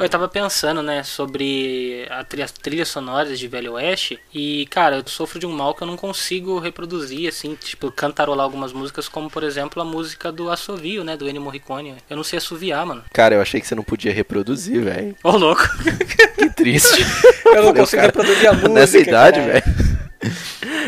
Eu 0.00 0.08
tava 0.08 0.28
pensando, 0.28 0.82
né, 0.82 1.02
sobre 1.02 2.06
a 2.10 2.24
trilha, 2.24 2.44
as 2.44 2.52
trilhas 2.52 2.88
sonoras 2.88 3.38
de 3.38 3.46
Velho 3.46 3.72
Oeste 3.74 4.18
e, 4.32 4.66
cara, 4.70 4.96
eu 4.96 5.02
sofro 5.06 5.38
de 5.38 5.46
um 5.46 5.52
mal 5.52 5.74
que 5.74 5.82
eu 5.82 5.86
não 5.86 5.96
consigo 5.96 6.58
reproduzir, 6.58 7.28
assim, 7.28 7.54
tipo, 7.54 7.90
cantarolar 7.92 8.44
algumas 8.44 8.72
músicas, 8.72 9.08
como, 9.08 9.28
por 9.30 9.42
exemplo, 9.42 9.80
a 9.82 9.84
música 9.84 10.32
do 10.32 10.50
Assovio, 10.50 11.04
né, 11.04 11.16
do 11.16 11.28
Ennio 11.28 11.42
Morricone. 11.42 11.96
Eu 12.08 12.16
não 12.16 12.24
sei 12.24 12.38
assoviar, 12.38 12.84
mano. 12.86 13.04
Cara, 13.12 13.34
eu 13.34 13.42
achei 13.42 13.60
que 13.60 13.66
você 13.66 13.74
não 13.74 13.82
podia 13.82 14.12
reproduzir, 14.12 14.82
velho. 14.82 15.14
Ô, 15.22 15.32
louco. 15.32 15.62
Que 16.36 16.50
triste. 16.50 17.02
Eu 17.44 17.54
não 17.56 17.62
Falei, 17.64 17.72
consigo 17.82 18.02
cara- 18.02 18.06
reproduzir 18.06 18.48
a 18.48 18.52
música. 18.52 18.68
Nessa 18.70 18.98
idade, 18.98 19.40
velho. 19.40 19.64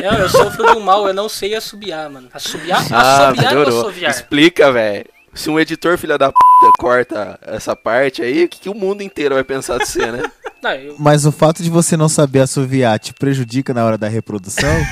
Não, 0.03 0.19
eu 0.19 0.29
sofro 0.29 0.65
de 0.67 0.73
um 0.77 0.81
mal, 0.81 1.07
eu 1.09 1.15
não 1.15 1.29
sei 1.29 1.55
assobiar, 1.55 2.09
mano. 2.11 2.29
Assobiar? 2.33 2.85
Ah, 2.93 3.29
assobiar 3.29 3.53
ou 3.53 3.59
melhorou. 3.61 3.81
assoviar? 3.81 4.11
Explica, 4.11 4.71
velho. 4.73 5.05
Se 5.35 5.49
um 5.49 5.59
editor, 5.59 5.97
filha 5.97 6.19
da 6.19 6.31
p, 6.31 6.39
corta 6.79 7.39
essa 7.43 7.75
parte 7.75 8.23
aí, 8.23 8.45
o 8.45 8.49
que, 8.49 8.61
que 8.61 8.69
o 8.69 8.75
mundo 8.75 9.03
inteiro 9.03 9.35
vai 9.35 9.45
pensar 9.45 9.79
de 9.79 9.87
você, 9.87 10.11
né? 10.13 10.23
Não, 10.63 10.73
eu... 10.73 10.97
Mas 10.99 11.27
o 11.27 11.33
fato 11.33 11.63
de 11.63 11.71
você 11.71 11.97
não 11.97 12.09
saber 12.09 12.41
assoviar 12.41 12.99
te 12.99 13.13
prejudica 13.13 13.75
na 13.75 13.85
hora 13.85 13.99
da 13.99 14.09
reprodução? 14.09 14.71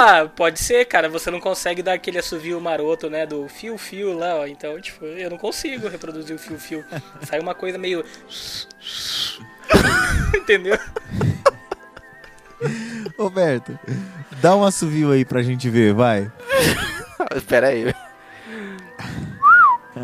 Ah, 0.00 0.26
pode 0.28 0.60
ser, 0.60 0.84
cara. 0.84 1.08
Você 1.08 1.28
não 1.28 1.40
consegue 1.40 1.82
dar 1.82 1.94
aquele 1.94 2.18
assovio 2.18 2.60
maroto, 2.60 3.10
né? 3.10 3.26
Do 3.26 3.48
fio-fio 3.48 4.16
lá, 4.16 4.36
ó. 4.36 4.46
Então, 4.46 4.80
tipo, 4.80 5.04
eu 5.04 5.28
não 5.28 5.36
consigo 5.36 5.88
reproduzir 5.88 6.36
o 6.36 6.38
fio-fio. 6.38 6.84
Sai 7.22 7.40
uma 7.40 7.52
coisa 7.52 7.76
meio. 7.78 8.04
Entendeu? 10.32 10.78
Roberto, 13.18 13.78
dá 14.40 14.54
um 14.56 14.64
assovio 14.64 15.12
aí 15.12 15.24
pra 15.24 15.42
gente 15.42 15.68
ver, 15.70 15.94
vai. 15.94 16.30
Pera 17.48 17.68
aí. 17.68 17.94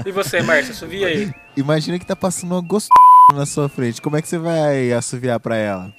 E 0.05 0.11
você, 0.11 0.43
Márcia, 0.43 0.73
assovia 0.73 1.07
aí. 1.07 1.33
Imagina 1.57 1.99
que 1.99 2.07
tá 2.07 2.17
passando 2.17 2.53
uma 2.53 2.61
gostosa 2.61 2.91
na 3.33 3.47
sua 3.47 3.69
frente. 3.69 4.03
Como 4.03 4.17
é 4.17 4.23
que 4.23 4.29
você 4.29 4.39
vai 4.39 4.93
assoviar 4.93 5.39
pra 5.41 5.57
ela? 5.57 5.93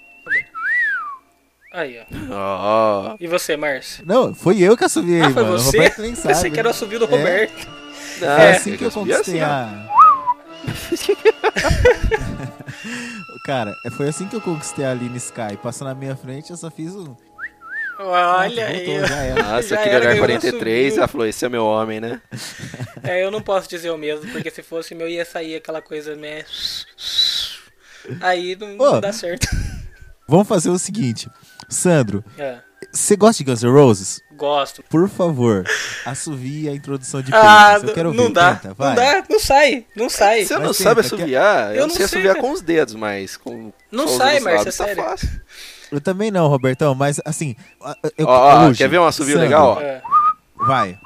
Aí, 1.74 2.00
ó. 2.32 2.34
Ó. 2.34 3.16
E 3.20 3.28
você, 3.28 3.58
Márcia? 3.58 4.04
Não, 4.08 4.34
foi 4.34 4.60
eu 4.60 4.78
que 4.78 4.84
assoviei, 4.86 5.22
Ah, 5.22 5.30
foi 5.32 5.44
mano. 5.44 5.56
O 5.56 5.60
você? 5.60 5.78
Roberto 5.78 6.02
nem 6.02 6.16
sabe. 6.16 6.34
Pensei 6.34 6.52
que 6.52 6.60
era 6.60 6.68
o 6.68 6.72
assovio 6.72 7.00
do 7.00 7.06
É. 7.06 7.08
Roberto. 7.10 7.68
Foi 8.20 8.28
Ah, 8.28 8.50
assim 8.52 8.78
que 8.78 8.84
eu 8.86 8.92
subia 8.92 9.18
conquistei 9.18 9.42
assim, 9.42 9.52
a... 9.52 9.88
Cara, 13.46 13.74
foi 13.98 14.08
assim 14.10 14.28
que 14.28 14.36
eu 14.36 14.42
conquistei 14.42 14.86
a 14.86 14.92
Aline 14.92 15.18
Sky. 15.18 15.58
Passou 15.62 15.88
na 15.88 15.94
minha 15.96 16.16
frente, 16.16 16.52
eu 16.52 16.58
só 16.58 16.70
fiz 16.72 16.96
um... 16.96 17.16
Olha 17.98 18.66
Pronto, 18.66 19.14
aí. 19.14 19.34
Nossa, 19.36 19.68
Já 19.70 19.80
aquele 19.80 19.96
olhar 19.96 20.08
ganhou 20.10 20.26
43, 20.26 20.86
assovio. 20.88 20.98
ela 21.00 21.08
falou, 21.08 21.28
esse 21.28 21.46
é 21.46 21.50
meu 21.50 21.66
homem, 21.66 22.02
né? 22.02 22.22
É, 23.04 23.24
eu 23.24 23.30
não 23.30 23.40
posso 23.40 23.70
dizer 23.70 23.92
o 23.92 23.98
mesmo, 23.98 24.30
porque 24.32 24.50
se 24.50 24.64
fosse 24.64 24.96
meu 24.96 25.08
ia 25.08 25.24
sair 25.24 25.56
aquela 25.56 25.80
coisa, 25.80 26.16
né? 26.16 26.44
Aí 28.20 28.56
não, 28.56 28.74
Ô. 28.80 28.92
não 28.94 29.00
dá 29.02 29.14
certo. 29.14 29.48
Vamos 30.28 30.48
fazer 30.48 30.70
o 30.72 30.80
seguinte. 30.80 31.30
Sandro, 31.70 32.24
É, 32.38 32.60
você 32.92 33.16
gosta 33.16 33.44
de 33.44 33.50
Guns 33.50 33.62
N' 33.64 33.70
Roses? 33.72 34.22
Gosto. 34.36 34.84
Por 34.90 35.08
favor, 35.10 35.64
assovie 36.06 36.70
a 36.70 36.74
introdução 36.74 37.22
de 37.22 37.34
Ah, 37.34 37.40
Pages. 37.74 37.84
Eu 37.90 37.94
quero 37.94 38.14
não 38.14 38.24
ouvir. 38.24 38.34
dá. 38.34 38.56
Tenta, 38.56 38.68
não 38.70 38.76
vai. 38.76 38.96
dá, 38.96 39.24
não 39.30 39.40
sai, 39.40 39.86
não 39.96 40.10
sai. 40.10 40.46
Você 40.46 40.54
não 40.54 40.62
tenta, 40.62 40.74
sabe 40.74 41.00
assoviar? 41.02 41.70
Eu, 41.70 41.76
Eu 41.76 41.82
não 41.82 41.88
não 41.88 41.96
sei 41.96 42.08
sei, 42.08 42.22
assoviar 42.22 42.36
com 42.36 42.52
os 42.52 42.62
dedos, 42.62 42.94
mas 42.96 43.38
com 43.38 43.72
Não 43.92 44.08
sai, 44.08 44.40
Márcia, 44.40 44.66
tá 44.66 44.72
sério. 44.72 45.04
fácil. 45.04 45.30
Eu 45.92 46.02
também 46.02 46.32
não, 46.32 46.48
Robertão, 46.48 46.94
mas 46.96 47.22
assim... 47.26 47.56
Eu, 48.18 48.26
Ó, 48.28 48.68
ó, 48.70 48.74
quer 48.74 48.90
ver 48.90 49.00
um 49.00 49.06
assovio 49.06 49.36
Sandro, 49.36 49.48
legal, 49.50 49.78
ó? 49.78 49.82
É, 49.82 50.02
Vai. 50.58 50.98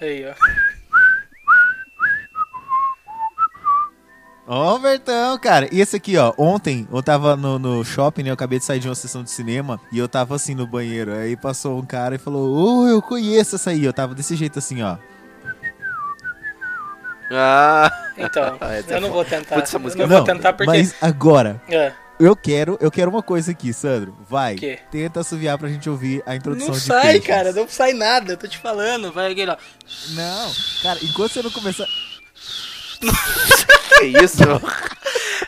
aí, 0.00 0.26
ó. 0.26 0.34
Ó, 4.54 4.72
Robertão, 4.74 5.38
cara. 5.38 5.66
E 5.72 5.80
esse 5.80 5.96
aqui, 5.96 6.18
ó. 6.18 6.34
Ontem 6.36 6.86
eu 6.92 7.02
tava 7.02 7.34
no, 7.36 7.58
no 7.58 7.82
shopping, 7.82 8.22
né? 8.24 8.28
Eu 8.28 8.34
acabei 8.34 8.58
de 8.58 8.66
sair 8.66 8.78
de 8.80 8.86
uma 8.86 8.94
sessão 8.94 9.22
de 9.24 9.30
cinema 9.30 9.80
e 9.90 9.98
eu 9.98 10.06
tava 10.06 10.34
assim 10.34 10.54
no 10.54 10.66
banheiro. 10.66 11.10
Aí 11.14 11.34
passou 11.36 11.78
um 11.78 11.86
cara 11.86 12.16
e 12.16 12.18
falou: 12.18 12.82
Ô, 12.82 12.86
eu 12.86 13.00
conheço 13.00 13.56
essa 13.56 13.70
aí. 13.70 13.82
Eu 13.82 13.94
tava 13.94 14.14
desse 14.14 14.36
jeito 14.36 14.58
assim, 14.58 14.82
ó. 14.82 14.98
Ah, 17.30 17.90
Então, 18.18 18.58
é 18.60 18.84
eu 18.94 19.00
não 19.00 19.10
vou 19.10 19.24
tentar. 19.24 19.54
Putz, 19.54 19.70
essa 19.70 19.76
eu 19.76 19.80
música 19.80 20.06
não 20.06 20.16
é 20.16 20.18
vou 20.18 20.26
tentar 20.26 20.52
porque. 20.52 20.66
mas 20.66 20.94
agora, 21.00 21.58
É, 21.66 21.90
eu 22.20 22.36
quero, 22.36 22.76
eu 22.78 22.90
quero 22.90 23.10
uma 23.10 23.22
coisa 23.22 23.52
aqui, 23.52 23.72
Sandro. 23.72 24.14
Vai. 24.28 24.56
quê? 24.56 24.78
Tenta 24.90 25.20
assoviar 25.20 25.56
pra 25.56 25.68
gente 25.70 25.88
ouvir 25.88 26.22
a 26.26 26.36
introdução 26.36 26.68
Não 26.68 26.74
de 26.74 26.80
sai, 26.80 27.00
Patience. 27.20 27.26
cara, 27.26 27.52
não 27.52 27.66
sai 27.66 27.94
nada, 27.94 28.34
eu 28.34 28.36
tô 28.36 28.46
te 28.46 28.58
falando. 28.58 29.10
Vai 29.10 29.32
aquele, 29.32 29.50
ó. 29.50 29.56
Não, 30.10 30.52
cara, 30.82 30.98
enquanto 31.02 31.32
você 31.32 31.42
não 31.42 31.50
começar. 31.50 31.86
que 33.98 34.04
isso? 34.24 34.42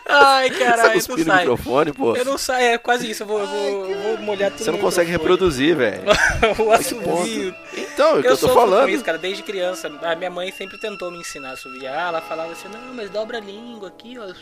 Ai, 0.06 0.50
Você 0.50 0.58
caralho, 0.58 0.88
não 0.88 0.92
cuspindo 0.94 1.18
no 1.18 1.24
sai. 1.24 1.38
microfone, 1.40 1.92
pô. 1.92 2.16
Eu 2.16 2.24
não 2.24 2.36
saio, 2.38 2.66
é 2.74 2.78
quase 2.78 3.10
isso. 3.10 3.22
Eu 3.22 3.26
vou, 3.26 3.40
eu 3.40 3.46
vou, 3.46 3.94
vou 3.96 4.18
molhar 4.18 4.50
tudo 4.50 4.64
Você 4.64 4.70
não 4.70 4.78
consegue 4.78 5.10
microfone. 5.10 5.32
reproduzir, 5.32 5.76
velho. 5.76 6.02
o 6.62 6.70
Ai, 6.72 6.78
que 6.78 6.94
assovio. 6.94 7.54
Então, 7.76 8.16
é 8.16 8.18
o 8.18 8.20
que 8.22 8.26
Eu, 8.28 8.32
eu 8.32 8.36
tô 8.38 8.48
falando. 8.50 8.88
isso, 8.90 9.04
cara, 9.04 9.16
desde 9.18 9.42
criança. 9.42 9.88
A 10.02 10.14
minha 10.14 10.30
mãe 10.30 10.52
sempre 10.52 10.78
tentou 10.78 11.10
me 11.10 11.18
ensinar 11.18 11.50
a 11.50 11.52
assoviar. 11.52 12.08
Ela 12.08 12.20
falava 12.20 12.52
assim, 12.52 12.68
não, 12.68 12.94
mas 12.94 13.08
dobra 13.10 13.38
a 13.38 13.40
língua 13.40 13.88
aqui, 13.88 14.16
ó. 14.18 14.32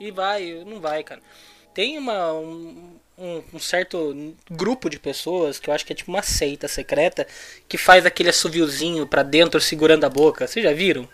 E 0.00 0.10
vai, 0.10 0.64
não 0.66 0.80
vai, 0.80 1.02
cara. 1.04 1.20
Tem 1.72 1.96
uma, 1.98 2.32
um, 2.32 2.96
um- 3.16 3.42
um 3.54 3.58
certo 3.60 4.34
grupo 4.50 4.90
de 4.90 4.98
pessoas, 4.98 5.58
que 5.58 5.70
eu 5.70 5.74
acho 5.74 5.84
que 5.86 5.92
é 5.92 5.96
tipo 5.96 6.10
uma 6.10 6.22
seita 6.22 6.66
secreta, 6.68 7.26
que 7.68 7.78
faz 7.78 8.04
aquele 8.06 8.30
assoviozinho 8.30 9.06
pra 9.06 9.22
dentro 9.22 9.60
segurando 9.60 10.04
a 10.04 10.08
boca. 10.10 10.46
Vocês 10.46 10.64
já 10.64 10.72
viram? 10.72 11.08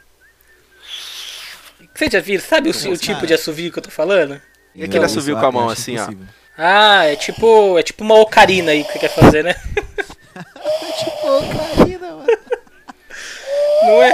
Vocês 1.94 2.12
já 2.12 2.20
viram? 2.20 2.42
Sabe 2.42 2.70
o, 2.70 2.92
o 2.92 2.96
tipo 2.96 3.26
de 3.26 3.34
assovio 3.34 3.72
que 3.72 3.78
eu 3.78 3.82
tô 3.82 3.90
falando? 3.90 4.40
E 4.74 4.84
aquele 4.84 5.00
Não, 5.00 5.06
assovio 5.06 5.36
com 5.38 5.46
a 5.46 5.52
mão 5.52 5.68
acho 5.68 5.80
assim, 5.80 5.98
ó. 5.98 6.08
Ah, 6.56 7.04
é 7.04 7.16
tipo, 7.16 7.78
é 7.78 7.82
tipo 7.82 8.04
uma 8.04 8.18
ocarina 8.18 8.72
aí 8.72 8.84
que 8.84 8.92
você 8.92 8.98
quer 8.98 9.10
fazer, 9.10 9.42
né? 9.42 9.54
Ô, 11.22 11.76
Karina, 11.76 12.08
mano. 12.08 12.26
Não 13.82 14.02
é? 14.02 14.12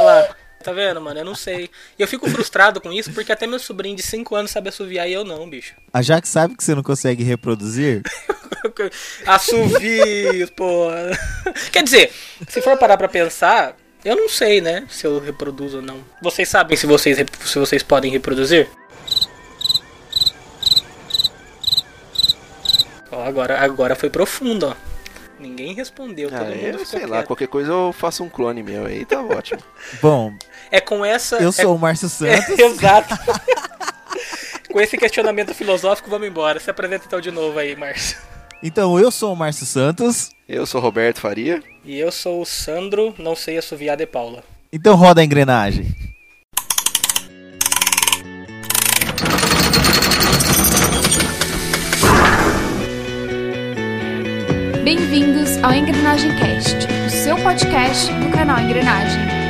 Olha 0.00 0.04
lá. 0.04 0.36
Tá 0.62 0.72
vendo, 0.72 1.00
mano? 1.00 1.18
Eu 1.18 1.24
não 1.24 1.34
sei. 1.34 1.68
E 1.98 2.02
eu 2.02 2.06
fico 2.06 2.30
frustrado 2.30 2.80
com 2.80 2.92
isso 2.92 3.12
porque 3.12 3.32
até 3.32 3.46
meu 3.46 3.58
sobrinho 3.58 3.96
de 3.96 4.02
5 4.02 4.34
anos 4.34 4.50
sabe 4.50 4.68
assoviar 4.68 5.08
e 5.08 5.12
eu 5.12 5.24
não, 5.24 5.50
bicho. 5.50 5.74
A 5.92 6.00
Jaque 6.00 6.28
sabe 6.28 6.56
que 6.56 6.62
você 6.62 6.74
não 6.74 6.84
consegue 6.84 7.24
reproduzir? 7.24 8.02
Assovios, 9.26 10.50
porra. 10.50 11.10
Quer 11.72 11.82
dizer, 11.82 12.12
se 12.48 12.62
for 12.62 12.78
parar 12.78 12.96
pra 12.96 13.08
pensar, 13.08 13.76
eu 14.04 14.16
não 14.16 14.28
sei, 14.28 14.60
né? 14.60 14.84
Se 14.88 15.06
eu 15.06 15.18
reproduzo 15.18 15.76
ou 15.78 15.82
não. 15.82 15.98
Vocês 16.20 16.48
sabem 16.48 16.76
se 16.76 16.86
vocês, 16.86 17.16
se 17.44 17.58
vocês 17.58 17.82
podem 17.82 18.10
reproduzir? 18.10 18.68
Ó, 23.10 23.22
agora, 23.24 23.60
agora 23.60 23.94
foi 23.94 24.10
profundo, 24.10 24.68
ó. 24.68 24.92
Ninguém 25.38 25.74
respondeu, 25.74 26.30
todo 26.30 26.40
Ah, 26.40 26.44
mundo 26.44 26.54
eu 26.56 26.72
ficou 26.78 26.86
sei 26.86 27.06
lá, 27.06 27.16
quieto. 27.16 27.26
qualquer 27.26 27.48
coisa 27.48 27.72
eu 27.72 27.92
faço 27.92 28.22
um 28.22 28.28
clone 28.28 28.62
meu 28.62 28.86
aí, 28.86 29.04
tá 29.04 29.20
ótimo. 29.20 29.60
Bom, 30.00 30.32
É 30.70 30.80
com 30.80 31.04
essa. 31.04 31.36
eu 31.38 31.48
é 31.48 31.52
sou 31.52 31.74
o 31.74 31.78
Márcio 31.78 32.08
Santos. 32.10 32.58
É, 32.58 32.62
exato. 32.62 33.14
Com 34.70 34.80
esse 34.80 34.96
questionamento 34.96 35.52
filosófico, 35.52 36.08
vamos 36.08 36.26
embora. 36.26 36.58
Se 36.58 36.70
apresenta 36.70 37.04
então 37.06 37.20
de 37.20 37.30
novo 37.30 37.58
aí, 37.58 37.76
Márcio. 37.76 38.16
Então, 38.62 38.98
eu 38.98 39.10
sou 39.10 39.34
o 39.34 39.36
Márcio 39.36 39.66
Santos. 39.66 40.30
Eu 40.48 40.64
sou 40.64 40.80
Roberto 40.80 41.20
Faria. 41.20 41.62
E 41.84 41.98
eu 41.98 42.12
sou 42.12 42.40
o 42.40 42.46
Sandro, 42.46 43.12
não 43.18 43.34
sei 43.34 43.58
assoviar 43.58 43.96
de 43.96 44.06
Paula. 44.06 44.44
Então 44.72 44.94
roda 44.94 45.20
a 45.20 45.24
engrenagem. 45.24 45.86
Bem-vindos 54.84 55.58
ao 55.62 55.72
Engrenagem 55.72 56.30
Cast, 56.38 56.86
o 57.06 57.10
seu 57.10 57.36
podcast 57.42 58.12
do 58.12 58.30
canal 58.30 58.60
Engrenagem. 58.60 59.41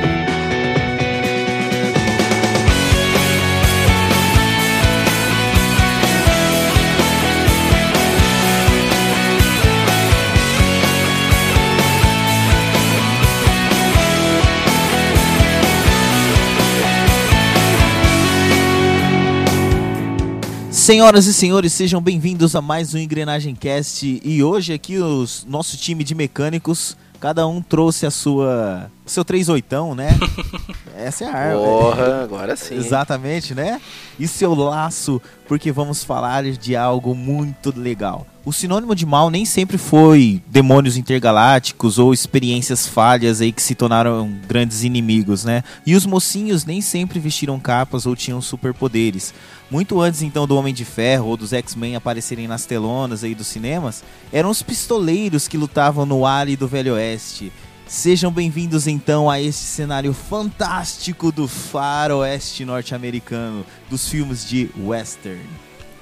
Senhoras 20.82 21.26
e 21.26 21.32
senhores, 21.32 21.72
sejam 21.72 22.02
bem-vindos 22.02 22.56
a 22.56 22.60
mais 22.60 22.92
um 22.92 22.98
Engrenagem 22.98 23.54
Cast. 23.54 24.20
E 24.24 24.42
hoje 24.42 24.72
aqui 24.72 24.98
o 24.98 25.24
nosso 25.46 25.76
time 25.76 26.02
de 26.02 26.12
mecânicos, 26.12 26.96
cada 27.20 27.46
um 27.46 27.62
trouxe 27.62 28.04
a 28.04 28.10
sua 28.10 28.90
seu 29.06 29.24
três 29.24 29.48
oitão, 29.48 29.94
né? 29.94 30.18
Essa 30.96 31.24
é 31.24 31.28
a 31.28 31.34
arma. 31.34 31.60
Porra, 31.60 32.22
agora 32.22 32.56
sim. 32.56 32.76
Exatamente, 32.76 33.54
né? 33.54 33.80
E 34.18 34.28
seu 34.28 34.54
laço, 34.54 35.20
porque 35.48 35.72
vamos 35.72 36.04
falar 36.04 36.44
de 36.44 36.76
algo 36.76 37.14
muito 37.14 37.72
legal. 37.76 38.26
O 38.44 38.52
sinônimo 38.52 38.94
de 38.94 39.06
mal 39.06 39.30
nem 39.30 39.44
sempre 39.44 39.78
foi 39.78 40.42
demônios 40.48 40.96
intergalácticos 40.96 41.98
ou 41.98 42.12
experiências 42.12 42.86
falhas 42.86 43.40
aí 43.40 43.52
que 43.52 43.62
se 43.62 43.74
tornaram 43.74 44.32
grandes 44.48 44.82
inimigos, 44.82 45.44
né? 45.44 45.62
E 45.86 45.94
os 45.94 46.04
mocinhos 46.04 46.64
nem 46.64 46.80
sempre 46.80 47.20
vestiram 47.20 47.60
capas 47.60 48.04
ou 48.04 48.16
tinham 48.16 48.40
superpoderes. 48.40 49.32
Muito 49.70 50.00
antes 50.00 50.22
então 50.22 50.46
do 50.46 50.56
Homem 50.56 50.74
de 50.74 50.84
Ferro 50.84 51.28
ou 51.28 51.36
dos 51.36 51.52
X-Men 51.52 51.96
aparecerem 51.96 52.48
nas 52.48 52.66
telonas 52.66 53.24
aí 53.24 53.34
dos 53.34 53.46
cinemas, 53.46 54.02
eram 54.32 54.50
os 54.50 54.62
pistoleiros 54.62 55.48
que 55.48 55.56
lutavam 55.56 56.04
no 56.04 56.20
Vale 56.20 56.56
do 56.56 56.68
Velho 56.68 56.94
Oeste. 56.94 57.52
Sejam 57.86 58.32
bem-vindos 58.32 58.86
então 58.86 59.28
a 59.28 59.40
este 59.40 59.60
cenário 59.60 60.14
fantástico 60.14 61.30
do 61.30 61.46
faroeste 61.46 62.64
norte-americano, 62.64 63.66
dos 63.90 64.08
filmes 64.08 64.48
de 64.48 64.70
western. 64.78 65.42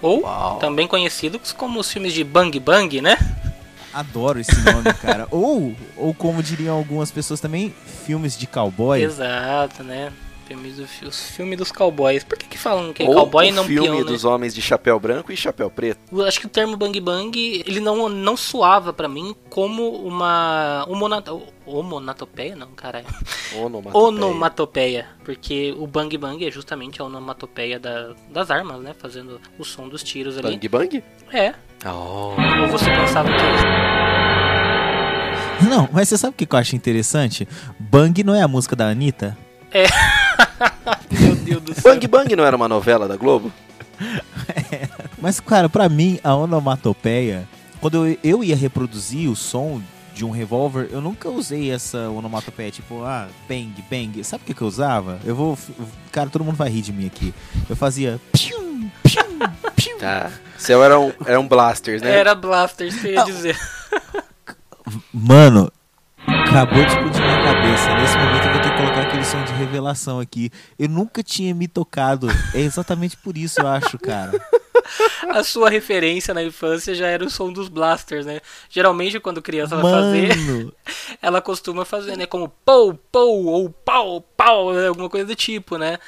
Ou 0.00 0.22
Uau. 0.22 0.58
também 0.58 0.86
conhecidos 0.86 1.52
como 1.52 1.80
os 1.80 1.90
filmes 1.90 2.12
de 2.12 2.22
Bang 2.22 2.58
Bang, 2.60 3.00
né? 3.00 3.16
Adoro 3.92 4.38
esse 4.38 4.56
nome, 4.60 4.94
cara. 4.94 5.26
ou, 5.32 5.74
ou 5.96 6.14
como 6.14 6.42
diriam 6.42 6.76
algumas 6.76 7.10
pessoas 7.10 7.40
também, 7.40 7.74
filmes 8.06 8.38
de 8.38 8.46
cowboy. 8.46 9.02
Exato, 9.02 9.82
né? 9.82 10.12
Filmes 10.50 10.76
do, 10.78 11.06
os 11.06 11.30
filmes 11.30 11.56
dos 11.56 11.70
cowboys. 11.70 12.24
Por 12.24 12.36
que, 12.36 12.44
que 12.48 12.58
falam 12.58 12.92
que 12.92 13.04
é 13.04 13.06
Ou 13.06 13.14
cowboy 13.14 13.46
e 13.46 13.52
o 13.52 13.54
não 13.54 13.62
filme 13.62 13.86
peão, 13.86 13.98
né? 14.00 14.04
dos 14.04 14.24
homens 14.24 14.52
de 14.52 14.60
chapéu 14.60 14.98
branco 14.98 15.30
e 15.30 15.36
chapéu 15.36 15.70
preto. 15.70 16.00
Eu 16.10 16.26
acho 16.26 16.40
que 16.40 16.46
o 16.46 16.48
termo 16.48 16.76
Bang 16.76 16.98
Bang, 17.00 17.62
ele 17.64 17.78
não, 17.78 18.08
não 18.08 18.36
soava 18.36 18.92
pra 18.92 19.06
mim 19.08 19.32
como 19.48 19.88
uma 19.88 20.84
homonato, 20.88 21.40
homonatopeia, 21.64 22.56
não, 22.56 22.66
caralho. 22.72 23.06
Onomatopeia. 23.54 24.04
Onomatopeia, 24.04 25.06
porque 25.24 25.72
o 25.78 25.86
Bang 25.86 26.18
Bang 26.18 26.44
é 26.44 26.50
justamente 26.50 27.00
a 27.00 27.04
onomatopeia 27.04 27.78
da, 27.78 28.14
das 28.28 28.50
armas, 28.50 28.80
né? 28.80 28.92
Fazendo 28.98 29.40
o 29.56 29.64
som 29.64 29.88
dos 29.88 30.02
tiros 30.02 30.36
ali. 30.36 30.48
Bang 30.56 30.68
Bang? 30.68 31.04
É. 31.32 31.54
Oh. 31.86 32.34
Ou 32.62 32.68
você 32.72 32.86
pensava 32.90 33.28
que 33.28 33.36
Não, 35.68 35.88
mas 35.92 36.08
você 36.08 36.18
sabe 36.18 36.34
o 36.34 36.36
que 36.36 36.52
eu 36.52 36.58
acho 36.58 36.74
interessante? 36.74 37.46
Bang 37.78 38.24
não 38.24 38.34
é 38.34 38.42
a 38.42 38.48
música 38.48 38.74
da 38.74 38.88
Anitta? 38.88 39.38
Meu 41.10 41.36
Deus 41.36 41.62
do 41.62 41.74
céu. 41.74 41.94
Bang 41.94 42.06
Bang 42.06 42.36
não 42.36 42.44
era 42.44 42.56
uma 42.56 42.68
novela 42.68 43.06
da 43.08 43.16
Globo? 43.16 43.52
Mas, 45.20 45.40
cara, 45.40 45.68
pra 45.68 45.88
mim, 45.88 46.18
a 46.24 46.34
onomatopeia, 46.34 47.46
quando 47.80 48.06
eu, 48.06 48.18
eu 48.22 48.44
ia 48.44 48.56
reproduzir 48.56 49.30
o 49.30 49.36
som 49.36 49.80
de 50.14 50.24
um 50.24 50.30
revólver, 50.30 50.88
eu 50.90 51.00
nunca 51.00 51.28
usei 51.28 51.70
essa 51.70 52.10
onomatopeia, 52.10 52.70
tipo, 52.70 53.04
ah, 53.04 53.28
bang, 53.48 53.72
bang. 53.90 54.22
Sabe 54.24 54.42
o 54.42 54.46
que, 54.46 54.54
que 54.54 54.62
eu 54.62 54.68
usava? 54.68 55.18
Eu 55.24 55.34
vou. 55.34 55.58
Cara, 56.12 56.28
todo 56.28 56.44
mundo 56.44 56.56
vai 56.56 56.68
rir 56.68 56.82
de 56.82 56.92
mim 56.92 57.06
aqui. 57.06 57.32
Eu 57.68 57.76
fazia. 57.76 58.20
Pium, 58.32 58.90
pium, 59.02 59.38
pium. 59.74 59.98
Tá. 59.98 60.30
Seu 60.58 60.82
eram, 60.84 61.12
eram 61.24 61.46
blasters, 61.46 62.02
né? 62.02 62.10
Era 62.10 62.34
Blaster, 62.34 62.92
você 62.92 63.14
ia 63.14 63.24
dizer. 63.24 63.58
Mano, 65.12 65.72
acabou 66.50 66.84
de 66.84 66.90
explodir 66.90 67.20
minha 67.20 67.42
cabeça. 67.42 67.94
Nesse 67.94 68.18
momento 68.18 68.46
eu 68.46 68.52
vou 68.52 68.62
ter 68.62 68.70
que 68.70 68.76
colocar 68.76 69.00
aquele 69.02 69.24
som 69.24 69.44
de 69.44 69.52
revelação 69.52 70.20
aqui. 70.20 70.50
Eu 70.78 70.88
nunca 70.88 71.22
tinha 71.22 71.54
me 71.54 71.68
tocado. 71.68 72.28
É 72.54 72.60
exatamente 72.60 73.16
por 73.16 73.36
isso, 73.36 73.60
eu 73.60 73.66
acho, 73.66 73.98
cara. 73.98 74.32
A 75.28 75.44
sua 75.44 75.70
referência 75.70 76.34
na 76.34 76.42
infância 76.42 76.94
já 76.94 77.06
era 77.06 77.24
o 77.24 77.30
som 77.30 77.52
dos 77.52 77.68
blasters, 77.68 78.26
né? 78.26 78.40
Geralmente 78.68 79.20
quando 79.20 79.40
criança 79.40 79.76
vai 79.76 79.92
fazer, 79.92 80.72
ela 81.22 81.40
costuma 81.40 81.84
fazer, 81.84 82.16
né? 82.16 82.26
Como 82.26 82.48
pou, 82.64 82.94
pou, 83.12 83.44
ou 83.44 83.70
pau, 83.70 84.20
pau, 84.36 84.72
né? 84.72 84.88
alguma 84.88 85.08
coisa 85.08 85.26
do 85.26 85.36
tipo, 85.36 85.78
né? 85.78 85.98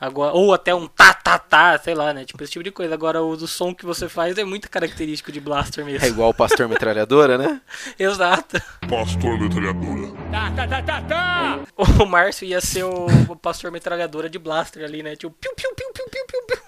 Agora, 0.00 0.32
ou 0.32 0.54
até 0.54 0.74
um 0.74 0.86
tá, 0.86 1.12
tá, 1.12 1.38
tá, 1.38 1.78
sei 1.78 1.94
lá, 1.94 2.14
né? 2.14 2.24
Tipo 2.24 2.42
esse 2.42 2.52
tipo 2.52 2.64
de 2.64 2.70
coisa. 2.70 2.94
Agora 2.94 3.22
o 3.22 3.36
do 3.36 3.46
som 3.46 3.74
que 3.74 3.84
você 3.84 4.08
faz 4.08 4.38
é 4.38 4.44
muito 4.44 4.70
característico 4.70 5.30
de 5.30 5.40
blaster 5.40 5.84
mesmo. 5.84 6.04
É 6.04 6.08
igual 6.08 6.30
o 6.30 6.34
Pastor 6.34 6.68
Metralhadora, 6.68 7.36
né? 7.36 7.60
Exato. 7.98 8.60
Pastor 8.88 9.38
Metralhadora. 9.38 10.20
O 12.00 12.06
Márcio 12.06 12.46
ia 12.46 12.60
ser 12.60 12.84
o, 12.84 13.06
o 13.28 13.36
pastor 13.36 13.70
metralhadora 13.70 14.28
de 14.28 14.38
blaster 14.38 14.84
ali, 14.84 15.02
né? 15.02 15.16
Tipo, 15.16 15.34
piu, 15.40 15.52
piu, 15.54 15.74
piu, 15.74 15.92
piu, 15.92 16.04
piu, 16.10 16.26
piu, 16.26 16.42
piu. 16.46 16.59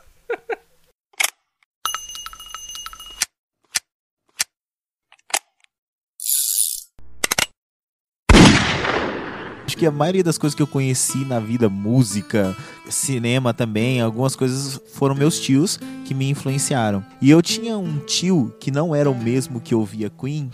Acho 9.66 9.76
que 9.76 9.86
a 9.86 9.90
maioria 9.90 10.24
das 10.24 10.38
coisas 10.38 10.54
que 10.54 10.62
eu 10.62 10.66
conheci 10.66 11.24
na 11.24 11.38
vida, 11.38 11.68
música, 11.68 12.56
cinema 12.88 13.54
também, 13.54 14.00
algumas 14.00 14.36
coisas 14.36 14.80
foram 14.94 15.14
meus 15.14 15.40
tios 15.40 15.78
que 16.04 16.14
me 16.14 16.28
influenciaram. 16.30 17.04
E 17.20 17.30
eu 17.30 17.40
tinha 17.40 17.76
um 17.76 17.98
tio 17.98 18.52
que 18.60 18.70
não 18.70 18.94
era 18.94 19.10
o 19.10 19.14
mesmo 19.14 19.60
que 19.60 19.74
ouvia 19.74 20.10
Queen, 20.10 20.50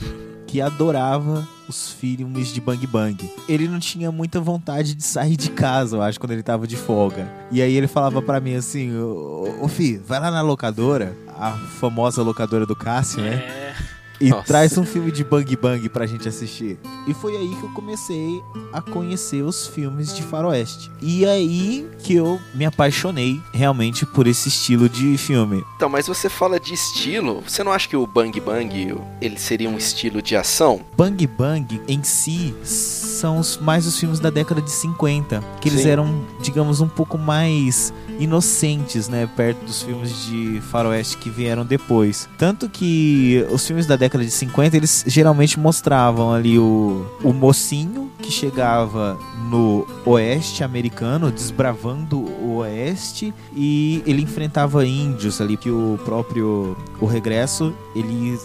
que 0.46 0.60
adorava 0.60 1.46
os 1.68 1.92
filmes 1.92 2.48
de 2.48 2.60
Bang 2.60 2.86
Bang. 2.86 3.30
Ele 3.48 3.68
não 3.68 3.78
tinha 3.78 4.10
muita 4.10 4.40
vontade 4.40 4.94
de 4.94 5.04
sair 5.04 5.36
de 5.36 5.50
casa, 5.50 5.96
eu 5.96 6.02
acho, 6.02 6.18
quando 6.18 6.32
ele 6.32 6.42
tava 6.42 6.66
de 6.66 6.76
folga. 6.76 7.30
E 7.50 7.60
aí 7.60 7.74
ele 7.74 7.86
falava 7.86 8.22
pra 8.22 8.40
mim 8.40 8.54
assim: 8.54 8.96
Ô, 8.96 9.58
ô 9.60 9.68
Fi, 9.68 9.98
vai 9.98 10.18
lá 10.18 10.30
na 10.30 10.40
locadora, 10.40 11.14
a 11.38 11.52
famosa 11.52 12.22
locadora 12.22 12.64
do 12.64 12.74
Cássio, 12.74 13.20
né? 13.20 13.34
É. 13.34 13.87
E 14.20 14.30
Nossa. 14.30 14.44
traz 14.46 14.76
um 14.76 14.84
filme 14.84 15.12
de 15.12 15.22
Bang 15.22 15.56
Bang 15.56 15.88
pra 15.88 16.04
gente 16.06 16.28
assistir. 16.28 16.78
E 17.06 17.14
foi 17.14 17.36
aí 17.36 17.54
que 17.54 17.62
eu 17.62 17.70
comecei 17.70 18.40
a 18.72 18.80
conhecer 18.80 19.42
os 19.42 19.66
filmes 19.68 20.14
de 20.14 20.22
faroeste. 20.22 20.90
E 21.00 21.24
aí 21.24 21.88
que 22.00 22.14
eu 22.14 22.40
me 22.54 22.64
apaixonei 22.64 23.40
realmente 23.52 24.04
por 24.04 24.26
esse 24.26 24.48
estilo 24.48 24.88
de 24.88 25.16
filme. 25.16 25.64
Então, 25.76 25.88
mas 25.88 26.06
você 26.08 26.28
fala 26.28 26.58
de 26.58 26.74
estilo, 26.74 27.42
você 27.46 27.62
não 27.62 27.70
acha 27.72 27.88
que 27.88 27.96
o 27.96 28.06
Bang 28.06 28.40
Bang 28.40 28.96
ele 29.20 29.38
seria 29.38 29.68
um 29.70 29.76
estilo 29.76 30.20
de 30.20 30.34
ação? 30.36 30.80
Bang 30.96 31.24
Bang 31.26 31.80
em 31.86 32.02
si 32.02 32.54
são 32.64 33.38
os- 33.38 33.56
mais 33.58 33.86
os 33.86 33.98
filmes 33.98 34.18
da 34.20 34.30
década 34.30 34.60
de 34.60 34.70
50, 34.70 35.42
que 35.60 35.68
eles 35.68 35.82
Sim. 35.82 35.88
eram, 35.90 36.24
digamos, 36.42 36.80
um 36.80 36.88
pouco 36.88 37.16
mais 37.16 37.92
inocentes, 38.18 39.08
né, 39.08 39.28
perto 39.36 39.64
dos 39.64 39.82
filmes 39.82 40.26
de 40.26 40.60
faroeste 40.70 41.16
que 41.16 41.30
vieram 41.30 41.64
depois. 41.64 42.28
Tanto 42.36 42.68
que 42.68 43.46
os 43.50 43.66
filmes 43.66 43.86
da 43.86 43.96
década 43.96 44.24
de 44.24 44.30
50, 44.30 44.76
eles 44.76 45.04
geralmente 45.06 45.58
mostravam 45.58 46.32
ali 46.32 46.58
o, 46.58 47.06
o 47.22 47.32
mocinho 47.32 48.10
que 48.20 48.30
chegava 48.30 49.18
no 49.50 49.86
oeste 50.04 50.62
americano, 50.64 51.30
desbravando 51.30 52.18
o 52.18 52.56
oeste, 52.56 53.32
e 53.54 54.02
ele 54.06 54.22
enfrentava 54.22 54.84
índios 54.84 55.40
ali, 55.40 55.56
que 55.56 55.70
o 55.70 55.98
próprio 56.04 56.76
o 57.00 57.06
regresso, 57.06 57.72
ele 57.94 58.38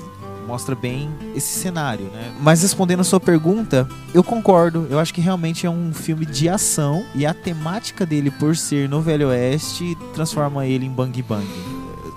mostra 0.48 0.76
bem 0.76 1.10
esse 1.36 1.60
cenário, 1.60 2.06
né? 2.06 2.32
Mas 2.40 2.62
respondendo 2.62 3.00
a 3.00 3.04
sua 3.04 3.20
pergunta, 3.20 3.88
eu 4.14 4.24
concordo. 4.24 4.88
Eu 4.90 5.00
acho 5.00 5.14
que 5.14 5.22
realmente 5.22 5.66
é 5.66 5.70
um 5.70 5.94
filme 5.94 6.26
de 6.26 6.48
ação 6.50 7.04
e 7.16 7.26
a 7.26 7.34
temática 7.34 8.06
dele, 8.06 8.30
por 8.32 8.56
ser 8.56 8.88
no 8.90 9.02
Velho 9.02 9.30
Oeste, 9.30 9.98
transforma 10.14 10.66
ele 10.66 10.86
em 10.86 10.92
Bang 10.92 11.22
Bang. 11.24 11.48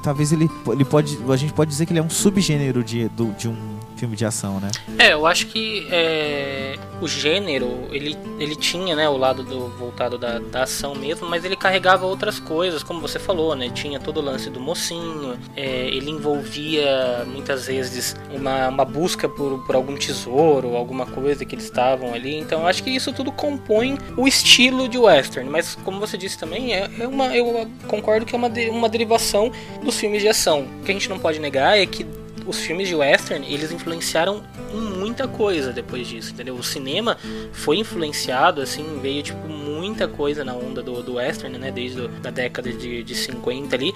Talvez 0.02 0.33
ele, 0.33 0.49
ele 0.68 0.85
pode, 0.85 1.18
a 1.28 1.37
gente 1.37 1.52
pode 1.52 1.71
dizer 1.71 1.85
que 1.87 1.92
ele 1.92 1.99
é 2.00 2.02
um 2.02 2.11
subgênero 2.11 2.85
de, 2.85 3.09
do- 3.09 3.33
de 3.33 3.49
um 3.49 3.75
filme 3.96 4.14
de 4.16 4.24
ação, 4.24 4.60
né? 4.60 4.70
É, 4.98 5.12
eu 5.12 5.26
acho 5.26 5.46
que 5.46 5.86
é, 5.90 6.76
o 7.00 7.08
gênero, 7.08 7.88
ele, 7.90 8.16
ele 8.38 8.54
tinha, 8.54 8.94
né, 8.94 9.08
o 9.08 9.16
lado 9.16 9.42
do, 9.42 9.68
voltado 9.70 10.18
da, 10.18 10.38
da 10.38 10.62
ação 10.64 10.94
mesmo, 10.94 11.28
mas 11.28 11.44
ele 11.44 11.56
carregava 11.56 12.06
outras 12.06 12.38
coisas, 12.38 12.82
como 12.82 13.00
você 13.00 13.18
falou, 13.18 13.54
né, 13.56 13.70
tinha 13.70 13.98
todo 13.98 14.18
o 14.18 14.22
lance 14.22 14.50
do 14.50 14.60
mocinho, 14.60 15.38
é, 15.56 15.88
ele 15.88 16.10
envolvia 16.10 17.24
muitas 17.26 17.66
vezes 17.66 18.14
uma, 18.32 18.68
uma 18.68 18.84
busca 18.84 19.28
por, 19.28 19.64
por 19.66 19.74
algum 19.74 19.96
tesouro, 19.96 20.76
alguma 20.76 21.06
coisa 21.06 21.44
que 21.44 21.54
eles 21.54 21.64
estavam 21.64 22.12
ali, 22.14 22.36
então 22.36 22.60
eu 22.62 22.66
acho 22.66 22.82
que 22.82 22.90
isso 22.90 23.12
tudo 23.12 23.32
compõe 23.32 23.98
o 24.16 24.26
estilo 24.28 24.88
de 24.88 24.98
western, 24.98 25.48
mas 25.50 25.74
como 25.84 25.98
você 26.00 26.16
disse 26.18 26.38
também, 26.38 26.74
é, 26.74 26.88
é 27.00 27.06
uma, 27.08 27.34
eu 27.36 27.66
concordo 27.88 28.26
que 28.26 28.34
é 28.34 28.38
uma, 28.38 28.50
de- 28.50 28.68
uma 28.68 28.88
derivação 28.88 29.50
dos 29.82 29.96
filmes 29.98 30.20
de 30.22 30.28
ação. 30.28 30.66
O 30.80 30.84
que 30.84 30.90
a 30.90 30.94
gente 30.94 31.08
não 31.08 31.18
pode 31.18 31.38
negar 31.38 31.78
é 31.78 31.86
que 31.86 32.04
os 32.46 32.60
filmes 32.60 32.88
de 32.88 32.94
western, 32.94 33.46
eles 33.52 33.72
influenciaram 33.72 34.42
em 34.72 34.80
muita 34.80 35.26
coisa 35.26 35.72
depois 35.72 36.06
disso, 36.06 36.32
entendeu? 36.32 36.54
O 36.54 36.62
cinema 36.62 37.16
foi 37.52 37.78
influenciado, 37.78 38.60
assim, 38.60 38.98
veio, 39.00 39.22
tipo, 39.22 39.48
muita 39.48 40.08
coisa 40.08 40.44
na 40.44 40.54
onda 40.54 40.82
do, 40.82 41.02
do 41.02 41.14
western, 41.14 41.58
né? 41.58 41.70
Desde 41.70 42.04
a 42.04 42.06
da 42.06 42.30
década 42.30 42.72
de, 42.72 43.02
de 43.02 43.14
50 43.14 43.74
ali. 43.74 43.94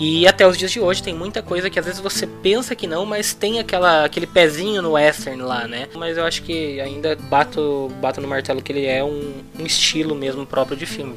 E 0.00 0.26
até 0.26 0.46
os 0.46 0.56
dias 0.56 0.72
de 0.72 0.80
hoje 0.80 1.02
tem 1.02 1.14
muita 1.14 1.42
coisa 1.42 1.70
que 1.70 1.78
às 1.78 1.84
vezes 1.84 2.00
você 2.00 2.26
pensa 2.26 2.74
que 2.74 2.86
não, 2.86 3.06
mas 3.06 3.34
tem 3.34 3.60
aquela, 3.60 4.04
aquele 4.04 4.26
pezinho 4.26 4.82
no 4.82 4.92
western 4.92 5.42
lá, 5.42 5.68
né? 5.68 5.88
Mas 5.94 6.16
eu 6.16 6.24
acho 6.24 6.42
que 6.42 6.80
ainda 6.80 7.14
bato, 7.14 7.90
bato 8.00 8.20
no 8.20 8.26
martelo 8.26 8.62
que 8.62 8.72
ele 8.72 8.86
é 8.86 9.04
um, 9.04 9.34
um 9.58 9.64
estilo 9.64 10.14
mesmo 10.14 10.44
próprio 10.44 10.76
de 10.76 10.86
filme. 10.86 11.14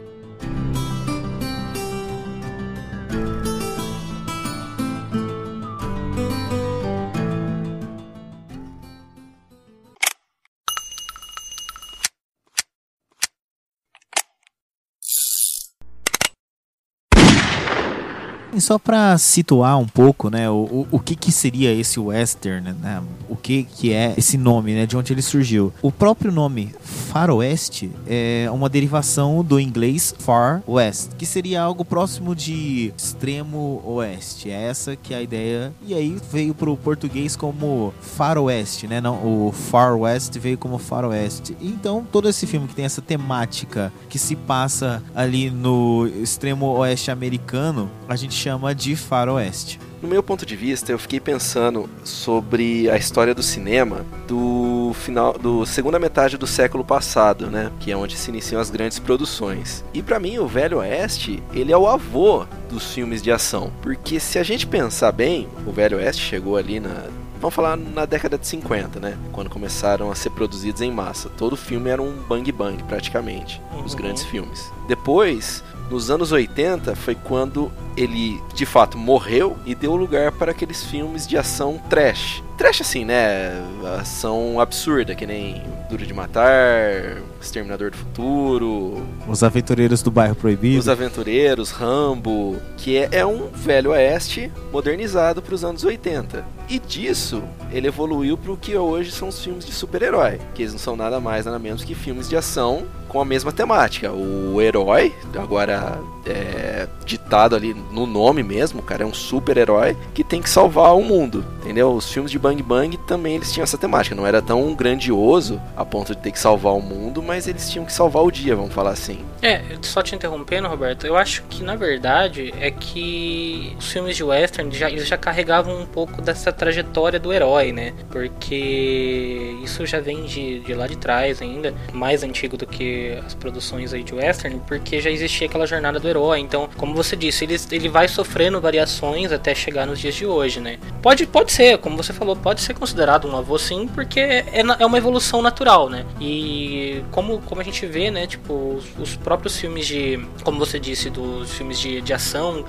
E 18.56 18.62
só 18.62 18.80
pra 18.80 19.18
situar 19.18 19.78
um 19.78 19.86
pouco, 19.86 20.30
né, 20.30 20.50
o, 20.50 20.54
o, 20.54 20.88
o 20.92 21.00
que 21.00 21.14
que 21.14 21.30
seria 21.30 21.74
esse 21.74 22.00
western, 22.00 22.72
né? 22.82 23.04
O 23.28 23.36
que 23.36 23.64
que 23.64 23.92
é 23.92 24.14
esse 24.18 24.38
nome, 24.38 24.74
né, 24.74 24.86
de 24.86 24.96
onde 24.96 25.12
ele 25.12 25.22
surgiu. 25.22 25.74
O 25.82 25.92
próprio 25.92 26.32
nome 26.32 26.74
faroeste 26.80 27.92
é 28.08 28.48
uma 28.52 28.70
derivação 28.70 29.44
do 29.44 29.60
inglês 29.60 30.16
far 30.20 30.64
west, 30.66 31.12
que 31.18 31.26
seria 31.26 31.62
algo 31.62 31.84
próximo 31.84 32.34
de 32.34 32.94
extremo 32.98 33.82
oeste. 33.86 34.50
É 34.50 34.64
essa 34.64 34.96
que 34.96 35.14
é 35.14 35.18
a 35.18 35.22
ideia. 35.22 35.74
E 35.86 35.94
aí 35.94 36.18
veio 36.32 36.54
pro 36.54 36.78
português 36.78 37.36
como 37.36 37.94
faroeste, 38.00 38.88
né? 38.88 39.02
Não, 39.02 39.16
o 39.16 39.52
far 39.52 39.98
west 39.98 40.38
veio 40.38 40.58
como 40.58 40.78
faroeste. 40.78 41.58
Então, 41.60 42.08
todo 42.10 42.30
esse 42.30 42.48
filme 42.48 42.68
que 42.68 42.76
tem 42.76 42.86
essa 42.86 43.02
temática 43.02 43.92
que 44.08 44.18
se 44.18 44.36
passa 44.36 45.04
ali 45.14 45.50
no 45.50 46.08
extremo 46.22 46.68
oeste 46.78 47.12
americano, 47.12 47.90
a 48.08 48.16
gente 48.16 48.45
chama 48.46 48.76
de 48.76 48.96
faroeste. 48.96 49.80
No 50.04 50.08
meu 50.08 50.22
ponto 50.22 50.46
de 50.46 50.56
vista, 50.56 50.92
eu 50.92 51.00
fiquei 51.00 51.20
pensando 51.20 51.90
sobre 52.04 52.88
a 52.92 52.96
história 52.96 53.34
do 53.34 53.42
cinema 53.42 54.06
do 54.28 54.92
final 54.94 55.34
do 55.34 55.66
segunda 55.66 55.98
metade 55.98 56.38
do 56.38 56.46
século 56.46 56.84
passado, 56.86 57.48
né, 57.48 57.72
que 57.80 57.92
é 57.92 57.98
onde 57.98 58.16
se 58.16 58.30
iniciam 58.30 58.62
as 58.62 58.70
grandes 58.70 59.00
produções. 59.00 59.84
E 59.96 60.04
para 60.04 60.20
mim, 60.20 60.38
o 60.38 60.46
Velho 60.46 60.78
Oeste, 60.78 61.42
ele 61.52 61.72
é 61.72 61.78
o 61.78 61.88
avô 61.88 62.46
dos 62.70 62.94
filmes 62.94 63.20
de 63.20 63.32
ação, 63.32 63.72
porque 63.82 64.20
se 64.20 64.38
a 64.38 64.44
gente 64.44 64.68
pensar 64.68 65.12
bem, 65.12 65.48
o 65.66 65.72
Velho 65.72 65.98
Oeste 65.98 66.22
chegou 66.22 66.56
ali 66.56 66.80
na 66.80 67.06
Vamos 67.42 67.54
falar 67.54 67.76
na 67.76 68.06
década 68.06 68.38
de 68.38 68.48
50, 68.48 69.00
né? 69.00 69.18
Quando 69.32 69.50
começaram 69.50 70.10
a 70.10 70.16
ser 70.16 70.30
produzidos 70.32 70.82
em 70.82 70.90
massa. 70.90 71.30
Todo 71.30 71.58
filme 71.58 71.90
era 71.90 72.02
um 72.02 72.14
bang 72.28 72.50
bang, 72.52 72.82
praticamente. 72.84 73.62
Os 73.86 73.92
Uhum. 73.92 73.98
grandes 73.98 74.24
filmes. 74.24 74.72
Depois, 74.88 75.62
nos 75.92 76.10
anos 76.10 76.32
80, 76.32 76.96
foi 76.96 77.14
quando 77.14 77.70
ele 77.96 78.42
de 78.54 78.66
fato 78.66 78.98
morreu 78.98 79.58
e 79.66 79.74
deu 79.74 79.96
lugar 79.96 80.32
para 80.32 80.52
aqueles 80.52 80.84
filmes 80.84 81.28
de 81.28 81.38
ação 81.38 81.80
trash. 81.90 82.44
Trash 82.58 82.82
assim, 82.82 83.04
né? 83.04 83.52
Ação 84.00 84.60
absurda, 84.60 85.14
que 85.14 85.26
nem 85.26 85.62
Duro 85.90 86.06
de 86.06 86.14
Matar, 86.14 87.18
Exterminador 87.42 87.92
do 87.92 87.98
Futuro, 87.98 89.06
Os 89.28 89.44
Aventureiros 89.44 90.02
do 90.02 90.10
Bairro 90.10 90.36
Proibido. 90.36 90.80
Os 90.80 90.88
Aventureiros, 90.88 91.72
Rambo, 91.72 92.56
que 92.78 92.98
é, 92.98 93.10
é 93.12 93.26
um 93.26 93.50
velho 93.50 93.92
oeste 93.92 94.52
modernizado 94.72 95.42
para 95.42 95.54
os 95.54 95.66
anos 95.66 95.84
80. 95.84 96.46
E 96.70 96.80
disso, 96.80 97.44
ele 97.72 97.88
evoluiu 97.88 98.38
para 98.38 98.52
o 98.52 98.58
que 98.58 98.76
hoje 98.76 99.12
são 99.12 99.28
os 99.28 99.44
filmes 99.44 99.66
de 99.66 99.74
super-herói, 99.74 100.40
que 100.54 100.64
eles 100.64 100.72
não 100.72 100.80
são 100.80 100.96
nada 100.96 101.20
mais, 101.20 101.46
nada 101.46 101.60
menos 101.60 101.84
que 101.84 101.94
filmes 101.94 102.28
de 102.30 102.38
ação 102.38 102.86
com 103.08 103.22
a 103.22 103.26
mesma 103.26 103.52
temática. 103.52 104.12
O 104.12 104.60
herói, 104.62 105.14
agora 105.38 106.00
é, 106.26 106.88
ditado 107.06 107.56
ali 107.56 107.76
no 107.92 108.06
nome 108.06 108.44
mesmo, 108.44 108.82
cara 108.82 109.04
é 109.04 109.06
um 109.06 109.14
super-herói 109.14 109.98
que 110.14 110.24
tem 110.24 110.42
que 110.42 110.50
salvar 110.50 110.96
o 110.96 111.04
mundo, 111.04 111.46
entendeu? 111.62 111.92
Os 111.92 112.12
filmes 112.12 112.32
de 112.32 112.40
Bang 112.40 112.62
Bang 112.62 112.96
também 112.98 113.36
eles 113.36 113.52
tinham 113.52 113.64
essa 113.64 113.78
temática, 113.78 114.16
não 114.16 114.26
era 114.26 114.42
tão 114.42 114.74
grandioso 114.74 115.62
a 115.76 115.84
ponto 115.84 116.16
de 116.16 116.22
ter 116.22 116.32
que 116.32 116.40
salvar 116.40 116.74
o 116.74 116.82
mundo, 116.82 117.22
mas 117.22 117.48
eles 117.48 117.70
tinham 117.70 117.86
que 117.86 117.94
salvar 117.94 118.24
o 118.24 118.32
dia, 118.32 118.56
vamos 118.56 118.74
falar 118.74 118.92
assim. 118.92 119.20
É, 119.42 119.62
só 119.82 120.02
te 120.02 120.16
interrompendo, 120.16 120.68
Roberto, 120.68 121.06
eu 121.06 121.16
acho 121.16 121.44
que 121.44 121.64
na 121.64 121.76
verdade 121.76 122.54
é 122.60 122.72
que 122.72 123.76
os 123.78 123.92
filmes 123.92 124.16
de 124.16 124.24
western 124.24 124.76
já, 124.76 124.90
eles 124.90 125.08
já 125.08 125.18
carregavam 125.18 125.80
um 125.80 125.86
pouco 125.86 126.22
dessa 126.22 126.52
trajetória 126.52 127.20
do 127.20 127.34
herói, 127.34 127.72
né? 127.72 127.94
Porque 128.10 129.56
isso 129.64 129.86
já 129.86 130.00
vem 130.00 130.24
de, 130.24 130.60
de 130.60 130.74
lá 130.74 130.88
de 130.88 130.98
trás 130.98 131.42
ainda, 131.42 131.74
mais 131.94 132.24
antigo 132.24 132.58
do 132.58 132.66
que 132.66 133.18
as 133.26 133.34
produções 133.34 133.94
aí 133.94 134.04
de 134.04 134.14
western, 134.14 134.62
porque 134.68 135.02
já 135.02 135.10
existia 135.10 135.48
aquela 135.48 135.66
jornada 135.66 136.00
do 136.00 136.08
herói. 136.08 136.40
Então, 136.40 136.70
como 136.78 136.94
você 136.94 137.16
disse, 137.16 137.46
ele, 137.46 137.56
ele 137.76 137.90
vai 137.90 138.08
sofrendo 138.08 138.60
variações 138.60 139.32
até 139.32 139.54
chegar 139.54 139.86
nos 139.86 140.00
dias 140.00 140.16
de 140.16 140.26
hoje, 140.26 140.60
né? 140.60 140.78
Pode, 141.02 141.26
pode 141.28 141.52
ser, 141.52 141.78
como 141.78 141.98
você 141.98 142.14
falou, 142.14 142.36
pode 142.36 142.62
ser 142.62 142.74
considerado 142.74 143.28
um 143.28 143.36
avô 143.38 143.58
sim, 143.58 143.88
porque 143.88 144.20
é, 144.20 144.64
é 144.80 144.86
uma 144.86 144.98
evolução 144.98 145.42
natural, 145.42 145.90
né? 145.90 146.06
E 146.20 147.04
como, 147.12 147.40
como 147.42 147.62
a 147.62 147.64
gente 147.64 147.86
vê, 147.86 148.10
né, 148.10 148.28
tipo, 148.28 148.54
os, 148.54 148.86
os 149.00 149.16
próprios 149.16 149.58
filmes 149.58 149.86
de, 149.88 150.20
como 150.44 150.58
você 150.60 150.80
disse, 150.80 151.10
dos 151.10 151.52
filmes 151.52 151.80
de, 151.80 152.02
de 152.02 152.14
ação, 152.14 152.66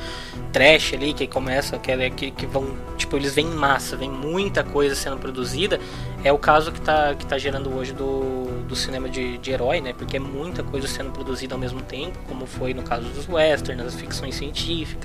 trash 0.53 0.95
ali, 0.95 1.13
que 1.13 1.27
começa, 1.27 1.79
que, 1.79 1.91
é- 1.91 2.11
que, 2.11 2.31
que 2.31 2.47
vão, 2.47 2.77
tipo, 2.97 3.17
eles 3.17 3.35
vêm 3.35 3.47
em 3.47 3.55
massa, 3.55 3.97
vem 3.97 4.11
muita 4.11 4.63
coisa 4.65 4.95
sendo 4.95 5.17
produzida, 5.19 5.79
é 6.25 6.33
o 6.33 6.39
caso 6.39 6.73
que 6.73 6.81
tá, 6.81 7.15
que 7.15 7.25
tá 7.27 7.39
gerando 7.39 7.73
hoje 7.75 7.93
do, 7.93 8.47
do 8.67 8.75
cinema 8.75 9.09
de, 9.09 9.39
de 9.39 9.51
herói, 9.53 9.81
né? 9.81 9.93
Porque 9.97 10.17
é 10.17 10.21
muita 10.21 10.63
coisa 10.63 10.89
sendo 10.89 11.11
produzida 11.11 11.55
ao 11.55 11.61
mesmo 11.61 11.81
tempo, 11.81 12.19
como 12.29 12.47
foi 12.47 12.75
no 12.75 12.83
caso 12.83 13.09
dos 13.11 13.29
westerns, 13.29 13.83
das 13.85 13.95
ficções 13.95 14.35
científicas. 14.35 14.96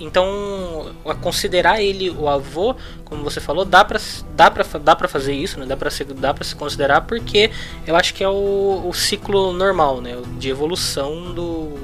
Então, 0.00 0.92
a 1.06 1.14
considerar 1.14 1.80
ele 1.80 2.10
o 2.10 2.28
avô, 2.28 2.74
como 3.04 3.22
você 3.22 3.40
falou, 3.40 3.64
dá 3.64 3.84
pra, 3.84 4.00
dá 4.34 4.50
pra, 4.50 4.64
dá 4.78 4.96
pra 4.96 5.08
fazer 5.08 5.34
isso, 5.34 5.58
né? 5.58 5.66
Dá 5.66 5.76
pra, 5.76 5.90
se, 5.90 6.04
dá 6.04 6.34
pra 6.34 6.44
se 6.44 6.54
considerar, 6.54 7.02
porque 7.02 7.50
eu 7.86 7.94
acho 7.96 8.14
que 8.14 8.24
é 8.24 8.28
o, 8.28 8.84
o 8.86 8.92
ciclo 8.92 9.52
normal, 9.52 10.00
né? 10.00 10.16
De 10.38 10.48
evolução 10.48 11.32
do, 11.32 11.76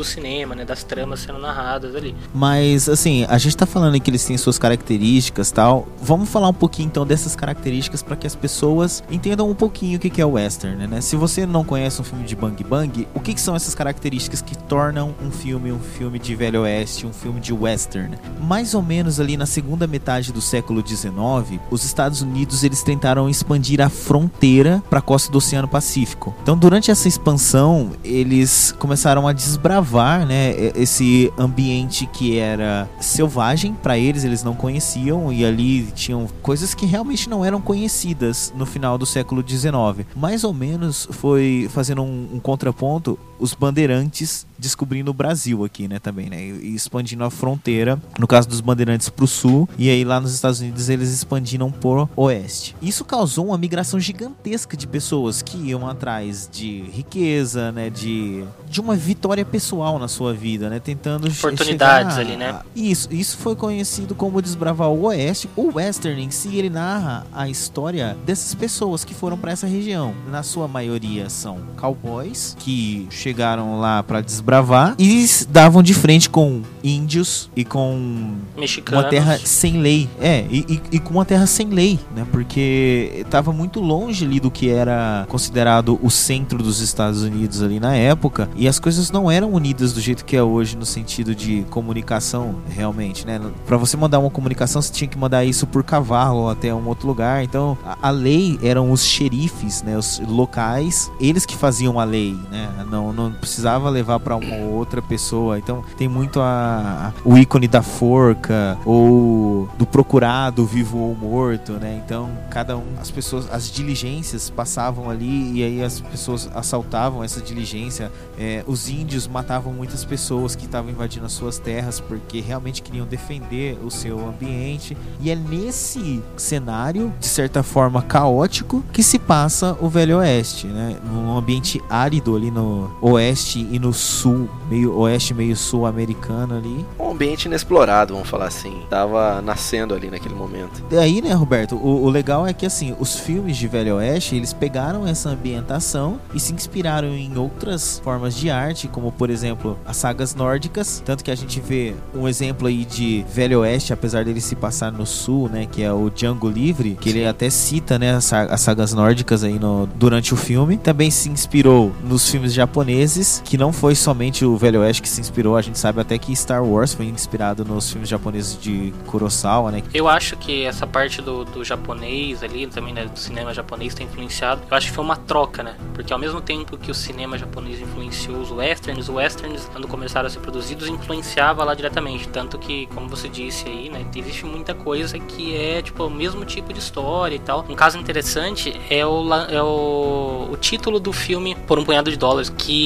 do 0.00 0.04
cinema, 0.04 0.54
né? 0.54 0.64
Das 0.64 0.82
tramas 0.82 1.20
sendo 1.20 1.38
narradas 1.38 1.94
ali. 1.94 2.14
Mas, 2.34 2.88
assim, 2.88 3.26
a 3.28 3.36
gente 3.36 3.56
tá 3.56 3.66
falando 3.66 4.00
que 4.00 4.10
eles 4.10 4.24
têm 4.24 4.36
suas 4.38 4.58
características 4.58 5.50
tal. 5.50 5.86
Vamos 6.02 6.28
falar 6.28 6.48
um 6.48 6.54
pouquinho 6.54 6.86
então 6.86 7.06
dessas 7.06 7.36
características 7.36 8.02
para 8.02 8.16
que 8.16 8.26
as 8.26 8.34
pessoas 8.34 9.02
entendam 9.10 9.48
um 9.48 9.54
pouquinho 9.54 9.98
o 9.98 10.00
que 10.00 10.20
é 10.20 10.24
o 10.24 10.32
western, 10.32 10.86
né? 10.86 11.00
Se 11.00 11.16
você 11.16 11.44
não 11.44 11.64
conhece 11.64 12.00
um 12.00 12.04
filme 12.04 12.24
de 12.24 12.34
Bang 12.34 12.64
Bang, 12.64 13.06
o 13.14 13.20
que, 13.20 13.34
que 13.34 13.40
são 13.40 13.54
essas 13.54 13.74
características 13.74 14.40
que 14.40 14.56
tornam 14.56 15.14
um 15.22 15.30
filme 15.30 15.70
um 15.70 15.78
filme 15.78 16.18
de 16.18 16.34
Velho 16.34 16.62
Oeste, 16.62 17.06
um 17.06 17.12
filme 17.12 17.40
de 17.40 17.52
western? 17.52 18.16
Mais 18.40 18.74
ou 18.74 18.82
menos 18.82 19.20
ali 19.20 19.36
na 19.36 19.46
segunda 19.46 19.86
metade 19.86 20.32
do 20.32 20.40
século 20.40 20.86
XIX, 20.86 21.60
os 21.70 21.84
Estados 21.84 22.22
Unidos 22.22 22.64
eles 22.64 22.82
tentaram 22.82 23.28
expandir 23.28 23.80
a 23.80 23.88
fronteira 23.88 24.82
para 24.88 25.00
a 25.00 25.02
costa 25.02 25.30
do 25.30 25.38
Oceano 25.38 25.68
Pacífico. 25.68 26.34
Então, 26.42 26.56
durante 26.56 26.90
essa 26.90 27.06
expansão, 27.06 27.92
eles 28.02 28.74
começaram 28.78 29.28
a 29.28 29.32
desbravar, 29.32 29.89
né, 30.26 30.54
esse 30.74 31.32
ambiente 31.38 32.06
que 32.06 32.38
era 32.38 32.88
selvagem 33.00 33.74
para 33.74 33.98
eles, 33.98 34.24
eles 34.24 34.42
não 34.42 34.54
conheciam 34.54 35.32
e 35.32 35.44
ali 35.44 35.82
tinham 35.92 36.28
coisas 36.42 36.74
que 36.74 36.86
realmente 36.86 37.28
não 37.28 37.44
eram 37.44 37.60
conhecidas 37.60 38.52
no 38.56 38.66
final 38.66 38.96
do 38.96 39.06
século 39.06 39.44
XIX. 39.46 40.06
Mais 40.16 40.44
ou 40.44 40.52
menos 40.52 41.08
foi 41.10 41.68
fazendo 41.70 42.02
um, 42.02 42.28
um 42.34 42.40
contraponto 42.40 43.18
os 43.40 43.54
bandeirantes 43.54 44.46
descobrindo 44.58 45.10
o 45.10 45.14
Brasil 45.14 45.64
aqui, 45.64 45.88
né, 45.88 45.98
também, 45.98 46.28
né, 46.28 46.44
e 46.44 46.74
expandindo 46.74 47.24
a 47.24 47.30
fronteira, 47.30 48.00
no 48.18 48.26
caso 48.26 48.46
dos 48.46 48.60
bandeirantes 48.60 49.08
pro 49.08 49.26
sul, 49.26 49.66
e 49.78 49.88
aí 49.88 50.04
lá 50.04 50.20
nos 50.20 50.34
Estados 50.34 50.60
Unidos 50.60 50.90
eles 50.90 51.10
expandiram 51.10 51.72
por 51.72 52.08
oeste. 52.14 52.76
Isso 52.82 53.02
causou 53.04 53.46
uma 53.46 53.56
migração 53.56 53.98
gigantesca 53.98 54.76
de 54.76 54.86
pessoas 54.86 55.40
que 55.40 55.56
iam 55.56 55.88
atrás 55.88 56.48
de 56.52 56.82
riqueza, 56.92 57.72
né, 57.72 57.88
de, 57.88 58.44
de 58.68 58.80
uma 58.80 58.94
vitória 58.94 59.44
pessoal 59.44 59.98
na 59.98 60.08
sua 60.08 60.34
vida, 60.34 60.68
né, 60.68 60.78
tentando 60.78 61.26
Oportunidades 61.26 62.16
chegar 62.16 62.30
ali, 62.30 62.36
né? 62.36 62.60
Isso, 62.76 63.08
isso 63.10 63.38
foi 63.38 63.56
conhecido 63.56 64.14
como 64.14 64.42
desbravar 64.42 64.90
o 64.90 65.04
oeste. 65.04 65.48
O 65.56 65.76
western 65.76 66.22
em 66.22 66.30
si, 66.30 66.54
ele 66.56 66.68
narra 66.68 67.26
a 67.32 67.48
história 67.48 68.16
dessas 68.26 68.54
pessoas 68.54 69.04
que 69.04 69.14
foram 69.14 69.38
para 69.38 69.52
essa 69.52 69.66
região. 69.66 70.14
Na 70.30 70.42
sua 70.42 70.68
maioria 70.68 71.30
são 71.30 71.60
cowboys 71.78 72.54
que 72.58 73.08
chegaram 73.10 73.29
lá 73.34 74.02
para 74.02 74.20
desbravar 74.20 74.94
e 74.98 75.26
davam 75.48 75.82
de 75.82 75.94
frente 75.94 76.28
com 76.30 76.62
índios 76.82 77.50
e 77.54 77.64
com 77.64 78.34
Mexicanos. 78.56 79.04
uma 79.04 79.10
terra 79.10 79.38
sem 79.44 79.80
lei. 79.80 80.08
É, 80.20 80.44
e, 80.50 80.64
e- 80.68 80.80
e 80.92 80.98
com 80.98 81.14
uma 81.14 81.24
terra 81.24 81.46
sem 81.46 81.68
lei, 81.68 81.98
né? 82.14 82.26
Porque 82.30 83.12
estava 83.24 83.52
muito 83.52 83.80
longe 83.80 84.24
ali 84.24 84.40
do 84.40 84.50
que 84.50 84.68
era 84.68 85.26
considerado 85.28 85.98
o 86.02 86.10
centro 86.10 86.58
dos 86.62 86.80
Estados 86.80 87.22
Unidos 87.22 87.62
ali 87.62 87.78
na 87.80 87.94
época. 87.94 88.48
E 88.56 88.66
as 88.68 88.78
coisas 88.78 89.10
não 89.10 89.30
eram 89.30 89.52
unidas 89.52 89.92
do 89.92 90.00
jeito 90.00 90.24
que 90.24 90.36
é 90.36 90.42
hoje 90.42 90.76
no 90.76 90.86
sentido 90.86 91.34
de 91.34 91.64
comunicação, 91.70 92.56
realmente, 92.68 93.26
né? 93.26 93.40
Para 93.66 93.76
você 93.76 93.96
mandar 93.96 94.18
uma 94.18 94.30
comunicação, 94.30 94.80
você 94.80 94.92
tinha 94.92 95.08
que 95.08 95.18
mandar 95.18 95.44
isso 95.44 95.66
por 95.66 95.82
cavalo 95.84 96.48
até 96.48 96.74
um 96.74 96.86
outro 96.88 97.06
lugar. 97.06 97.42
Então, 97.44 97.76
a, 97.84 98.08
a 98.08 98.10
lei 98.10 98.58
eram 98.62 98.90
os 98.90 99.04
xerifes, 99.04 99.82
né? 99.82 99.96
Os 99.96 100.20
locais, 100.26 101.10
eles 101.20 101.44
que 101.46 101.56
faziam 101.56 101.98
a 102.00 102.04
lei, 102.04 102.36
né? 102.50 102.68
Não, 102.90 103.12
não 103.28 103.32
precisava 103.32 103.88
levar 103.88 104.20
para 104.20 104.36
uma 104.36 104.56
outra 104.56 105.02
pessoa. 105.02 105.58
Então, 105.58 105.84
tem 105.96 106.08
muito 106.08 106.40
a, 106.40 107.12
o 107.24 107.36
ícone 107.36 107.68
da 107.68 107.82
forca 107.82 108.78
ou 108.84 109.68
do 109.78 109.86
procurado 109.86 110.64
vivo 110.64 110.98
ou 110.98 111.14
morto, 111.14 111.72
né? 111.72 112.00
Então, 112.04 112.30
cada 112.50 112.76
um, 112.76 112.84
as 113.00 113.10
pessoas, 113.10 113.48
as 113.50 113.70
diligências 113.70 114.50
passavam 114.50 115.10
ali 115.10 115.58
e 115.58 115.64
aí 115.64 115.82
as 115.82 116.00
pessoas 116.00 116.50
assaltavam 116.54 117.22
essa 117.22 117.40
diligência. 117.40 118.10
É, 118.38 118.64
os 118.66 118.88
índios 118.88 119.26
matavam 119.26 119.72
muitas 119.72 120.04
pessoas 120.04 120.54
que 120.54 120.64
estavam 120.64 120.90
invadindo 120.90 121.26
as 121.26 121.32
suas 121.32 121.58
terras 121.58 122.00
porque 122.00 122.40
realmente 122.40 122.82
queriam 122.82 123.06
defender 123.06 123.78
o 123.84 123.90
seu 123.90 124.26
ambiente. 124.26 124.96
E 125.20 125.30
é 125.30 125.36
nesse 125.36 126.22
cenário, 126.36 127.12
de 127.18 127.26
certa 127.26 127.62
forma 127.62 128.02
caótico, 128.02 128.82
que 128.92 129.02
se 129.02 129.18
passa 129.18 129.76
o 129.80 129.88
Velho 129.88 130.18
Oeste, 130.18 130.66
né? 130.66 130.96
Num 131.04 131.36
ambiente 131.36 131.80
árido 131.88 132.36
ali 132.36 132.50
no 132.50 132.90
oeste 133.12 133.66
e 133.70 133.78
no 133.78 133.92
sul, 133.92 134.48
meio 134.68 134.96
oeste 134.98 135.34
meio 135.34 135.56
sul 135.56 135.86
americano 135.86 136.56
ali. 136.56 136.84
Um 136.98 137.10
ambiente 137.10 137.46
inexplorado, 137.46 138.14
vamos 138.14 138.28
falar 138.28 138.46
assim. 138.46 138.82
Tava 138.88 139.40
nascendo 139.42 139.94
ali 139.94 140.10
naquele 140.10 140.34
momento. 140.34 140.82
E 140.90 140.96
aí, 140.96 141.20
né, 141.20 141.32
Roberto, 141.32 141.76
o, 141.76 142.04
o 142.04 142.10
legal 142.10 142.46
é 142.46 142.52
que 142.52 142.66
assim, 142.66 142.94
os 142.98 143.16
filmes 143.16 143.56
de 143.56 143.66
Velho 143.68 143.96
Oeste, 143.96 144.36
eles 144.36 144.52
pegaram 144.52 145.06
essa 145.06 145.30
ambientação 145.30 146.20
e 146.34 146.40
se 146.40 146.52
inspiraram 146.52 147.08
em 147.08 147.36
outras 147.36 148.00
formas 148.02 148.34
de 148.34 148.50
arte, 148.50 148.88
como 148.88 149.12
por 149.12 149.30
exemplo, 149.30 149.78
as 149.86 149.96
sagas 149.96 150.34
nórdicas, 150.34 151.02
tanto 151.04 151.24
que 151.24 151.30
a 151.30 151.34
gente 151.34 151.60
vê 151.60 151.94
um 152.14 152.28
exemplo 152.28 152.68
aí 152.68 152.84
de 152.84 153.24
Velho 153.32 153.60
Oeste, 153.60 153.92
apesar 153.92 154.24
dele 154.24 154.40
se 154.40 154.54
passar 154.54 154.92
no 154.92 155.06
sul, 155.06 155.48
né, 155.48 155.66
que 155.70 155.82
é 155.82 155.92
o 155.92 156.10
Django 156.10 156.48
Livre, 156.48 156.96
que 157.00 157.10
ele 157.10 157.26
até 157.26 157.50
cita, 157.50 157.98
né, 157.98 158.16
as 158.16 158.60
sagas 158.60 158.92
nórdicas 158.92 159.44
aí 159.44 159.58
no, 159.58 159.88
durante 159.96 160.34
o 160.34 160.36
filme. 160.36 160.76
Também 160.76 161.10
se 161.10 161.28
inspirou 161.28 161.92
nos 162.04 162.28
filmes 162.28 162.52
japoneses, 162.52 162.99
que 163.44 163.56
não 163.56 163.72
foi 163.72 163.94
somente 163.94 164.44
o 164.44 164.58
Velho 164.58 164.80
Oeste 164.80 165.00
que 165.00 165.08
se 165.08 165.22
inspirou, 165.22 165.56
a 165.56 165.62
gente 165.62 165.78
sabe 165.78 166.02
até 166.02 166.18
que 166.18 166.36
Star 166.36 166.62
Wars 166.62 166.92
foi 166.92 167.06
inspirado 167.06 167.64
nos 167.64 167.90
filmes 167.90 168.10
japoneses 168.10 168.60
de 168.60 168.92
Kurosawa, 169.06 169.70
né? 169.70 169.82
Eu 169.94 170.06
acho 170.06 170.36
que 170.36 170.64
essa 170.64 170.86
parte 170.86 171.22
do, 171.22 171.46
do 171.46 171.64
japonês 171.64 172.42
ali, 172.42 172.66
também 172.66 172.92
né, 172.92 173.06
do 173.06 173.18
cinema 173.18 173.54
japonês 173.54 173.94
tem 173.94 174.06
influenciado. 174.06 174.60
Eu 174.70 174.76
acho 174.76 174.88
que 174.88 174.92
foi 174.92 175.02
uma 175.02 175.16
troca, 175.16 175.62
né? 175.62 175.76
Porque 175.94 176.12
ao 176.12 176.18
mesmo 176.18 176.42
tempo 176.42 176.76
que 176.76 176.90
o 176.90 176.94
cinema 176.94 177.38
japonês 177.38 177.80
influenciou 177.80 178.38
os 178.38 178.50
westerns, 178.50 178.98
os 178.98 179.08
westerns, 179.08 179.64
quando 179.72 179.88
começaram 179.88 180.26
a 180.26 180.30
ser 180.30 180.40
produzidos, 180.40 180.86
influenciava 180.86 181.64
lá 181.64 181.74
diretamente. 181.74 182.28
Tanto 182.28 182.58
que, 182.58 182.86
como 182.88 183.08
você 183.08 183.30
disse 183.30 183.66
aí, 183.66 183.88
né? 183.88 184.04
Existe 184.14 184.44
muita 184.44 184.74
coisa 184.74 185.18
que 185.18 185.56
é, 185.56 185.80
tipo, 185.80 186.04
o 186.04 186.10
mesmo 186.10 186.44
tipo 186.44 186.70
de 186.70 186.78
história 186.78 187.34
e 187.34 187.38
tal. 187.38 187.64
Um 187.66 187.74
caso 187.74 187.96
interessante 187.96 188.78
é 188.90 189.06
o, 189.06 189.34
é 189.48 189.62
o, 189.62 190.48
o 190.52 190.56
título 190.58 191.00
do 191.00 191.14
filme 191.14 191.54
Por 191.66 191.78
um 191.78 191.84
Punhado 191.84 192.10
de 192.10 192.18
Dólares, 192.18 192.50
que 192.50 192.79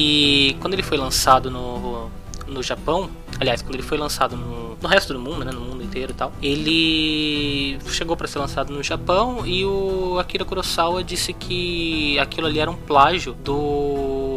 quando 0.59 0.73
ele 0.73 0.83
foi 0.83 0.97
lançado 0.97 1.49
no, 1.49 2.09
no 2.47 2.61
Japão, 2.63 3.09
aliás, 3.39 3.61
quando 3.61 3.75
ele 3.75 3.83
foi 3.83 3.97
lançado 3.97 4.35
no, 4.35 4.75
no 4.81 4.87
resto 4.87 5.13
do 5.13 5.19
mundo, 5.19 5.43
né, 5.43 5.51
no 5.51 5.61
mundo 5.61 5.83
inteiro 5.83 6.11
e 6.11 6.15
tal, 6.15 6.31
ele 6.41 7.77
chegou 7.89 8.15
para 8.15 8.27
ser 8.27 8.39
lançado 8.39 8.73
no 8.73 8.83
Japão 8.83 9.45
e 9.45 9.65
o 9.65 10.17
Akira 10.19 10.45
Kurosawa 10.45 11.03
disse 11.03 11.33
que 11.33 12.17
aquilo 12.19 12.47
ali 12.47 12.59
era 12.59 12.69
um 12.69 12.75
plágio 12.75 13.33
do 13.33 14.34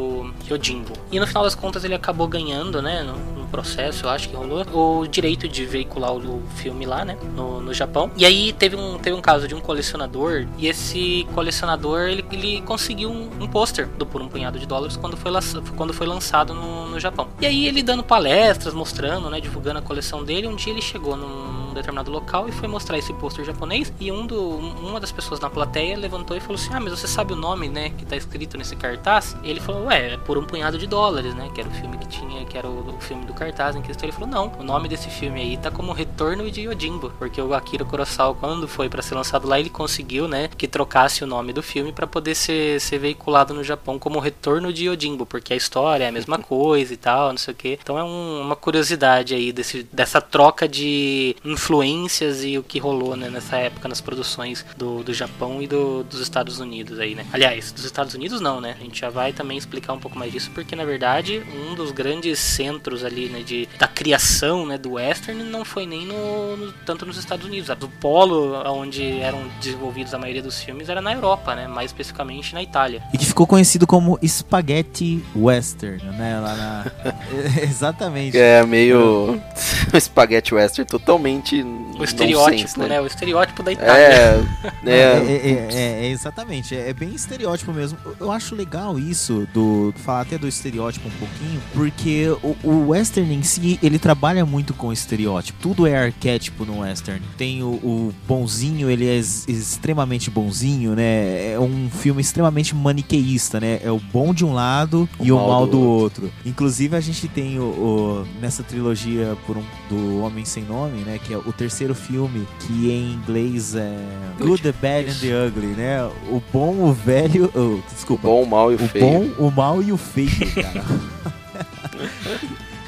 Yojimbo. 0.49 0.93
E 1.11 1.21
no 1.21 1.27
final 1.27 1.43
das 1.43 1.55
contas 1.55 1.85
ele 1.85 1.95
acabou 1.95 2.27
ganhando, 2.27 2.81
né, 2.83 3.03
no, 3.03 3.41
no 3.41 3.47
processo, 3.49 4.07
eu 4.07 4.11
acho 4.11 4.29
que 4.29 4.37
rolou, 4.37 4.65
o 4.73 5.07
direito 5.07 5.49
de 5.49 5.65
veicular 5.65 6.13
o, 6.13 6.43
filme 6.57 6.87
lá, 6.87 7.05
né, 7.05 7.17
no, 7.35 7.61
no 7.61 7.75
Japão. 7.75 8.11
E 8.17 8.25
aí 8.25 8.53
teve 8.53 8.77
um, 8.77 8.99
teve 8.99 9.17
um 9.17 9.21
caso 9.21 9.47
de 9.47 9.55
um 9.55 9.61
colecionador 9.61 10.47
e 10.57 10.67
esse 10.67 11.27
colecionador 11.35 12.03
ele, 12.03 12.25
ele 12.33 12.61
conseguiu 12.63 13.11
um, 13.11 13.31
um 13.41 13.47
pôster 13.47 13.87
do 13.87 14.07
Por 14.07 14.21
um 14.21 14.29
Punhado 14.29 14.59
de 14.59 14.67
Dólares 14.67 14.97
quando 14.97 15.17
foi, 15.17 15.33
quando 15.77 15.93
foi 15.93 16.07
lançado 16.07 16.55
no, 16.55 16.89
no 16.89 17.01
Japão. 17.01 17.29
E 17.41 17.47
aí 17.47 17.67
ele 17.67 17.83
dando 17.83 18.03
palestras, 18.03 18.75
mostrando, 18.75 19.31
né, 19.31 19.41
divulgando 19.41 19.79
a 19.79 19.83
coleção 19.83 20.25
dele, 20.25 20.47
um 20.47 20.57
dia 20.57 20.73
ele 20.73 20.83
chegou 20.83 21.17
num 21.17 21.68
determinado 21.79 22.11
local 22.11 22.49
e 22.49 22.53
foi 22.53 22.69
mostrar 22.69 22.99
esse 22.99 23.13
pôster 23.15 23.45
japonês 23.45 23.93
e 24.01 24.11
um 24.13 24.27
do, 24.27 24.41
uma 24.59 25.01
das 25.01 25.13
pessoas 25.13 25.41
na 25.41 25.49
plateia 25.51 25.97
levantou 25.97 26.37
e 26.37 26.41
falou 26.41 26.57
assim: 26.57 26.71
"Ah, 26.73 26.81
mas 26.81 26.93
você 26.93 27.07
sabe 27.09 27.33
o 27.33 27.37
nome, 27.37 27.69
né, 27.69 27.91
que 27.91 28.05
tá 28.05 28.17
escrito 28.17 28.57
nesse 28.59 28.77
cartaz?" 28.77 29.37
E 29.43 29.51
ele 29.51 29.61
falou: 29.61 29.87
"Ué, 29.87 30.15
é 30.15 30.17
por 30.17 30.37
um 30.39 30.45
punhado 30.45 30.79
de 30.79 30.87
dólares, 30.87 31.35
né, 31.35 31.49
que 31.55 31.61
era 31.61 31.69
o 31.69 31.73
filme 31.73 31.97
que 31.99 32.07
tinha, 32.09 32.45
que 32.45 32.57
era 32.59 32.69
o, 32.69 32.97
o 32.97 33.01
filme 33.01 33.25
do 33.25 33.35
cartaz 33.35 33.77
em 33.77 33.83
questão." 33.83 34.05
Ele 34.07 34.13
falou: 34.13 34.29
"Não, 34.29 34.53
o 34.59 34.63
nome 34.63 34.89
desse 34.89 35.09
filme 35.11 35.41
aí 35.41 35.57
tá 35.57 35.71
como 35.71 35.93
Retorno 35.93 36.51
de 36.51 36.63
Yojimbo, 36.63 37.11
porque 37.19 37.41
o 37.41 37.55
Akira 37.55 37.85
Kurosawa 37.85 38.35
quando 38.35 38.69
foi 38.69 38.89
para 38.89 39.03
ser 39.03 39.15
lançado 39.15 39.47
lá, 39.49 39.59
ele 39.59 39.71
conseguiu, 39.71 40.29
né, 40.29 40.49
que 40.57 40.67
trocasse 40.69 41.23
o 41.25 41.27
nome 41.27 41.53
do 41.53 41.63
filme 41.63 41.93
para 41.93 42.07
poder 42.07 42.35
ser, 42.35 42.81
ser 42.81 42.99
veiculado 42.99 43.55
no 43.55 43.63
Japão 43.65 43.99
como 43.99 44.19
Retorno 44.19 44.73
de 44.73 44.87
Yojimbo, 44.87 45.27
porque 45.27 45.53
a 45.53 45.57
história 45.57 46.05
é 46.05 46.09
a 46.09 46.13
mesma 46.13 46.39
coisa 46.39 46.93
e 46.93 46.97
tal, 46.97 47.31
não 47.31 47.39
sei 47.39 47.55
o 47.55 47.57
que. 47.57 47.79
Então 47.83 47.99
é 47.99 48.05
um- 48.05 48.41
uma 48.43 48.57
curiosidade 48.57 49.35
aí 49.35 49.53
desse, 49.53 49.83
dessa 49.93 50.21
troca 50.21 50.67
de 50.69 51.37
influências 51.73 52.43
e 52.45 52.57
o 52.57 52.63
que 52.63 52.79
rolou 52.79 53.15
né, 53.15 53.29
nessa 53.29 53.57
época 53.59 53.89
nas 53.89 54.01
produções 54.01 54.65
do, 54.77 55.03
do 55.05 55.13
Japão 55.13 55.61
e 55.61 55.67
do- 55.67 56.03
dos 56.03 56.21
Estados 56.21 56.59
Unidos 56.61 56.99
aí, 56.99 57.15
né? 57.15 57.27
Aliás, 57.31 57.71
dos 57.73 57.85
Estados 57.85 58.15
Unidos 58.15 58.41
não, 58.41 58.59
né? 58.59 58.75
A 58.81 58.83
gente 58.83 58.99
já 59.01 59.11
vai 59.11 59.35
também 59.35 59.59
explicar 59.59 59.93
um 59.93 59.99
pouco 59.99 60.19
mais 60.19 60.33
disso, 60.33 60.51
porque 60.55 60.75
na 60.75 60.85
verdade 60.87 61.43
um 61.69 61.75
dos 61.75 61.91
grandes 61.91 62.39
centros 62.39 63.05
ali, 63.05 63.29
né, 63.29 63.41
de, 63.43 63.69
da 63.79 63.87
criação, 63.87 64.65
né, 64.65 64.79
do 64.79 64.93
western 64.93 65.43
não 65.45 65.63
foi 65.65 65.85
nem 65.87 66.07
no, 66.07 66.57
no- 66.57 66.73
tanto 66.87 67.05
nos 67.05 67.19
Estados 67.19 67.45
Unidos. 67.47 67.69
O 67.69 67.89
polo 68.01 68.55
onde 68.67 69.21
eram 69.21 69.43
desenvolvidos 69.61 70.15
a 70.15 70.19
maioria 70.19 70.43
dos 70.43 70.63
filmes 70.63 70.89
era 70.89 71.03
na 71.03 71.13
Europa, 71.13 71.55
né? 71.55 71.67
Mais 71.69 71.91
especificamente 71.91 72.55
na 72.55 72.63
Itália. 72.63 73.03
E 73.13 73.19
que 73.19 73.27
ficou 73.27 73.47
conhecido 73.47 73.87
como 73.87 74.19
Spaghetti 74.27 75.23
Western, 75.37 76.03
né? 76.17 76.41
Lá 76.41 76.55
na. 76.55 76.93
Exatamente. 77.63 78.39
É 78.39 78.65
meio. 78.65 79.41
Spaghetti 80.01 80.55
Western 80.55 80.89
totalmente. 80.89 81.48
O 81.57 82.05
estereótipo, 82.05 82.51
nonsense, 82.63 82.79
né? 82.79 83.01
O 83.01 83.07
estereótipo 83.07 83.63
da 83.63 83.73
Itália. 83.73 83.93
É, 84.03 84.45
É, 84.87 84.91
é, 84.91 84.95
é, 84.95 85.69
é, 85.75 86.07
é, 86.07 86.11
exatamente, 86.11 86.75
é, 86.75 86.89
é 86.91 86.93
bem 86.93 87.15
estereótipo 87.15 87.73
mesmo. 87.73 87.99
Eu- 88.21 88.31
acho 88.33 88.55
legal 88.55 88.99
isso, 88.99 89.47
do 89.53 89.93
falar 90.05 90.21
até 90.23 90.39
do 90.39 90.47
estereótipo 90.47 91.09
um 91.09 91.11
pouquinho, 91.13 91.61
porque 91.75 92.29
o, 92.43 92.57
o 92.63 92.89
western 92.89 93.35
em 93.35 93.43
si, 93.43 93.79
ele 93.83 93.99
trabalha 93.99 94.45
muito 94.47 94.73
com 94.75 94.93
estereótipo. 94.93 95.59
Tudo 95.61 95.87
é 95.87 95.97
arquétipo 96.07 96.65
no 96.65 96.81
western. 96.81 97.21
Tem 97.37 97.63
o, 97.63 97.67
o 97.69 98.15
bonzinho, 98.27 98.91
ele 98.91 99.07
é 99.09 99.15
ex- 99.17 99.47
extremamente 99.49 100.31
bonzinho, 100.31 100.95
né? 100.95 101.53
É 101.53 101.59
um 101.61 101.89
filme 101.91 102.21
extremamente 102.21 102.75
maniqueísta, 102.75 103.59
né? 103.61 103.81
É 103.83 103.91
o 103.91 103.99
bom 103.99 104.33
de 104.35 104.45
um 104.45 104.53
lado 104.53 105.09
O 105.19 105.25
e 105.25 105.33
o 105.33 105.37
mal 105.37 105.49
mal 105.49 105.67
do 105.67 105.73
do 105.73 105.81
outro. 105.81 106.31
Inclusive, 106.45 106.97
a 106.97 107.01
gente 107.01 107.27
tem 107.29 107.59
o, 107.59 107.63
o- 107.65 108.27
nessa 108.41 108.63
trilogia 108.63 109.37
por 109.47 109.57
um, 109.57 109.63
do 109.89 110.21
Homem 110.23 110.45
Sem 110.45 110.63
Nome, 110.65 111.01
né? 111.03 111.19
Que 111.23 111.35
é 111.35 111.38
o 111.47 111.53
terceiro 111.53 111.95
filme, 111.95 112.47
que 112.61 112.91
em 112.91 113.13
inglês 113.15 113.75
é 113.75 113.97
Good, 114.41 114.63
the 114.63 114.73
Bad 114.73 115.11
and 115.11 115.15
the 115.21 115.47
Ugly, 115.47 115.75
né? 115.77 116.03
O 116.31 116.43
bom, 116.53 116.75
o 116.85 116.93
velho. 116.93 117.51
oh, 117.55 117.59
o 117.59 117.83
desculpa. 117.93 118.27
bom, 118.29 118.43
o 118.43 118.47
mal 118.47 118.71
e 118.73 118.77
o, 118.77 118.85
O 118.85 118.89
feio. 118.89 119.05
bom, 119.37 119.47
o 119.47 119.51
mal 119.51 119.83
e 119.83 119.93
o 119.93 119.97
feio, 119.97 120.31
cara. 120.55 120.85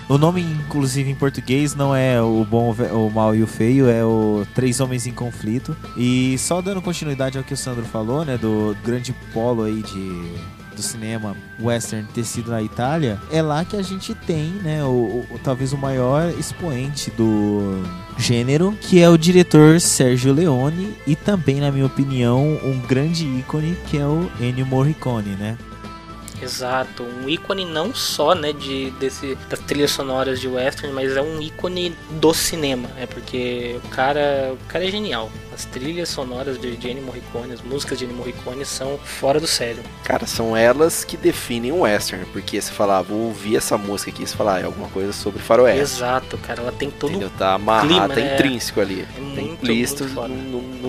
O 0.08 0.18
nome, 0.18 0.40
inclusive, 0.42 1.08
em 1.08 1.14
português 1.14 1.76
não 1.76 1.94
é 1.94 2.20
o 2.20 2.44
bom, 2.44 2.74
o 2.74 3.06
o 3.06 3.10
mal 3.12 3.32
e 3.32 3.44
o 3.44 3.46
feio, 3.46 3.88
é 3.88 4.04
o 4.04 4.44
Três 4.56 4.80
Homens 4.80 5.06
em 5.06 5.12
Conflito. 5.12 5.76
E 5.96 6.36
só 6.36 6.60
dando 6.60 6.82
continuidade 6.82 7.38
ao 7.38 7.44
que 7.44 7.54
o 7.54 7.56
Sandro 7.56 7.84
falou, 7.84 8.24
né, 8.24 8.36
do 8.36 8.76
grande 8.84 9.14
polo 9.32 9.62
aí 9.62 9.80
de 9.82 10.32
do 10.74 10.82
cinema 10.82 11.36
western 11.60 12.08
ter 12.14 12.24
sido 12.24 12.50
na 12.50 12.60
Itália, 12.62 13.20
é 13.30 13.40
lá 13.42 13.64
que 13.64 13.76
a 13.76 13.82
gente 13.82 14.14
tem, 14.14 14.46
né, 14.64 14.82
o, 14.82 15.24
o- 15.30 15.40
talvez 15.44 15.72
o 15.72 15.78
maior 15.78 16.28
expoente 16.38 17.10
do 17.12 17.82
gênero, 18.20 18.76
que 18.80 19.00
é 19.00 19.08
o 19.08 19.16
diretor 19.16 19.80
Sergio 19.80 20.32
Leone 20.32 20.94
e 21.06 21.16
também, 21.16 21.60
na 21.60 21.72
minha 21.72 21.86
opinião, 21.86 22.58
um 22.62 22.78
grande 22.86 23.26
ícone 23.26 23.76
que 23.86 23.98
é 23.98 24.06
o 24.06 24.30
Ennio 24.40 24.66
Morricone, 24.66 25.30
né? 25.30 25.56
Exato, 26.42 27.02
um 27.02 27.28
ícone 27.28 27.64
não 27.64 27.94
só, 27.94 28.34
né, 28.34 28.52
de 28.52 28.90
desse 28.92 29.36
das 29.48 29.58
trilhas 29.60 29.90
sonoras 29.90 30.40
de 30.40 30.48
western, 30.48 30.94
mas 30.94 31.16
é 31.16 31.22
um 31.22 31.40
ícone 31.40 31.94
do 32.12 32.32
cinema, 32.34 32.88
né? 32.88 33.06
Porque 33.06 33.78
o 33.84 33.88
cara, 33.88 34.54
o 34.54 34.68
cara 34.68 34.86
é 34.86 34.90
genial. 34.90 35.30
As 35.52 35.64
trilhas 35.64 36.08
sonoras 36.08 36.58
de 36.58 36.68
Ennio 36.88 37.02
Morricone, 37.02 37.52
as 37.52 37.60
músicas 37.60 37.98
de 37.98 38.04
Ennio 38.04 38.16
Morricone 38.16 38.64
são 38.64 38.98
fora 38.98 39.38
do 39.38 39.46
sério. 39.46 39.82
Cara, 40.04 40.26
são 40.26 40.56
elas 40.56 41.04
que 41.04 41.16
definem 41.16 41.72
o 41.72 41.80
western. 41.80 42.24
Porque 42.32 42.60
você 42.60 42.72
falar, 42.72 43.02
vou 43.02 43.26
ouvir 43.26 43.56
essa 43.56 43.76
música 43.76 44.10
aqui, 44.10 44.26
você 44.26 44.36
falar, 44.36 44.60
é 44.60 44.64
alguma 44.64 44.88
coisa 44.88 45.12
sobre 45.12 45.42
faroeste. 45.42 45.80
Exato, 45.80 46.38
cara, 46.38 46.62
ela 46.62 46.72
tem 46.72 46.90
todo 46.90 47.10
Entendeu? 47.10 47.30
Tá 47.36 47.54
amarrado, 47.54 47.88
clima, 47.88 48.08
tá 48.08 48.14
né? 48.14 48.34
intrínseco 48.34 48.80
ali. 48.80 49.06
É 49.16 49.20
muito, 49.20 49.40
implícito, 49.40 50.04
muito 50.04 50.14
foda. 50.14 50.34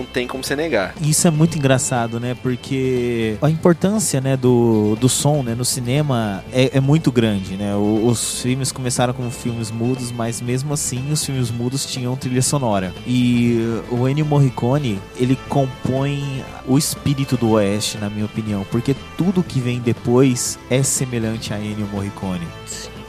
Não, 0.02 0.06
tem 0.06 0.26
como 0.26 0.42
você 0.44 0.54
negar. 0.56 0.94
Isso 1.00 1.26
é 1.26 1.30
muito 1.30 1.56
engraçado, 1.58 2.18
né? 2.20 2.36
Porque 2.42 3.36
a 3.40 3.48
importância, 3.50 4.20
né, 4.20 4.36
do, 4.36 4.96
do 5.00 5.08
som, 5.08 5.42
né, 5.42 5.54
no 5.54 5.64
cinema 5.64 6.44
é, 6.52 6.76
é 6.76 6.80
muito 6.80 7.10
grande, 7.10 7.56
né? 7.56 7.74
O- 7.74 8.06
os 8.06 8.40
filmes 8.42 8.70
começaram 8.72 9.12
como 9.14 9.30
filmes 9.30 9.70
mudos, 9.70 10.10
mas 10.12 10.40
mesmo 10.40 10.72
assim 10.74 11.10
os 11.12 11.24
filmes 11.24 11.50
mudos 11.50 11.86
tinham 11.86 12.14
trilha 12.16 12.42
sonora. 12.42 12.92
E 13.06 13.58
o 13.90 14.08
Ennio 14.08 14.26
Morricone, 14.26 15.00
ele 15.16 15.38
compõe 15.48 16.44
o 16.66 16.76
espírito 16.78 17.36
do 17.36 17.50
Oeste, 17.50 17.98
na 17.98 18.08
minha 18.10 18.24
opinião, 18.26 18.64
porque 18.70 18.94
tudo 19.16 19.42
que 19.42 19.60
vem 19.60 19.80
depois 19.80 20.58
é 20.70 20.82
semelhante 20.82 21.52
a 21.52 21.58
Ennio 21.58 21.86
Morricone. 21.92 22.46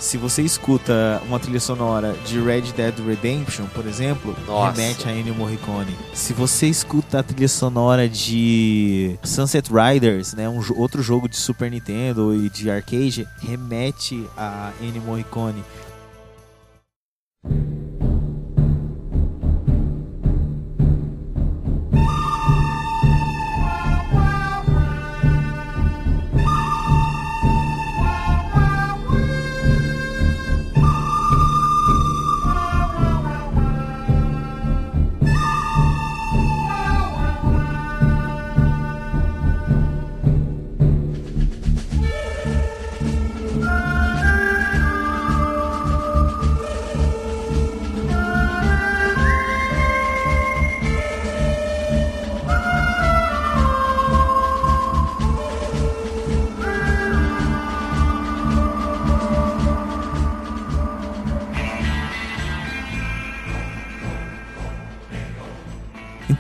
Se 0.04 0.18
você 0.18 0.42
escuta 0.42 1.22
uma 1.26 1.40
trilha 1.40 1.62
sonora 1.62 2.14
de 2.26 2.38
Red 2.38 2.74
Dead 2.76 2.94
Redemption, 3.00 3.68
por 3.68 3.88
exemplo, 3.88 4.36
Nossa. 4.46 4.82
remete 4.82 5.08
a 5.08 5.16
Ennio 5.16 5.34
Morricone. 5.34 5.96
Se 6.14 6.34
você 6.34 6.68
escuta 6.68 7.20
a 7.20 7.24
trilha 7.24 7.48
sonora 7.48 8.10
de 8.10 9.18
Sunset 9.24 9.72
Riders, 9.72 10.34
né, 10.34 10.50
um 10.50 10.60
outro 10.76 11.02
jogo 11.02 11.30
de 11.30 11.38
Super 11.38 11.72
Nintendo 11.72 12.36
e 12.36 12.50
de 12.50 12.70
arcade, 12.70 13.26
remete 13.40 14.28
a 14.36 14.74
Ennio 14.82 15.02
Morricone. 15.04 15.64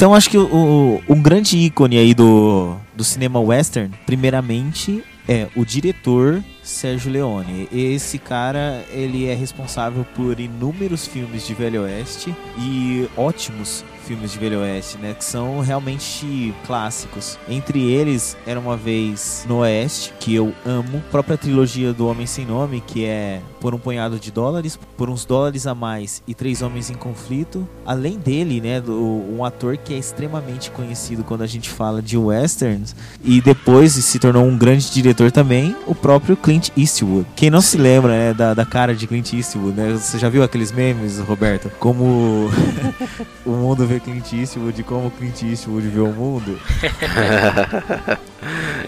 Então 0.03 0.13
acho 0.13 0.29
que 0.29 0.37
o, 0.37 0.53
o, 0.53 1.01
um 1.07 1.21
grande 1.21 1.57
ícone 1.57 1.97
aí 1.97 2.13
do, 2.13 2.75
do 2.93 3.05
cinema 3.05 3.39
western, 3.39 3.89
primeiramente, 4.05 5.01
é 5.25 5.47
o 5.55 5.63
diretor 5.63 6.43
Sérgio 6.61 7.09
Leone. 7.09 7.69
Esse 7.71 8.17
cara, 8.17 8.83
ele 8.91 9.27
é 9.27 9.33
responsável 9.33 10.05
por 10.13 10.41
inúmeros 10.41 11.07
filmes 11.07 11.47
de 11.47 11.53
Velho 11.53 11.83
Oeste 11.83 12.35
e 12.59 13.07
ótimos 13.15 13.85
filmes 14.03 14.31
de 14.31 14.39
Velho 14.39 14.59
Oeste, 14.59 14.97
né? 14.97 15.13
Que 15.13 15.23
são 15.23 15.59
realmente 15.61 16.53
clássicos. 16.65 17.37
Entre 17.47 17.81
eles, 17.91 18.37
Era 18.45 18.59
Uma 18.59 18.77
Vez 18.77 19.45
no 19.47 19.59
Oeste, 19.59 20.13
que 20.19 20.35
eu 20.35 20.53
amo. 20.65 20.97
A 20.97 21.11
própria 21.11 21.37
trilogia 21.37 21.93
do 21.93 22.07
Homem 22.07 22.27
Sem 22.27 22.45
Nome, 22.45 22.83
que 22.85 23.05
é 23.05 23.41
Por 23.59 23.73
um 23.73 23.79
Punhado 23.79 24.19
de 24.19 24.31
Dólares, 24.31 24.77
Por 24.97 25.09
uns 25.09 25.25
Dólares 25.25 25.65
a 25.65 25.73
Mais 25.73 26.21
e 26.27 26.33
Três 26.33 26.61
Homens 26.61 26.89
em 26.89 26.95
Conflito. 26.95 27.67
Além 27.85 28.17
dele, 28.17 28.59
né? 28.61 28.81
Do, 28.81 28.93
um 28.93 29.43
ator 29.43 29.77
que 29.77 29.93
é 29.93 29.97
extremamente 29.97 30.69
conhecido 30.71 31.23
quando 31.23 31.41
a 31.41 31.47
gente 31.47 31.69
fala 31.69 32.01
de 32.01 32.17
westerns. 32.17 32.95
E 33.23 33.41
depois 33.41 33.93
se 33.93 34.19
tornou 34.19 34.43
um 34.43 34.57
grande 34.57 34.91
diretor 34.91 35.31
também, 35.31 35.75
o 35.87 35.95
próprio 35.95 36.35
Clint 36.35 36.69
Eastwood. 36.77 37.25
Quem 37.35 37.49
não 37.49 37.61
se 37.61 37.77
lembra 37.77 38.11
né, 38.11 38.33
da, 38.33 38.53
da 38.53 38.65
cara 38.65 38.93
de 38.93 39.07
Clint 39.07 39.33
Eastwood, 39.33 39.79
né? 39.79 39.93
Você 39.93 40.19
já 40.19 40.29
viu 40.29 40.43
aqueles 40.43 40.71
memes, 40.71 41.19
Roberto? 41.19 41.71
Como 41.79 42.49
o 43.45 43.51
mundo 43.51 43.85
vê 43.93 43.99
Clint 43.99 44.33
Eastwood 44.33 44.83
como 44.83 45.11
Clint 45.11 45.43
Eastwood 45.43 45.87
vê 45.87 45.99
o 45.99 46.11
mundo. 46.11 46.59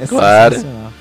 é 0.01 0.07
claro. 0.07 0.55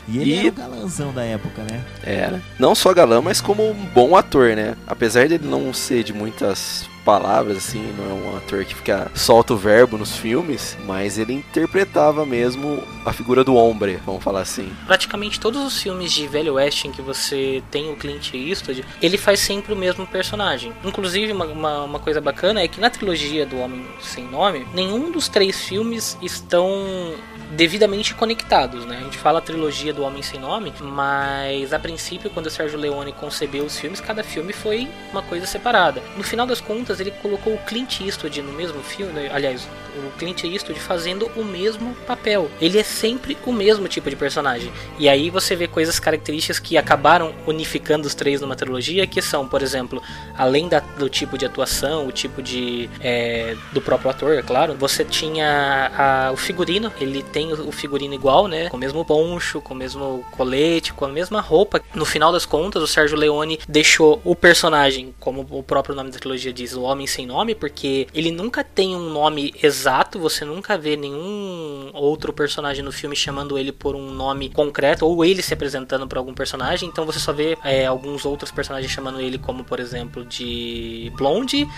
E 0.07 0.19
ele 0.19 0.35
e... 0.35 0.39
era 0.39 0.49
o 0.49 0.53
galãzão 0.53 1.13
da 1.13 1.25
época, 1.25 1.63
né? 1.63 1.81
Era. 2.03 2.43
Não 2.59 2.75
só 2.75 2.93
galã, 2.93 3.21
mas 3.21 3.41
como 3.41 3.69
um 3.69 3.75
bom 3.75 4.17
ator, 4.17 4.55
né? 4.55 4.77
Apesar 4.87 5.29
dele 5.29 5.47
não 5.47 5.73
ser 5.73 6.03
de 6.03 6.13
muitas 6.13 6.89
palavras, 7.05 7.59
assim, 7.59 7.93
não 7.99 8.11
é 8.11 8.15
um 8.15 8.37
ator 8.37 8.65
que 8.65 8.75
fica 8.75 9.11
solta 9.15 9.53
o 9.53 9.57
verbo 9.57 9.99
nos 9.99 10.17
filmes, 10.17 10.77
mas 10.87 11.19
ele 11.19 11.35
interpretava 11.35 12.25
mesmo 12.25 12.83
a 13.05 13.13
figura 13.13 13.45
do 13.45 13.55
homem, 13.55 13.99
vamos 14.05 14.25
falar 14.25 14.41
assim. 14.41 14.73
Praticamente 14.87 15.39
todos 15.39 15.63
os 15.63 15.83
filmes 15.83 16.11
de 16.13 16.27
Velho 16.27 16.55
Oeste 16.55 16.89
em 16.89 16.93
que 16.93 17.03
você 17.03 17.63
tem 17.71 17.93
o 17.93 17.97
Clint 17.97 18.33
Eastwood, 18.33 18.85
ele 19.03 19.19
faz 19.19 19.41
sempre 19.41 19.75
o 19.75 19.77
mesmo 19.77 20.07
personagem. 20.07 20.73
Inclusive, 20.83 21.33
uma, 21.33 21.45
uma, 21.45 21.85
uma 21.85 21.99
coisa 21.99 22.21
bacana 22.21 22.63
é 22.63 22.69
que 22.69 22.81
na 22.81 22.89
trilogia 22.89 23.45
do 23.45 23.59
Homem 23.59 23.87
Sem 24.01 24.25
Nome, 24.25 24.67
nenhum 24.73 25.11
dos 25.11 25.29
três 25.29 25.61
filmes 25.61 26.17
estão 26.23 27.15
devidamente 27.51 28.15
conectados, 28.15 28.44
né? 28.87 28.99
A 29.01 29.05
gente 29.05 29.19
fala 29.19 29.39
a 29.39 29.43
trilogia 29.43 29.93
do 29.93 30.03
Homem 30.03 30.23
Sem 30.23 30.39
Nome, 30.39 30.73
mas 30.81 31.73
a 31.73 31.79
princípio, 31.79 32.31
quando 32.31 32.47
o 32.47 32.51
Sérgio 32.51 32.79
Leone 32.79 33.13
concebeu 33.13 33.65
os 33.65 33.79
filmes, 33.79 34.01
cada 34.01 34.23
filme 34.23 34.53
foi 34.53 34.89
uma 35.11 35.23
coisa 35.23 35.47
separada. 35.47 36.03
No 36.17 36.23
final 36.23 36.47
das 36.47 36.61
contas, 36.61 37.01
ele 37.01 37.11
colocou 37.11 37.55
o 37.55 37.59
Clint 37.59 38.01
Eastwood 38.01 38.43
no 38.43 38.53
mesmo 38.53 38.83
filme, 38.83 39.29
aliás, 39.33 39.67
o 39.97 40.11
Clint 40.19 40.45
Eastwood 40.45 40.79
fazendo 40.81 41.31
o 41.37 41.45
mesmo 41.45 41.95
papel. 42.07 42.51
Ele 42.61 42.79
é 42.79 42.83
sempre 42.83 43.37
o 43.47 43.53
mesmo 43.53 43.89
tipo 43.89 44.11
de 44.11 44.17
personagem. 44.17 44.73
E 44.99 45.09
aí 45.09 45.31
você 45.31 45.55
vê 45.55 45.67
coisas 45.67 45.99
características 45.99 46.59
que 46.59 46.77
acabaram 46.77 47.35
unificando 47.47 48.07
os 48.07 48.15
três 48.15 48.41
numa 48.41 48.57
trilogia, 48.57 49.07
que 49.07 49.23
são, 49.23 49.47
por 49.47 49.63
exemplo, 49.63 50.03
além 50.37 50.69
da, 50.69 50.81
do 50.81 51.09
tipo 51.09 51.39
de 51.39 51.47
atuação, 51.47 52.07
o 52.07 52.13
tipo 52.13 52.43
de 52.43 52.89
é, 53.01 53.57
do 53.73 53.81
próprio 53.81 54.11
ator, 54.11 54.35
é 54.35 54.43
claro, 54.43 54.75
você 54.75 55.05
tinha 55.05 55.91
a, 55.97 56.33
o 56.33 56.37
figurino, 56.37 56.93
ele 57.01 57.23
tem 57.23 57.53
o 57.53 57.73
figurino 57.73 58.15
igual, 58.15 58.34
né? 58.49 58.69
Com 58.69 58.77
o 58.77 58.81
mesmo 58.81 59.05
poncho, 59.05 59.61
com 59.61 59.75
o 59.75 59.77
mesmo 59.77 60.25
colete, 60.33 60.93
com 60.93 61.05
a 61.05 61.09
mesma 61.09 61.41
roupa. 61.41 61.81
No 61.95 62.05
final 62.05 62.33
das 62.33 62.45
contas, 62.45 62.83
o 62.83 62.87
Sérgio 62.87 63.17
Leone 63.17 63.59
deixou 63.69 64.21
o 64.25 64.35
personagem, 64.35 65.15
como 65.21 65.47
o 65.49 65.63
próprio 65.63 65.95
nome 65.95 66.11
da 66.11 66.19
trilogia 66.19 66.53
diz, 66.53 66.75
o 66.75 66.83
Homem 66.83 67.07
Sem 67.07 67.27
Nome, 67.27 67.55
porque 67.55 68.07
ele 68.13 68.31
nunca 68.31 68.65
tem 68.65 68.97
um 68.97 69.11
nome 69.11 69.55
exato, 69.63 70.19
você 70.19 70.45
nunca 70.45 70.77
vê 70.77 70.97
nenhum 70.97 71.91
outro 71.93 72.33
personagem 72.33 72.85
no 72.85 72.93
filme 72.93 73.15
chamando 73.15 73.57
ele 73.57 73.73
por 73.73 73.95
um 73.95 74.11
nome 74.11 74.51
concreto, 74.51 75.07
ou 75.07 75.25
ele 75.25 75.43
se 75.43 75.55
apresentando 75.55 76.07
para 76.07 76.19
algum 76.19 76.35
personagem, 76.35 76.89
então 76.89 77.07
você 77.07 77.19
só 77.19 77.33
vê 77.33 77.57
é, 77.65 77.87
alguns 77.87 78.25
outros 78.25 78.51
personagens 78.51 78.91
chamando 78.91 79.21
ele 79.21 79.39
como, 79.39 79.65
por 79.65 79.79
exemplo, 79.79 80.25
de 80.25 81.13
Blonde, 81.17 81.69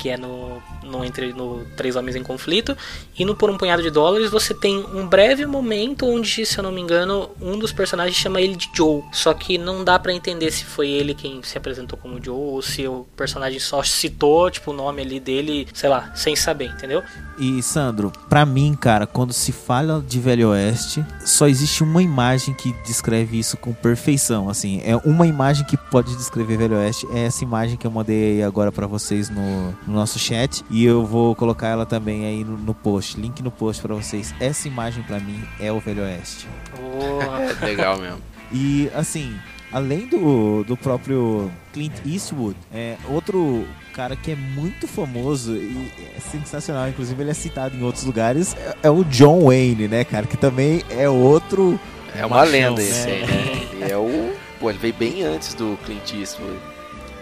que 0.00 0.08
é 0.08 0.16
no, 0.16 0.62
no, 0.82 1.04
entre, 1.04 1.32
no 1.32 1.64
Três 1.76 1.96
Homens 1.96 2.16
em 2.16 2.22
Conflito, 2.22 2.76
e 3.18 3.24
no 3.24 3.34
Por 3.34 3.50
um 3.50 3.58
Punhado 3.58 3.82
de 3.82 3.90
Dólares 3.90 4.30
você 4.30 4.54
tem 4.54 4.78
um 4.78 5.06
breve 5.06 5.44
momento 5.46 5.97
onde, 6.02 6.44
se 6.44 6.58
eu 6.58 6.62
não 6.62 6.72
me 6.72 6.80
engano, 6.80 7.30
um 7.40 7.58
dos 7.58 7.72
personagens 7.72 8.16
chama 8.16 8.40
ele 8.40 8.56
de 8.56 8.70
Joe, 8.72 9.02
só 9.12 9.34
que 9.34 9.58
não 9.58 9.84
dá 9.84 9.98
para 9.98 10.12
entender 10.12 10.50
se 10.50 10.64
foi 10.64 10.88
ele 10.88 11.14
quem 11.14 11.42
se 11.42 11.56
apresentou 11.56 11.98
como 11.98 12.22
Joe, 12.22 12.34
ou 12.34 12.62
se 12.62 12.86
o 12.86 13.06
personagem 13.16 13.58
só 13.58 13.82
citou, 13.82 14.50
tipo, 14.50 14.70
o 14.70 14.74
nome 14.74 15.02
ali 15.02 15.20
dele, 15.20 15.66
sei 15.72 15.88
lá, 15.88 16.12
sem 16.14 16.36
saber, 16.36 16.70
entendeu? 16.70 17.02
E 17.38 17.62
Sandro, 17.62 18.12
para 18.28 18.44
mim, 18.44 18.74
cara, 18.74 19.06
quando 19.06 19.32
se 19.32 19.52
fala 19.52 20.04
de 20.06 20.18
Velho 20.18 20.50
Oeste, 20.50 21.04
só 21.24 21.46
existe 21.46 21.82
uma 21.82 22.02
imagem 22.02 22.52
que 22.52 22.72
descreve 22.84 23.38
isso 23.38 23.56
com 23.56 23.72
perfeição. 23.72 24.48
Assim, 24.48 24.80
é 24.84 24.96
uma 24.96 25.26
imagem 25.26 25.64
que 25.64 25.76
pode 25.76 26.16
descrever 26.16 26.56
Velho 26.56 26.76
Oeste, 26.76 27.06
é 27.12 27.26
essa 27.26 27.44
imagem 27.44 27.76
que 27.76 27.86
eu 27.86 27.90
mandei 27.90 28.42
agora 28.42 28.72
para 28.72 28.86
vocês 28.86 29.30
no, 29.30 29.70
no, 29.86 29.94
nosso 29.94 30.18
chat 30.18 30.64
e 30.70 30.84
eu 30.84 31.04
vou 31.04 31.34
colocar 31.34 31.68
ela 31.68 31.86
também 31.86 32.26
aí 32.26 32.44
no, 32.44 32.56
no 32.56 32.74
post, 32.74 33.20
link 33.20 33.42
no 33.42 33.50
post 33.50 33.80
para 33.80 33.94
vocês. 33.94 34.34
Essa 34.40 34.66
imagem 34.66 35.02
para 35.04 35.20
mim 35.20 35.42
é 35.60 35.70
o 35.70 35.77
Velho 35.80 36.02
Oeste. 36.02 36.46
Oh. 36.80 37.64
legal 37.64 37.98
mesmo. 37.98 38.20
E 38.52 38.90
assim, 38.94 39.36
além 39.72 40.06
do, 40.06 40.64
do 40.64 40.76
próprio 40.76 41.50
Clint 41.72 41.94
Eastwood, 42.06 42.56
é, 42.72 42.96
outro 43.08 43.66
cara 43.92 44.14
que 44.16 44.30
é 44.30 44.36
muito 44.36 44.86
famoso 44.86 45.54
e 45.54 45.90
é 46.16 46.20
sensacional, 46.20 46.88
inclusive 46.88 47.20
ele 47.22 47.30
é 47.30 47.34
citado 47.34 47.76
em 47.76 47.82
outros 47.82 48.04
lugares, 48.04 48.54
é, 48.56 48.76
é 48.84 48.90
o 48.90 49.04
John 49.04 49.46
Wayne, 49.46 49.88
né, 49.88 50.04
cara? 50.04 50.26
Que 50.26 50.36
também 50.36 50.82
é 50.88 51.08
outro. 51.08 51.78
É 52.14 52.24
uma 52.24 52.36
machão, 52.36 52.52
lenda 52.52 52.82
esse 52.82 53.06
né? 53.06 53.12
aí, 53.12 53.26
né? 53.26 53.68
Ele 53.72 53.92
é 53.92 53.96
o. 53.96 54.32
Pô, 54.60 54.70
ele 54.70 54.78
veio 54.78 54.94
bem 54.94 55.22
antes 55.22 55.54
do 55.54 55.78
Clint 55.84 56.14
Eastwood. 56.14 56.58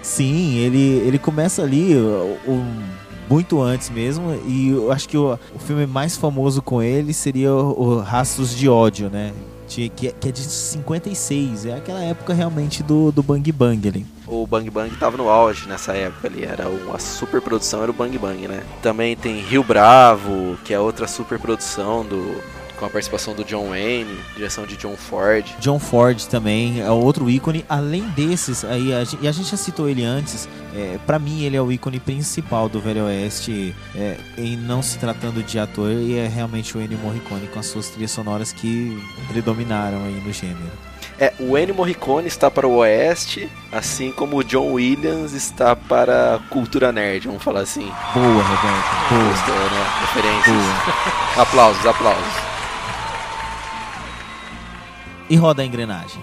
Sim, 0.02 0.58
ele, 0.58 0.98
ele 1.06 1.18
começa 1.18 1.62
ali. 1.62 1.96
Um, 2.46 2.82
muito 3.28 3.60
antes 3.60 3.90
mesmo. 3.90 4.40
E 4.46 4.70
eu 4.70 4.92
acho 4.92 5.08
que 5.08 5.16
o, 5.16 5.38
o 5.54 5.58
filme 5.58 5.86
mais 5.86 6.16
famoso 6.16 6.62
com 6.62 6.82
ele 6.82 7.12
seria 7.12 7.52
o, 7.52 7.80
o 7.80 8.00
Rastros 8.00 8.56
de 8.56 8.68
Ódio, 8.68 9.10
né? 9.10 9.32
Que, 9.68 9.88
que 9.88 10.08
é 10.08 10.30
de 10.30 10.40
56, 10.40 11.66
é 11.66 11.74
aquela 11.74 12.00
época 12.00 12.32
realmente 12.32 12.84
do, 12.84 13.10
do 13.10 13.20
Bang 13.20 13.50
Bang 13.50 13.88
ali. 13.88 14.06
O 14.24 14.46
Bang 14.46 14.70
Bang 14.70 14.94
tava 14.96 15.16
no 15.16 15.28
auge 15.28 15.68
nessa 15.68 15.92
época 15.92 16.28
ali, 16.28 16.44
era 16.44 16.68
uma 16.68 17.00
super 17.00 17.40
produção, 17.40 17.82
era 17.82 17.90
o 17.90 17.94
Bang 17.94 18.16
Bang, 18.16 18.46
né? 18.46 18.62
Também 18.80 19.16
tem 19.16 19.40
Rio 19.40 19.64
Bravo, 19.64 20.56
que 20.64 20.72
é 20.72 20.78
outra 20.78 21.08
super 21.08 21.38
produção 21.40 22.04
do, 22.04 22.40
com 22.76 22.84
a 22.84 22.90
participação 22.90 23.34
do 23.34 23.44
John 23.44 23.70
Wayne, 23.70 24.18
direção 24.34 24.66
de 24.66 24.76
John 24.76 24.96
Ford. 24.96 25.44
John 25.58 25.78
Ford 25.78 26.22
também 26.26 26.80
é 26.80 26.90
outro 26.90 27.28
ícone. 27.28 27.64
Além 27.68 28.02
desses, 28.10 28.64
aí 28.64 28.94
a 28.94 29.04
gente, 29.04 29.24
e 29.24 29.28
a 29.28 29.32
gente 29.32 29.50
já 29.50 29.56
citou 29.56 29.88
ele 29.88 30.04
antes, 30.04 30.48
é, 30.74 30.98
para 31.06 31.18
mim 31.18 31.42
ele 31.42 31.56
é 31.56 31.60
o 31.60 31.72
ícone 31.72 31.98
principal 31.98 32.68
do 32.68 32.80
Velho 32.80 33.04
Oeste, 33.04 33.74
é, 33.94 34.16
em 34.36 34.56
não 34.56 34.82
se 34.82 34.98
tratando 34.98 35.42
de 35.42 35.58
ator, 35.58 35.90
e 35.90 36.16
é 36.16 36.28
realmente 36.28 36.76
o 36.76 36.80
Ennio 36.80 36.98
Morricone 36.98 37.48
com 37.48 37.58
as 37.58 37.66
suas 37.66 37.88
trilhas 37.88 38.10
sonoras 38.10 38.52
que 38.52 39.02
predominaram 39.28 40.04
aí 40.04 40.20
no 40.24 40.32
gênero. 40.32 40.86
É, 41.18 41.32
o 41.40 41.56
Ennio 41.56 41.74
Morricone 41.74 42.28
está 42.28 42.50
para 42.50 42.68
o 42.68 42.76
Oeste, 42.76 43.50
assim 43.72 44.12
como 44.12 44.36
o 44.36 44.44
John 44.44 44.72
Williams 44.72 45.32
está 45.32 45.74
para 45.74 46.34
a 46.34 46.38
cultura 46.50 46.92
nerd, 46.92 47.26
vamos 47.26 47.42
falar 47.42 47.60
assim. 47.60 47.90
Boa, 48.12 48.42
Roberto. 48.42 49.08
Boa. 49.08 49.24
Gostou, 49.30 49.54
né? 49.54 49.86
Referências. 50.00 50.56
Boa. 50.56 51.40
aplausos, 51.42 51.86
aplausos 51.86 52.55
e 55.28 55.36
roda 55.36 55.62
a 55.62 55.66
engrenagem. 55.66 56.20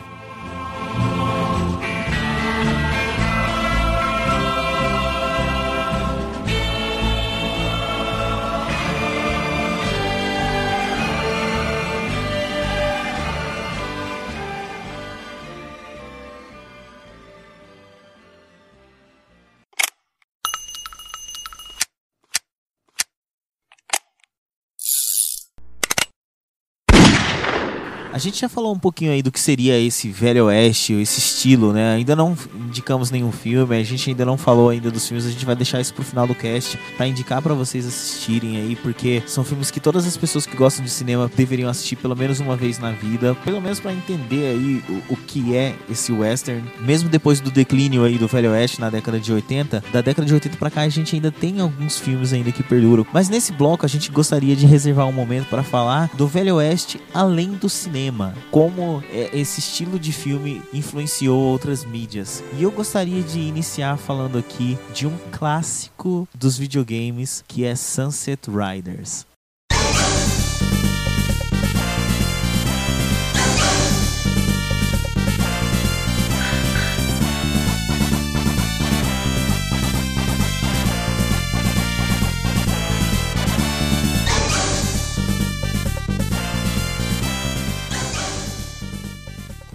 Gente 28.24 28.40
já 28.40 28.50
falou 28.50 28.74
um 28.74 28.80
pouquinho 28.80 29.12
aí 29.12 29.22
do 29.22 29.32
que 29.32 29.40
seria 29.40 29.78
esse 29.78 30.10
velho 30.10 30.46
oeste, 30.46 30.94
esse 30.94 31.20
estilo, 31.20 31.74
né? 31.74 31.96
Ainda 31.96 32.16
não 32.16 32.36
indicamos 32.56 33.12
nenhum 33.12 33.32
filme, 33.32 33.76
a 33.76 33.84
gente 33.84 34.10
ainda 34.10 34.26
não 34.26 34.38
falou 34.38 34.70
ainda 34.70 34.90
dos 34.90 35.08
filmes, 35.08 35.26
a 35.26 35.30
gente 35.30 35.46
vai 35.46 35.56
deixar 35.56 35.82
isso 35.82 35.94
pro 35.94 36.04
final 36.04 36.26
do 36.26 36.34
cast 36.34 36.78
para 36.98 37.08
indicar 37.08 37.42
para 37.42 37.54
vocês 37.54 37.86
assistirem 37.86 38.58
aí, 38.58 38.76
porque 38.76 39.22
são 39.28 39.44
filmes 39.44 39.70
que 39.70 39.80
todas 39.80 40.08
as 40.08 40.16
pessoas 40.16 40.46
que 40.46 40.56
gostam 40.56 40.84
de 40.84 40.92
cinema 40.92 41.30
deveriam 41.36 41.70
assistir 41.70 41.98
pelo 41.98 42.16
menos 42.16 42.40
uma 42.40 42.56
vez 42.56 42.80
na 42.80 42.92
vida, 42.92 43.36
pelo 43.44 43.62
menos 43.62 43.80
para 43.80 43.94
entender 43.94 44.48
aí 44.48 44.84
o, 44.90 45.14
o, 45.14 45.18
que 45.18 45.56
é 45.56 45.76
esse 45.90 46.12
western, 46.12 46.64
mesmo 46.80 47.10
depois 47.10 47.40
do 47.40 47.52
declínio 47.52 48.04
aí 48.04 48.18
do 48.18 48.28
velho 48.28 48.52
oeste 48.52 48.80
na 48.80 48.90
década 48.90 49.20
de 49.20 49.32
80, 49.32 49.84
da 49.92 50.02
década 50.02 50.26
de 50.26 50.34
80 50.34 50.58
para 50.58 50.72
cá 50.72 50.82
a 50.82 50.90
gente 50.90 51.16
ainda 51.16 51.32
tem 51.32 51.60
alguns 51.60 52.00
filmes 52.00 52.32
ainda 52.34 52.52
que 52.52 52.64
perduram. 52.64 53.06
Mas 53.12 53.30
nesse 53.30 53.52
bloco 53.52 53.86
a 53.86 53.90
gente 53.90 54.12
gostaria 54.12 54.56
de 54.56 54.66
reservar 54.66 55.08
um 55.08 55.12
momento 55.12 55.48
para 55.50 55.64
falar 55.64 56.10
do 56.16 56.28
velho 56.28 56.56
oeste 56.56 57.02
além 57.14 57.52
do 57.52 57.70
cinema, 57.70 58.13
como 58.52 59.04
é, 59.12 59.30
esse 59.34 59.60
estilo 59.60 60.00
de 60.00 60.12
filme 60.12 60.62
influenciou 60.74 61.40
outras 61.40 61.84
mídias. 61.84 62.44
E 62.58 62.64
eu 62.64 62.72
gostaria 62.72 63.22
de 63.22 63.40
iniciar 63.40 63.98
falando 63.98 64.38
aqui 64.38 64.78
de 64.94 65.08
um 65.08 65.18
clássico 65.32 66.28
dos 66.34 66.58
videogames 66.58 67.44
que 67.48 67.66
é 67.66 67.76
Sunset 67.76 68.50
Riders. 68.50 69.26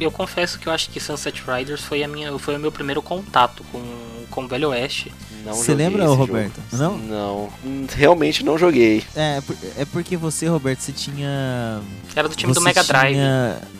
Eu 0.00 0.10
confesso 0.10 0.58
que 0.58 0.68
eu 0.68 0.72
acho 0.72 0.90
que 0.90 1.00
Sunset 1.00 1.42
Riders 1.46 1.82
foi, 1.82 2.02
a 2.02 2.08
minha, 2.08 2.38
foi 2.38 2.56
o 2.56 2.58
meu 2.58 2.72
primeiro 2.72 3.02
contato 3.02 3.64
com, 3.72 3.82
com 4.30 4.44
o 4.44 4.48
Velho 4.48 4.70
Oeste. 4.70 5.12
Você 5.44 5.74
lembra, 5.74 6.06
Roberto? 6.06 6.60
Jogo. 6.70 6.82
Não? 6.82 6.98
Não, 6.98 7.88
realmente 7.94 8.44
não 8.44 8.58
joguei. 8.58 9.02
É, 9.16 9.40
é 9.78 9.84
porque 9.86 10.16
você, 10.16 10.46
Roberto, 10.46 10.80
você 10.80 10.92
tinha. 10.92 11.80
Era 12.14 12.28
do 12.28 12.34
time 12.34 12.52
do 12.52 12.60
Mega 12.60 12.82
Drive. 12.82 13.16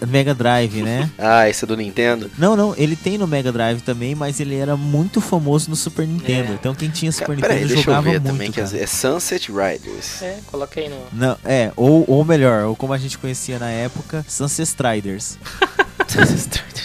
Mega 0.07 0.35
Drive, 0.35 0.83
né? 0.83 1.11
ah, 1.19 1.49
esse 1.49 1.65
é 1.65 1.67
do 1.67 1.77
Nintendo? 1.77 2.31
Não, 2.39 2.57
não, 2.57 2.75
ele 2.77 2.97
tem 2.97 3.19
no 3.19 3.27
Mega 3.27 3.53
Drive 3.53 3.81
também, 3.81 4.15
mas 4.15 4.41
ele 4.41 4.55
era 4.55 4.77
muito 4.77 5.21
famoso 5.21 5.69
no 5.69 5.77
Super 5.77 6.07
Nintendo. 6.07 6.53
É. 6.53 6.55
Então 6.55 6.75
quem 6.75 6.89
tinha 6.89 7.13
Super 7.13 7.39
Cara, 7.39 7.55
Nintendo 7.55 7.69
peraí, 7.69 7.83
jogava 7.83 8.09
muito. 8.09 8.23
Também, 8.23 8.53
cara. 8.53 8.79
é 8.79 8.87
Sunset 8.87 9.51
Riders. 9.51 10.23
É, 10.23 10.39
coloquei 10.47 10.89
no. 10.89 10.97
Não, 11.13 11.37
é, 11.45 11.73
ou, 11.77 12.05
ou 12.09 12.25
melhor, 12.25 12.65
ou 12.65 12.77
como 12.77 12.93
a 12.93 12.99
gente 12.99 13.19
conhecia 13.19 13.59
na 13.59 13.71
época, 13.71 14.25
Sunset 14.29 14.75
Riders. 14.81 15.39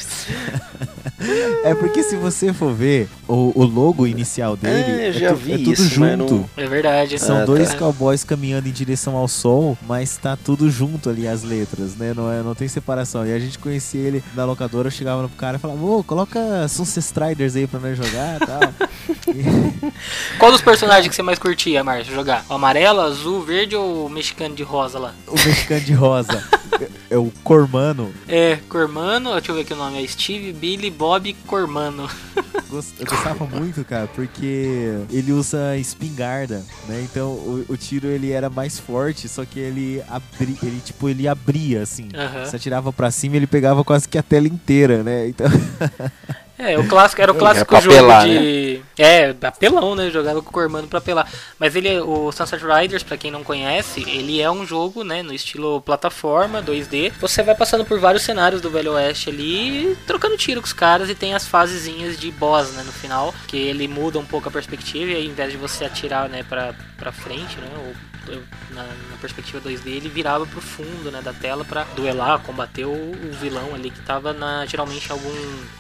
É 1.64 1.74
porque 1.74 2.04
se 2.04 2.16
você 2.16 2.52
for 2.52 2.74
ver 2.74 3.08
o, 3.28 3.52
o 3.56 3.64
logo 3.64 4.06
inicial 4.06 4.58
dele, 4.58 5.02
é, 5.02 5.10
é, 5.10 5.12
tu, 5.12 5.26
é 5.26 5.58
tudo 5.58 5.74
isso, 5.74 5.90
junto. 5.90 6.36
Não... 6.36 6.50
É 6.58 6.68
verdade. 6.68 7.18
São 7.18 7.38
ah, 7.38 7.46
dois 7.46 7.70
tá. 7.70 7.78
cowboys 7.78 8.24
caminhando 8.24 8.68
em 8.68 8.72
direção 8.72 9.16
ao 9.16 9.28
sol, 9.28 9.78
mas 9.88 10.18
tá 10.18 10.36
tudo 10.36 10.70
junto 10.70 11.10
ali 11.10 11.28
as 11.28 11.44
letras, 11.44 11.96
né? 11.96 12.14
Não, 12.14 12.32
é, 12.32 12.44
não 12.44 12.54
tem 12.54 12.68
separação. 12.68 13.26
E 13.26 13.34
a 13.34 13.40
gente 13.40 13.58
conhecia 13.58 14.02
ele 14.02 14.24
na 14.36 14.44
locadora, 14.44 14.92
chegava 14.92 15.22
no 15.22 15.30
cara 15.30 15.58
e 15.58 15.60
falava, 15.60 15.84
ô, 15.84 16.04
coloca 16.04 16.68
Sunset 16.68 17.00
Striders 17.00 17.56
aí 17.56 17.68
pra 17.68 17.80
nós 17.80 17.98
jogar 17.98 18.42
e 18.42 18.46
tal. 18.46 18.60
Qual 20.38 20.52
dos 20.52 20.62
personagens 20.62 21.08
que 21.08 21.16
você 21.16 21.24
mais 21.24 21.40
curtia, 21.40 21.84
Márcio, 21.84 22.14
jogar? 22.14 22.46
O 22.50 22.54
amarelo, 22.54 23.00
azul, 23.00 23.42
verde 23.42 23.76
ou 23.76 24.06
o 24.06 24.10
mexicano 24.10 24.56
de 24.56 24.64
rosa 24.64 25.00
lá? 25.00 25.14
O 25.28 25.34
mexicano 25.34 25.82
de 25.82 25.94
rosa. 25.94 26.44
é 27.10 27.18
o 27.18 27.32
Cormano. 27.44 28.14
É, 28.28 28.58
Cormano, 28.70 29.34
deixa 29.34 29.52
eu 29.52 29.56
ver 29.56 29.62
aqui 29.62 29.74
o 29.74 29.78
nome, 29.78 30.04
é 30.04 30.08
Steve, 30.08 30.54
Billy, 30.54 30.90
Bob, 30.90 31.34
Cormano. 31.48 32.10
Eu 33.00 33.06
gostava 33.06 33.46
muito, 33.46 33.86
cara, 33.86 34.08
porque 34.08 34.98
ele 35.12 35.32
usa 35.32 35.78
espingarda, 35.78 36.66
né? 36.88 37.02
Então 37.04 37.30
o, 37.32 37.66
o 37.70 37.78
tiro 37.78 38.08
ele 38.08 38.32
era 38.32 38.50
mais 38.50 38.80
forte, 38.80 39.30
só 39.30 39.46
que 39.46 39.60
ele 39.60 40.04
abria, 40.08 40.58
ele 40.64 40.82
tipo, 40.84 41.08
ele 41.08 41.28
abria 41.28 41.84
assim. 41.84 42.04
Uhum. 42.06 42.46
Você 42.46 42.56
atirava 42.56 42.92
pra 42.92 43.12
cima 43.12 43.36
e 43.36 43.40
ele 43.40 43.48
pegava 43.48 43.84
quase 43.84 44.08
que 44.08 44.18
a 44.18 44.24
tela 44.24 44.48
inteira, 44.48 45.04
né? 45.04 45.28
Então 45.28 45.48
É, 46.58 46.78
o 46.78 46.88
clássico 46.88 47.22
era 47.22 47.32
o 47.32 47.36
clássico 47.36 47.76
é 47.76 47.82
jogo 47.82 47.96
apelar, 47.96 48.28
de. 48.28 48.80
Né? 48.80 48.84
É, 48.98 49.36
apelão, 49.42 49.96
né? 49.96 50.10
Jogava 50.12 50.42
com 50.42 50.50
o 50.50 50.54
Cormano 50.54 50.88
pra 50.88 51.00
apelar. 51.00 51.28
Mas 51.58 51.76
ele, 51.76 52.00
o 52.00 52.32
Sunset 52.32 52.63
Riders, 52.63 53.02
pra 53.02 53.18
quem 53.18 53.32
não 53.32 53.44
conhece, 53.44 54.02
ele 54.08 54.39
é 54.39 54.50
um 54.50 54.66
jogo, 54.66 55.04
né? 55.04 55.24
No 55.24 55.34
estilo 55.34 55.82
plataforma, 55.82 56.62
2D. 56.62 57.12
Você 57.20 57.42
vai 57.42 57.56
passando 57.56 57.84
por 57.84 58.00
vários 58.00 58.24
cenários 58.24 58.62
do 58.62 58.70
Velho 58.70 58.94
Oeste 58.94 59.30
ali, 59.30 59.98
trocando 60.06 60.38
tiro 60.38 60.62
com 60.62 60.68
os 60.68 60.74
caras 60.74 61.10
e 61.10 61.16
tem 61.16 61.34
as 61.34 61.48
fasezinhas 61.48 62.20
de 62.20 62.30
boss, 62.32 62.72
né? 62.74 62.84
No 62.84 62.92
final, 62.92 63.34
que 63.48 63.58
ele 63.58 63.88
muda 63.88 64.20
um 64.20 64.26
pouco 64.26 64.48
a 64.48 64.52
perspectiva 64.52 65.12
e 65.12 65.16
aí, 65.16 65.26
ao 65.26 65.32
invés 65.32 65.52
de 65.52 65.58
você 65.58 65.86
atirar, 65.86 66.30
né, 66.30 66.44
pra, 66.48 66.76
pra 66.98 67.12
frente, 67.12 67.58
né? 67.58 67.70
Ou 67.78 68.12
na, 68.72 68.84
na, 68.84 69.18
perspectiva 69.20 69.62
2D, 69.62 69.88
ele 69.88 70.10
virava 70.10 70.46
pro 70.46 70.62
fundo 70.62 71.12
né, 71.12 71.22
da 71.22 71.34
tela 71.34 71.66
para 71.66 71.84
duelar, 71.96 72.40
combater 72.40 72.86
o, 72.86 72.92
o, 72.92 73.32
vilão 73.40 73.74
ali 73.74 73.90
que 73.90 74.02
tava 74.02 74.34
na, 74.34 74.66
geralmente 74.66 75.12
algum, 75.12 75.34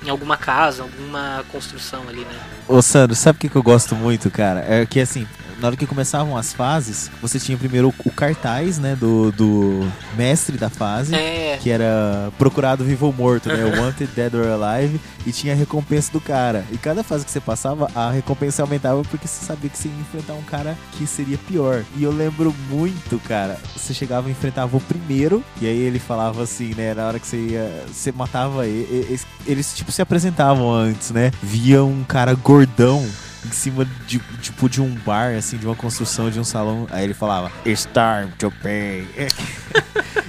em 0.03 0.09
alguma 0.09 0.37
casa, 0.37 0.83
alguma 0.83 1.43
construção 1.51 2.07
ali, 2.09 2.21
né? 2.21 2.39
Ô 2.67 2.81
Sandro, 2.81 3.15
sabe 3.15 3.37
o 3.37 3.39
que, 3.39 3.49
que 3.49 3.55
eu 3.55 3.63
gosto 3.63 3.95
muito, 3.95 4.29
cara? 4.29 4.63
É 4.67 4.85
que 4.85 4.99
assim, 4.99 5.27
na 5.63 5.67
hora 5.67 5.77
que 5.77 5.87
começavam 5.87 6.35
as 6.35 6.51
fases, 6.51 7.09
você 7.21 7.39
tinha 7.39 7.57
primeiro 7.57 7.87
o, 7.87 8.09
o 8.09 8.11
cartaz, 8.11 8.77
né, 8.77 8.97
do, 8.97 9.31
do 9.31 9.89
mestre 10.17 10.57
da 10.57 10.69
fase, 10.69 11.15
é. 11.15 11.57
que 11.61 11.69
era 11.69 12.33
procurado 12.37 12.83
vivo 12.83 13.05
ou 13.05 13.13
morto, 13.13 13.47
né, 13.47 13.63
Wanted, 13.79 14.11
Dead 14.13 14.33
or 14.35 14.61
Alive, 14.61 14.99
e 15.25 15.31
tinha 15.31 15.53
a 15.53 15.55
recompensa 15.55 16.11
do 16.11 16.19
cara. 16.19 16.65
E 16.69 16.77
cada 16.77 17.01
fase 17.01 17.23
que 17.23 17.31
você 17.31 17.39
passava, 17.39 17.89
a 17.95 18.11
recompensa 18.11 18.61
aumentava 18.61 19.03
porque 19.03 19.25
você 19.25 19.45
sabia 19.45 19.69
que 19.69 19.77
você 19.77 19.87
ia 19.87 20.01
enfrentar 20.01 20.33
um 20.33 20.41
cara 20.41 20.77
que 20.97 21.07
seria 21.07 21.37
pior. 21.37 21.85
E 21.95 22.03
eu 22.03 22.11
lembro 22.11 22.53
muito, 22.69 23.17
cara, 23.19 23.57
você 23.73 23.93
chegava 23.93 24.27
e 24.27 24.33
enfrentava 24.33 24.75
o 24.75 24.81
primeiro, 24.81 25.41
e 25.61 25.65
aí 25.65 25.77
ele 25.77 25.97
falava 25.97 26.43
assim, 26.43 26.73
né, 26.75 26.93
na 26.93 27.07
hora 27.07 27.19
que 27.19 27.25
você 27.25 27.37
ia, 27.37 27.85
você 27.87 28.11
matava 28.11 28.67
ele, 28.67 29.05
eles, 29.07 29.25
eles 29.47 29.73
tipo 29.73 29.93
se 29.93 30.01
apresentavam 30.01 30.73
antes, 30.73 31.11
né, 31.11 31.31
via 31.41 31.81
um 31.85 32.03
cara 32.03 32.33
gordão 32.33 33.07
em 33.45 33.51
cima 33.51 33.85
de 34.07 34.19
tipo 34.41 34.69
de 34.69 34.81
um 34.81 34.93
bar, 35.05 35.35
assim, 35.35 35.57
de 35.57 35.65
uma 35.65 35.75
construção 35.75 36.29
de 36.29 36.39
um 36.39 36.43
salão. 36.43 36.87
Aí 36.91 37.03
ele 37.03 37.13
falava, 37.13 37.51
It's 37.65 37.87
time 37.93 38.31
to 38.37 38.51
pay. 38.61 39.07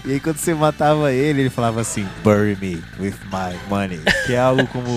e 0.05 0.13
aí 0.13 0.21
quando 0.21 0.39
você 0.39 0.55
matava 0.55 1.13
ele, 1.13 1.43
ele 1.43 1.51
falava 1.51 1.81
assim, 1.81 2.07
Bury 2.23 2.57
me 2.61 2.83
with 2.99 3.15
my 3.31 3.57
money. 3.69 4.01
Que 4.27 4.35
é 4.35 4.39
algo 4.39 4.67
como 4.69 4.89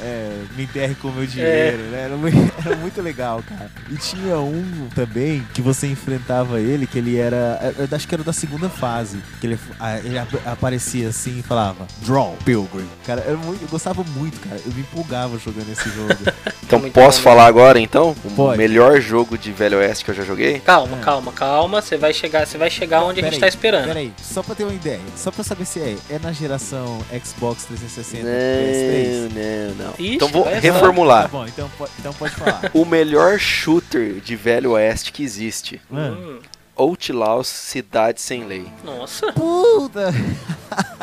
é, 0.00 0.44
me 0.56 0.64
enterre 0.64 0.94
com 0.94 1.08
o 1.08 1.12
meu 1.12 1.26
dinheiro, 1.26 1.82
é. 1.82 1.90
né? 1.90 2.02
Era 2.04 2.16
muito, 2.16 2.36
era 2.64 2.76
muito, 2.76 3.02
legal, 3.02 3.42
cara. 3.46 3.70
E 3.90 3.96
tinha 3.96 4.38
um 4.38 4.88
também 4.94 5.46
que 5.52 5.60
você 5.60 5.86
enfrentava 5.86 6.60
ele, 6.60 6.86
que 6.86 6.98
ele 6.98 7.16
era. 7.16 7.74
Eu 7.78 7.88
acho 7.94 8.06
que 8.06 8.14
era 8.14 8.24
da 8.24 8.32
segunda 8.32 8.68
fase. 8.68 9.18
Que 9.40 9.46
ele, 9.46 9.58
ele 10.04 10.18
aparecia 10.46 11.08
assim 11.08 11.38
e 11.38 11.42
falava, 11.42 11.86
Draw, 12.02 12.36
Pilgrim. 12.44 12.88
Cara, 13.06 13.22
eu, 13.22 13.38
muito, 13.38 13.62
eu 13.62 13.68
gostava 13.68 14.04
muito, 14.16 14.40
cara. 14.40 14.60
Eu 14.64 14.72
me 14.72 14.80
empolgava 14.80 15.38
jogando 15.38 15.70
esse 15.70 15.88
jogo. 15.90 16.14
então 16.62 16.80
posso 16.90 17.20
falar 17.20 17.46
agora 17.54 17.78
então? 17.78 18.16
O 18.24 18.30
Pode. 18.30 18.58
melhor 18.58 19.00
jogo 19.00 19.38
de 19.38 19.52
Velho 19.52 19.78
Oeste 19.78 20.04
que 20.04 20.10
eu 20.10 20.14
já 20.14 20.24
joguei? 20.24 20.58
Calma, 20.58 20.98
é. 20.98 21.00
calma, 21.00 21.32
calma. 21.32 21.80
Você 21.80 21.96
vai 21.96 22.12
chegar, 22.12 22.44
você 22.44 22.58
vai 22.58 22.68
chegar 22.68 23.04
onde 23.04 23.20
a 23.20 23.22
gente 23.22 23.34
aí, 23.34 23.40
tá 23.40 23.46
esperando. 23.46 23.86
Peraí, 23.86 24.12
só 24.20 24.42
pra 24.42 24.56
ter 24.56 24.64
uma 24.64 24.72
ideia, 24.74 25.00
só 25.16 25.30
pra 25.30 25.44
saber 25.44 25.64
se 25.64 25.78
é, 25.78 25.96
é 26.10 26.18
na 26.18 26.32
geração 26.32 26.98
Xbox 27.24 27.64
360 27.66 28.24
não, 28.24 28.32
PS3? 28.32 29.76
Não, 29.78 29.86
não, 29.86 29.94
Ixi, 29.96 30.14
então 30.16 30.28
vou 30.28 30.42
reformular. 30.42 31.22
Tá 31.22 31.28
bom, 31.28 31.46
então, 31.46 31.70
então 32.00 32.12
pode 32.12 32.34
falar. 32.34 32.70
o 32.74 32.84
melhor 32.84 33.38
shooter 33.38 34.14
de 34.14 34.34
Velho 34.34 34.72
Oeste 34.72 35.12
que 35.12 35.22
existe. 35.22 35.80
Hum. 35.92 36.40
Outlaws 36.76 37.46
Cidade 37.46 38.20
Sem 38.20 38.44
Lei. 38.44 38.66
Nossa. 38.84 39.32
Puta. 39.32 40.12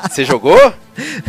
Você 0.09 0.25
jogou? 0.25 0.73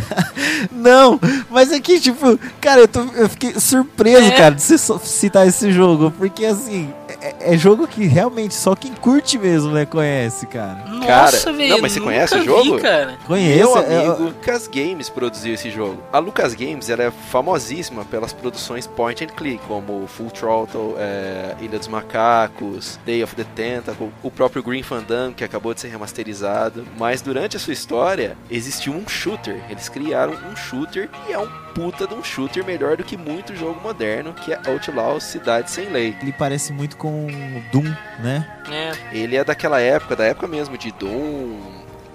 Não, 0.71 1.19
mas 1.49 1.71
aqui, 1.71 1.99
tipo, 1.99 2.37
cara, 2.59 2.81
eu, 2.81 2.87
tô, 2.87 3.01
eu 3.15 3.29
fiquei 3.29 3.59
surpreso, 3.59 4.27
é. 4.27 4.31
cara, 4.31 4.55
de 4.55 4.61
você 4.61 4.77
citar 4.99 5.47
esse 5.47 5.71
jogo, 5.71 6.11
porque 6.17 6.45
assim, 6.45 6.93
é, 7.23 7.53
é, 7.53 7.57
jogo 7.57 7.87
que 7.87 8.05
realmente 8.05 8.53
só 8.53 8.75
quem 8.75 8.93
curte 8.93 9.37
mesmo, 9.37 9.71
né, 9.71 9.85
conhece, 9.85 10.45
cara. 10.45 10.83
Nossa, 10.85 11.07
cara, 11.07 11.57
velho. 11.57 11.69
Não, 11.69 11.81
mas 11.81 11.93
você 11.93 12.01
conhece 12.01 12.35
o 12.35 12.43
jogo? 12.43 12.75
Vi, 12.75 12.81
cara. 12.81 13.17
Conheço. 13.25 13.71
Meu 13.71 13.77
é, 13.77 14.05
amigo 14.05 14.23
Lucas 14.23 14.67
Games 14.67 15.09
produziu 15.09 15.53
esse 15.53 15.71
jogo. 15.71 16.03
A 16.11 16.19
Lucas 16.19 16.53
Games 16.53 16.89
era 16.89 17.11
famosíssima 17.11 18.03
pelas 18.03 18.33
produções 18.33 18.85
point 18.85 19.23
and 19.23 19.27
click, 19.27 19.63
como 19.65 20.05
Full 20.05 20.31
Throttle, 20.31 20.95
é, 20.97 21.55
Ilha 21.61 21.79
dos 21.79 21.87
Macacos, 21.87 22.99
Day 23.05 23.23
of 23.23 23.33
the 23.35 23.45
Tentacle, 23.55 24.11
o 24.21 24.29
próprio 24.29 24.61
Green 24.61 24.83
Fandango, 24.83 25.35
que 25.35 25.45
acabou 25.45 25.73
de 25.73 25.79
ser 25.79 25.87
remasterizado. 25.87 26.85
Mas 26.97 27.21
durante 27.21 27.55
a 27.55 27.59
sua 27.59 27.71
história, 27.71 28.35
existiu 28.51 28.91
um 28.91 29.07
shooter. 29.07 29.63
Eles 29.69 29.87
criaram 29.87 30.33
um 30.51 30.55
shooter 30.57 31.09
e 31.29 31.31
é 31.31 31.39
um 31.39 31.63
puta 31.73 32.07
de 32.07 32.13
um 32.13 32.23
shooter 32.23 32.63
melhor 32.63 32.97
do 32.97 33.03
que 33.03 33.17
muito 33.17 33.55
jogo 33.55 33.79
moderno, 33.81 34.33
que 34.33 34.53
é 34.53 34.61
Outlaw 34.67 35.19
Cidade 35.19 35.71
Sem 35.71 35.89
Lei. 35.89 36.15
Ele 36.21 36.31
parece 36.31 36.71
muito 36.71 36.95
com 37.13 37.61
Doom, 37.71 37.95
né? 38.19 38.47
É. 38.69 39.15
Ele 39.15 39.35
é 39.35 39.43
daquela 39.43 39.79
época, 39.79 40.15
da 40.15 40.25
época 40.25 40.47
mesmo 40.47 40.77
de 40.77 40.91
Doom, 40.91 41.59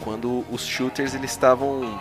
quando 0.02 0.44
os 0.50 0.66
shooters 0.66 1.14
eles 1.14 1.30
estavam 1.30 2.00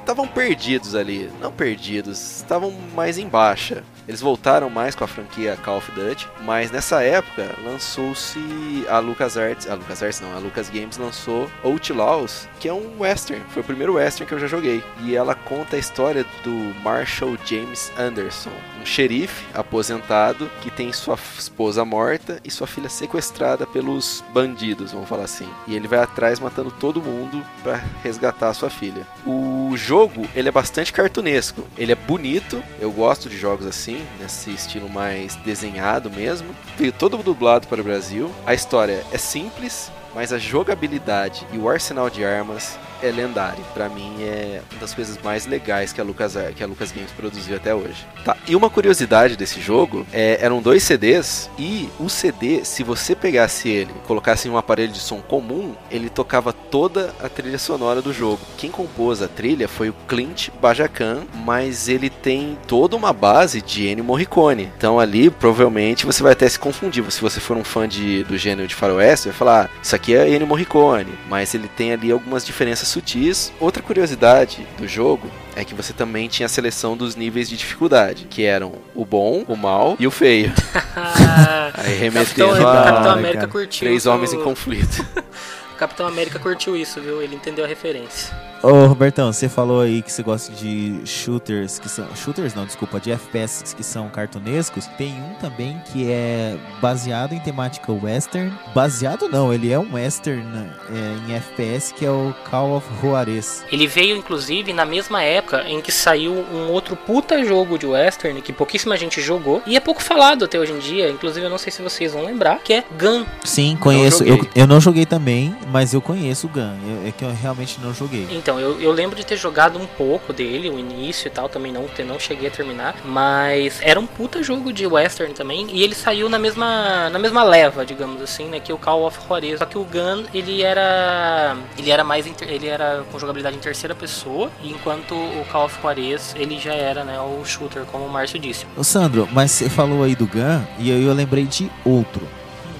estavam 0.00 0.26
perdidos 0.26 0.96
ali, 0.96 1.30
não 1.40 1.52
perdidos, 1.52 2.38
estavam 2.38 2.72
mais 2.94 3.18
em 3.18 3.28
baixa. 3.28 3.84
Eles 4.06 4.20
voltaram 4.20 4.68
mais 4.68 4.94
com 4.94 5.04
a 5.04 5.08
franquia 5.08 5.56
Call 5.64 5.78
of 5.78 5.90
Duty, 5.92 6.28
mas 6.42 6.70
nessa 6.70 7.02
época 7.02 7.54
lançou-se 7.64 8.40
a 8.88 8.98
LucasArts, 8.98 9.68
a 9.68 9.74
LucasArts 9.74 10.20
não, 10.20 10.34
a 10.34 10.38
Lucas 10.38 10.68
Games 10.68 10.96
lançou 10.96 11.48
Outlaws, 11.62 12.48
que 12.58 12.68
é 12.68 12.72
um 12.72 13.00
western, 13.00 13.42
foi 13.50 13.62
o 13.62 13.64
primeiro 13.64 13.94
western 13.94 14.28
que 14.28 14.34
eu 14.34 14.40
já 14.40 14.46
joguei. 14.46 14.82
E 15.00 15.14
ela 15.14 15.34
conta 15.34 15.76
a 15.76 15.78
história 15.78 16.24
do 16.42 16.74
Marshall 16.82 17.36
James 17.44 17.92
Anderson, 17.98 18.52
um 18.80 18.86
xerife 18.86 19.44
aposentado 19.54 20.50
que 20.60 20.70
tem 20.70 20.92
sua 20.92 21.16
esposa 21.38 21.84
morta 21.84 22.40
e 22.44 22.50
sua 22.50 22.66
filha 22.66 22.88
sequestrada 22.88 23.66
pelos 23.66 24.24
bandidos, 24.32 24.92
vamos 24.92 25.08
falar 25.08 25.24
assim. 25.24 25.48
E 25.66 25.76
ele 25.76 25.86
vai 25.86 26.00
atrás 26.00 26.40
matando 26.40 26.70
todo 26.72 27.02
mundo 27.02 27.44
para 27.62 27.80
resgatar 28.02 28.52
sua 28.54 28.70
filha. 28.70 29.06
O 29.24 29.61
jogo, 29.76 30.28
ele 30.34 30.48
é 30.48 30.52
bastante 30.52 30.92
cartunesco. 30.92 31.64
Ele 31.76 31.92
é 31.92 31.94
bonito, 31.94 32.62
eu 32.80 32.90
gosto 32.90 33.28
de 33.28 33.38
jogos 33.38 33.66
assim, 33.66 34.04
nesse 34.20 34.50
estilo 34.50 34.88
mais 34.88 35.36
desenhado 35.36 36.10
mesmo. 36.10 36.54
Veio 36.76 36.92
todo 36.92 37.16
dublado 37.18 37.66
para 37.66 37.80
o 37.80 37.84
Brasil. 37.84 38.30
A 38.46 38.54
história 38.54 39.04
é 39.12 39.18
simples, 39.18 39.90
mas 40.14 40.32
a 40.32 40.38
jogabilidade 40.38 41.46
e 41.52 41.58
o 41.58 41.68
arsenal 41.68 42.10
de 42.10 42.24
armas 42.24 42.78
é 43.02 43.10
lendário. 43.10 43.64
Para 43.74 43.88
mim 43.88 44.14
é 44.20 44.62
uma 44.70 44.80
das 44.80 44.94
coisas 44.94 45.18
mais 45.22 45.46
legais 45.46 45.92
que 45.92 46.00
a 46.00 46.04
Lucas 46.04 46.36
que 46.56 46.62
a 46.62 46.66
Lucas 46.66 46.92
Games 46.92 47.10
produziu 47.10 47.56
até 47.56 47.74
hoje. 47.74 48.06
Tá. 48.24 48.36
E 48.46 48.56
uma 48.56 48.70
curiosidade 48.70 49.36
desse 49.36 49.60
jogo 49.60 50.06
é, 50.12 50.38
eram 50.40 50.62
dois 50.62 50.82
CDs 50.82 51.50
e 51.58 51.88
o 51.98 52.08
CD, 52.08 52.64
se 52.64 52.82
você 52.82 53.14
pegasse 53.14 53.68
ele, 53.68 53.92
colocasse 54.06 54.48
em 54.48 54.50
um 54.50 54.56
aparelho 54.56 54.92
de 54.92 54.98
som 54.98 55.20
comum, 55.20 55.74
ele 55.90 56.08
tocava 56.08 56.52
toda 56.52 57.14
a 57.22 57.28
trilha 57.28 57.58
sonora 57.58 58.00
do 58.00 58.12
jogo. 58.12 58.40
Quem 58.56 58.70
compôs 58.70 59.20
a 59.20 59.28
trilha 59.28 59.68
foi 59.68 59.88
o 59.90 59.94
Clint 60.06 60.48
Bajacan, 60.60 61.22
mas 61.44 61.88
ele 61.88 62.08
tem 62.08 62.56
toda 62.66 62.96
uma 62.96 63.12
base 63.12 63.60
de 63.60 63.88
Ennio 63.88 64.04
Morricone. 64.04 64.70
Então 64.76 64.98
ali 64.98 65.30
provavelmente 65.30 66.06
você 66.06 66.22
vai 66.22 66.32
até 66.32 66.48
se 66.48 66.58
confundir. 66.58 67.02
Se 67.10 67.20
você 67.20 67.40
for 67.40 67.56
um 67.56 67.64
fã 67.64 67.88
de, 67.88 68.22
do 68.24 68.38
gênero 68.38 68.68
de 68.68 68.74
faroeste, 68.74 69.28
vai 69.28 69.36
falar, 69.36 69.64
ah, 69.64 69.70
isso 69.82 69.94
aqui 69.94 70.14
é 70.14 70.28
Ennio 70.28 70.46
Morricone, 70.46 71.12
mas 71.28 71.54
ele 71.54 71.68
tem 71.68 71.92
ali 71.92 72.10
algumas 72.10 72.44
diferenças 72.44 72.91
sutis. 72.92 73.52
Outra 73.60 73.82
curiosidade 73.82 74.66
do 74.78 74.86
jogo 74.86 75.30
é 75.56 75.64
que 75.64 75.74
você 75.74 75.92
também 75.92 76.28
tinha 76.28 76.46
a 76.46 76.48
seleção 76.48 76.96
dos 76.96 77.16
níveis 77.16 77.48
de 77.48 77.56
dificuldade, 77.56 78.26
que 78.28 78.44
eram 78.44 78.72
o 78.94 79.04
bom, 79.04 79.44
o 79.48 79.56
mal 79.56 79.96
e 79.98 80.06
o 80.06 80.10
feio. 80.10 80.52
Aí 81.74 81.94
remetendo 81.96 82.50
Capitão, 82.50 82.68
a 82.70 82.84
Capitão 82.84 83.12
América 83.12 83.48
curtiu. 83.48 83.80
três 83.86 84.06
o- 84.06 84.10
homens 84.12 84.32
em 84.32 84.42
conflito. 84.42 85.04
Capitão 85.82 86.06
América 86.06 86.38
curtiu 86.38 86.76
isso, 86.76 87.00
viu? 87.00 87.20
Ele 87.20 87.34
entendeu 87.34 87.64
a 87.64 87.68
referência. 87.68 88.32
Ô, 88.62 88.86
Robertão, 88.86 89.32
você 89.32 89.48
falou 89.48 89.80
aí 89.80 90.00
que 90.02 90.12
você 90.12 90.22
gosta 90.22 90.52
de 90.52 91.00
shooters 91.04 91.80
que 91.80 91.88
são. 91.88 92.06
Shooters 92.14 92.54
não, 92.54 92.64
desculpa, 92.64 93.00
de 93.00 93.10
FPS 93.10 93.74
que 93.74 93.82
são 93.82 94.08
cartunescos. 94.08 94.86
Tem 94.96 95.12
um 95.20 95.34
também 95.40 95.82
que 95.86 96.08
é 96.08 96.56
baseado 96.80 97.32
em 97.32 97.40
temática 97.40 97.90
western. 97.90 98.52
Baseado 98.72 99.28
não, 99.28 99.52
ele 99.52 99.72
é 99.72 99.78
um 99.78 99.94
western 99.94 100.46
é, 100.88 101.28
em 101.28 101.34
FPS 101.34 101.92
que 101.92 102.06
é 102.06 102.10
o 102.10 102.32
Call 102.48 102.76
of 102.76 102.86
Juarez. 103.00 103.64
Ele 103.72 103.88
veio, 103.88 104.16
inclusive, 104.16 104.72
na 104.72 104.84
mesma 104.84 105.24
época 105.24 105.64
em 105.66 105.80
que 105.80 105.90
saiu 105.90 106.32
um 106.32 106.70
outro 106.70 106.94
puta 106.94 107.44
jogo 107.44 107.76
de 107.76 107.86
western 107.86 108.40
que 108.40 108.52
pouquíssima 108.52 108.96
gente 108.96 109.20
jogou 109.20 109.60
e 109.66 109.76
é 109.76 109.80
pouco 109.80 110.00
falado 110.00 110.44
até 110.44 110.56
hoje 110.56 110.70
em 110.70 110.78
dia. 110.78 111.10
Inclusive, 111.10 111.44
eu 111.44 111.50
não 111.50 111.58
sei 111.58 111.72
se 111.72 111.82
vocês 111.82 112.12
vão 112.12 112.24
lembrar, 112.24 112.60
que 112.60 112.74
é 112.74 112.84
Gun. 112.96 113.24
Sim, 113.42 113.76
conheço. 113.80 114.22
Eu, 114.22 114.46
eu 114.54 114.68
não 114.68 114.80
joguei 114.80 115.04
também, 115.04 115.52
mas 115.72 115.94
eu 115.94 116.02
conheço 116.02 116.46
o 116.46 116.50
Gun. 116.50 116.76
Eu- 116.86 117.08
é 117.08 117.12
que 117.12 117.24
eu 117.24 117.32
realmente 117.34 117.78
não 117.80 117.92
joguei. 117.94 118.26
Então, 118.30 118.60
eu, 118.60 118.80
eu 118.80 118.92
lembro 118.92 119.16
de 119.16 119.24
ter 119.24 119.36
jogado 119.36 119.78
um 119.78 119.86
pouco 119.86 120.32
dele, 120.32 120.68
o 120.68 120.78
início 120.78 121.26
e 121.28 121.30
tal, 121.30 121.48
também 121.48 121.72
não, 121.72 121.86
não 122.06 122.18
cheguei 122.20 122.48
a 122.48 122.50
terminar, 122.50 122.94
mas 123.04 123.78
era 123.82 123.98
um 123.98 124.06
puta 124.06 124.42
jogo 124.42 124.72
de 124.72 124.86
western 124.86 125.32
também, 125.34 125.66
e 125.70 125.82
ele 125.82 125.94
saiu 125.94 126.28
na 126.28 126.38
mesma, 126.38 127.08
na 127.10 127.18
mesma 127.18 127.42
leva, 127.42 127.84
digamos 127.86 128.20
assim, 128.22 128.44
né, 128.46 128.60
que 128.60 128.72
o 128.72 128.78
Call 128.78 129.06
of 129.06 129.18
Juarez, 129.26 129.58
só 129.58 129.64
que 129.66 129.78
o 129.78 129.84
Gun, 129.84 130.24
ele 130.34 130.62
era 130.62 131.56
ele 131.78 131.90
era 131.90 132.04
mais 132.04 132.26
ele 132.42 132.66
era 132.68 133.04
com 133.10 133.18
jogabilidade 133.18 133.56
em 133.56 133.60
terceira 133.60 133.94
pessoa, 133.94 134.50
enquanto 134.62 135.14
o 135.14 135.44
Call 135.50 135.66
of 135.66 135.78
Juarez, 135.80 136.34
ele 136.38 136.58
já 136.58 136.74
era, 136.74 137.04
né, 137.04 137.18
o 137.20 137.44
shooter, 137.44 137.84
como 137.84 138.04
o 138.04 138.10
Márcio 138.10 138.38
disse. 138.38 138.66
Ô 138.76 138.84
Sandro, 138.84 139.28
mas 139.32 139.50
você 139.50 139.70
falou 139.70 140.02
aí 140.04 140.14
do 140.14 140.26
Gun 140.26 140.62
e 140.78 140.90
eu, 140.90 141.00
eu 141.02 141.14
lembrei 141.14 141.44
de 141.44 141.70
outro. 141.84 142.26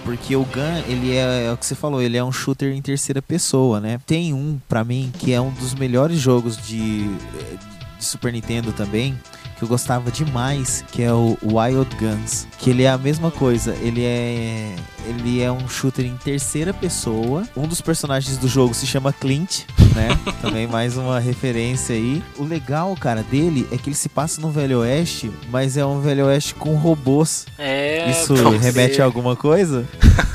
Porque 0.04 0.34
o 0.34 0.44
Gun, 0.44 0.82
ele 0.88 1.14
é, 1.14 1.46
é 1.46 1.52
o 1.52 1.56
que 1.56 1.64
você 1.64 1.74
falou, 1.74 2.02
ele 2.02 2.16
é 2.16 2.24
um 2.24 2.32
shooter 2.32 2.74
em 2.74 2.82
terceira 2.82 3.22
pessoa, 3.22 3.80
né? 3.80 4.00
Tem 4.04 4.34
um, 4.34 4.58
pra 4.68 4.82
mim, 4.82 5.12
que 5.18 5.32
é 5.32 5.40
um 5.40 5.50
dos 5.50 5.74
melhores 5.74 6.18
jogos 6.18 6.56
de, 6.56 7.08
eh, 7.38 7.56
de 7.98 8.04
Super 8.04 8.32
Nintendo 8.32 8.72
também, 8.72 9.16
que 9.62 9.64
eu 9.64 9.68
gostava 9.68 10.10
demais, 10.10 10.84
que 10.90 11.02
é 11.02 11.12
o 11.12 11.38
Wild 11.40 11.94
Guns. 11.96 12.48
Que 12.58 12.70
ele 12.70 12.82
é 12.82 12.90
a 12.90 12.98
mesma 12.98 13.30
coisa, 13.30 13.76
ele 13.80 14.04
é 14.04 14.74
ele 15.06 15.40
é 15.40 15.52
um 15.52 15.68
shooter 15.68 16.04
em 16.04 16.16
terceira 16.16 16.74
pessoa. 16.74 17.44
Um 17.56 17.68
dos 17.68 17.80
personagens 17.80 18.36
do 18.36 18.48
jogo 18.48 18.74
se 18.74 18.86
chama 18.86 19.12
Clint, 19.12 19.60
né? 19.94 20.08
Também 20.42 20.66
mais 20.66 20.96
uma 20.96 21.20
referência 21.20 21.94
aí. 21.94 22.22
O 22.36 22.44
legal, 22.44 22.96
cara, 22.96 23.22
dele 23.22 23.68
é 23.70 23.76
que 23.76 23.88
ele 23.88 23.96
se 23.96 24.08
passa 24.08 24.40
no 24.40 24.50
Velho 24.50 24.80
Oeste, 24.80 25.30
mas 25.48 25.76
é 25.76 25.86
um 25.86 26.00
Velho 26.00 26.26
Oeste 26.26 26.54
com 26.54 26.74
robôs. 26.74 27.46
É, 27.56 28.10
Isso 28.10 28.34
remete 28.58 28.96
ser. 28.96 29.02
a 29.02 29.04
alguma 29.04 29.36
coisa? 29.36 29.86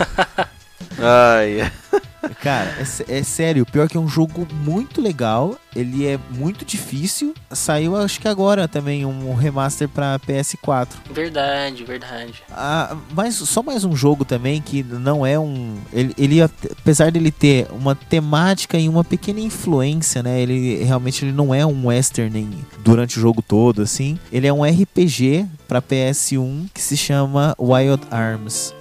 Ai, 1.00 1.70
Cara, 2.48 2.74
é, 2.80 3.18
é 3.18 3.24
sério, 3.24 3.66
pior 3.66 3.90
que 3.90 3.98
é 3.98 4.00
um 4.00 4.08
jogo 4.08 4.48
muito 4.64 5.02
legal, 5.02 5.58
ele 5.76 6.08
é 6.08 6.18
muito 6.32 6.64
difícil. 6.64 7.34
Saiu, 7.52 7.98
acho 7.98 8.22
que 8.22 8.28
agora 8.30 8.70
também, 8.70 9.06
um 9.06 9.36
remaster 9.36 9.90
pra 9.90 10.18
PS4. 10.20 10.88
Verdade, 11.12 11.84
verdade. 11.84 12.42
Ah, 12.50 12.96
mas 13.14 13.36
só 13.36 13.62
mais 13.62 13.84
um 13.84 13.94
jogo 13.94 14.24
também 14.24 14.62
que 14.62 14.82
não 14.82 15.26
é 15.26 15.38
um. 15.38 15.76
Ele, 15.92 16.14
ele, 16.18 16.42
apesar 16.42 17.12
dele 17.12 17.32
ter 17.32 17.68
uma 17.70 17.94
temática 17.96 18.80
e 18.80 18.88
uma 18.88 19.04
pequena 19.04 19.42
influência, 19.42 20.24
né? 20.24 20.40
Ele 20.40 20.82
realmente 20.86 21.26
ele 21.26 21.34
não 21.34 21.54
é 21.54 21.66
um 21.66 21.88
western 21.88 22.48
durante 22.80 23.18
o 23.18 23.22
jogo 23.22 23.42
todo, 23.42 23.82
assim. 23.82 24.18
Ele 24.32 24.48
é 24.48 24.54
um 24.54 24.64
RPG 24.64 25.46
pra 25.68 25.82
PS1 25.82 26.68
que 26.74 26.82
se 26.82 26.96
chama 26.96 27.54
Wild 27.60 28.04
Arms. 28.10 28.74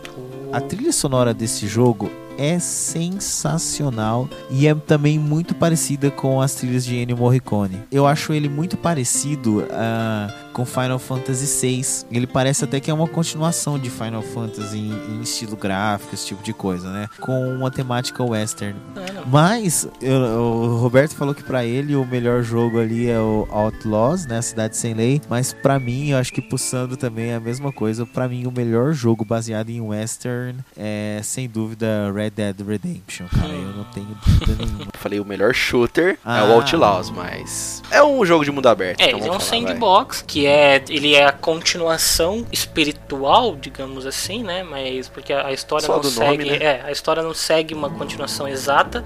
A 0.52 0.60
trilha 0.60 0.92
sonora 0.92 1.34
desse 1.34 1.66
jogo 1.66 2.08
é 2.38 2.58
sensacional 2.58 4.28
e 4.50 4.66
é 4.66 4.74
também 4.74 5.18
muito 5.18 5.54
parecida 5.54 6.10
com 6.10 6.40
as 6.40 6.54
trilhas 6.54 6.84
de 6.84 6.96
Ennio 6.96 7.16
Morricone. 7.16 7.82
Eu 7.90 8.06
acho 8.06 8.32
ele 8.32 8.48
muito 8.48 8.76
parecido 8.76 9.66
ah, 9.70 10.28
com 10.56 10.64
Final 10.64 10.98
Fantasy 10.98 11.66
VI. 11.66 12.06
Ele 12.10 12.26
parece 12.26 12.64
até 12.64 12.80
que 12.80 12.90
é 12.90 12.94
uma 12.94 13.06
continuação 13.06 13.78
de 13.78 13.90
Final 13.90 14.22
Fantasy 14.22 14.78
em, 14.78 15.16
em 15.16 15.20
estilo 15.20 15.54
gráfico, 15.54 16.14
esse 16.14 16.24
tipo 16.28 16.42
de 16.42 16.54
coisa, 16.54 16.90
né? 16.90 17.08
Com 17.20 17.54
uma 17.54 17.70
temática 17.70 18.24
western. 18.24 18.74
Ah, 18.96 19.12
não. 19.12 19.26
Mas 19.26 19.86
eu- 20.00 20.16
o 20.16 20.76
Roberto 20.78 21.14
falou 21.14 21.34
que 21.34 21.42
pra 21.42 21.62
ele 21.62 21.94
o 21.94 22.06
melhor 22.06 22.42
jogo 22.42 22.80
ali 22.80 23.06
é 23.06 23.20
o 23.20 23.46
Outlaws, 23.50 24.24
né, 24.24 24.38
a 24.38 24.42
Cidade 24.42 24.78
Sem 24.78 24.94
Lei. 24.94 25.20
Mas 25.28 25.52
pra 25.52 25.78
mim, 25.78 26.08
eu 26.12 26.18
acho 26.18 26.32
que 26.32 26.40
pro 26.40 26.56
Sandro 26.56 26.96
também 26.96 27.32
é 27.32 27.34
a 27.34 27.40
mesma 27.40 27.70
coisa. 27.70 28.06
Pra 28.06 28.26
mim, 28.26 28.46
o 28.46 28.50
melhor 28.50 28.94
jogo 28.94 29.26
baseado 29.26 29.68
em 29.68 29.80
western 29.82 30.58
é 30.74 31.20
sem 31.22 31.46
dúvida 31.50 32.10
Red 32.14 32.30
Dead 32.30 32.56
Redemption, 32.66 33.26
cara. 33.28 33.52
Eu 33.52 33.74
não 33.76 33.84
tenho 33.84 34.08
dúvida 34.26 34.54
nenhuma. 34.64 34.86
falei 34.96 35.20
o 35.20 35.24
melhor 35.24 35.52
shooter 35.54 36.12
é 36.14 36.16
Ah. 36.24 36.44
o 36.46 36.52
Outlaws, 36.54 37.10
mas 37.10 37.82
é 37.90 38.02
um 38.02 38.24
jogo 38.24 38.42
de 38.44 38.50
mundo 38.50 38.68
aberto. 38.68 39.00
É, 39.00 39.08
então 39.08 39.18
ele 39.18 39.28
é 39.28 39.30
um 39.32 39.38
falar, 39.38 39.50
vai. 39.60 39.68
sandbox, 39.72 40.24
que 40.46 40.50
é 40.52 40.82
ele 40.88 41.14
é 41.14 41.24
a 41.24 41.32
continuação 41.32 42.46
espiritual, 42.52 43.56
digamos 43.56 44.06
assim, 44.06 44.42
né? 44.44 44.62
Mas 44.62 45.08
porque 45.08 45.32
a 45.32 45.46
a 45.46 45.52
história 45.52 45.86
Só 45.86 45.96
não 45.96 46.02
segue, 46.04 46.44
nome, 46.44 46.58
né? 46.58 46.64
é, 46.64 46.82
a 46.84 46.90
história 46.92 47.22
não 47.22 47.32
segue 47.34 47.72
uma 47.74 47.88
continuação 47.90 48.46
exata, 48.48 49.04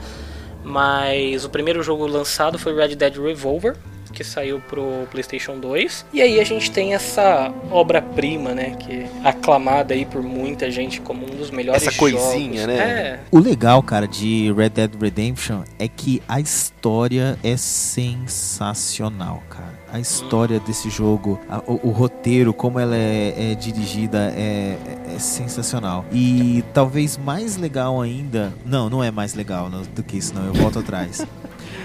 mas 0.64 1.45
o 1.45 1.51
primeiro 1.51 1.82
jogo 1.82 2.07
lançado 2.07 2.59
foi 2.59 2.74
Red 2.74 2.95
Dead 2.97 3.16
Revolver, 3.16 3.76
que 4.12 4.24
saiu 4.24 4.59
pro 4.61 5.07
PlayStation 5.11 5.59
2. 5.59 6.07
E 6.12 6.20
aí 6.22 6.41
a 6.41 6.45
gente 6.45 6.70
tem 6.70 6.95
essa 6.95 7.53
obra-prima, 7.70 8.55
né, 8.55 8.76
que 8.78 8.93
é 8.93 9.11
aclamada 9.22 9.95
aí 9.95 10.05
por 10.05 10.22
muita 10.22 10.70
gente 10.70 11.01
como 11.01 11.24
um 11.24 11.36
dos 11.36 11.51
melhores 11.51 11.86
Essa 11.86 11.97
coisinha, 11.97 12.62
jogos. 12.62 12.76
né? 12.76 12.78
É, 12.78 13.20
O 13.30 13.38
legal, 13.38 13.82
cara, 13.82 14.09
de 14.09 14.53
Red 14.53 14.70
Dead 14.70 14.91
Redemption 15.01 15.62
é 15.78 15.86
que 15.88 16.22
a 16.28 16.41
história 16.41 17.38
é 17.45 17.57
sensacional, 17.57 19.43
cara. 19.49 19.70
A 19.93 19.99
história 19.99 20.61
desse 20.61 20.88
jogo, 20.88 21.38
a- 21.49 21.62
o, 21.66 21.88
o 21.88 21.91
roteiro, 21.91 22.53
como 22.55 22.78
ela 22.78 22.97
é, 22.97 23.53
é 23.53 23.55
dirigida, 23.55 24.32
é, 24.36 24.76
é- 25.09 25.14
é 25.16 25.18
sensacional. 25.18 26.05
E 26.12 26.62
talvez 26.72 27.16
mais 27.18 27.57
legal 27.57 28.01
ainda. 28.01 28.53
Não, 28.64 28.88
não 28.88 29.03
é 29.03 29.11
mais 29.11 29.34
legal 29.34 29.68
não, 29.68 29.82
do 29.82 30.03
que 30.03 30.16
isso, 30.18 30.34
não. 30.34 30.47
Eu 30.47 30.55
volto 30.55 30.78
atrás. 30.78 31.24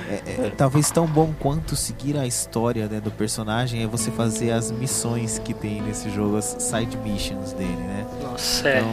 É- 0.07 0.21
é, 0.47 0.53
talvez 0.55 0.91
tão 0.91 1.07
bom 1.07 1.33
quanto 1.39 1.75
seguir 1.75 2.15
a 2.15 2.27
história 2.27 2.87
né, 2.87 3.01
do 3.01 3.09
personagem 3.09 3.81
é 3.81 3.87
você 3.87 4.11
fazer 4.11 4.51
as 4.51 4.69
missões 4.71 5.39
que 5.43 5.51
tem 5.51 5.81
nesse 5.81 6.11
jogo, 6.11 6.37
as 6.37 6.55
side 6.59 6.95
missions 6.97 7.53
dele, 7.53 7.75
né? 7.75 8.05
nossa, 8.21 8.69
é. 8.69 8.83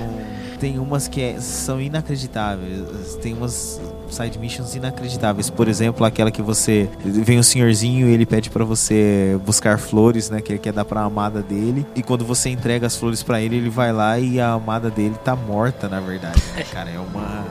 Tem 0.63 0.79
umas 0.79 1.09
que 1.09 1.21
é- 1.21 1.41
são 1.41 1.81
inacreditáveis. 1.81 3.17
Tem 3.21 3.35
umas 3.35 3.81
side 4.09 4.39
missions 4.39 4.77
inacreditáveis. 4.77 5.51
Por 5.51 5.67
exemplo, 5.67 6.07
aquela 6.07 6.31
que 6.31 6.41
você 6.41 6.89
vem 7.05 7.37
um 7.37 7.43
senhorzinho 7.43 8.07
e 8.09 8.13
ele 8.13 8.25
pede 8.25 8.49
pra 8.49 8.65
você 8.65 9.37
buscar 9.45 9.77
flores, 9.77 10.31
né, 10.31 10.41
que 10.41 10.53
ele 10.53 10.61
quer 10.61 10.73
dar 10.73 10.85
pra 10.85 11.01
amada 11.01 11.43
dele. 11.43 11.85
E 11.97 12.03
quando 12.03 12.25
você 12.25 12.49
entrega 12.49 12.87
as 12.87 12.95
flores 12.97 13.25
pra 13.25 13.41
ele, 13.41 13.57
ele 13.57 13.71
vai 13.71 13.93
lá 13.93 14.21
e 14.21 14.39
a 14.41 14.53
amada 14.53 14.89
dele 14.89 15.17
tá 15.25 15.35
morta, 15.35 15.89
na 15.89 15.99
verdade. 15.99 16.41
né, 16.55 16.63
cara, 16.71 16.91
é 16.91 16.99
uma 17.01 17.45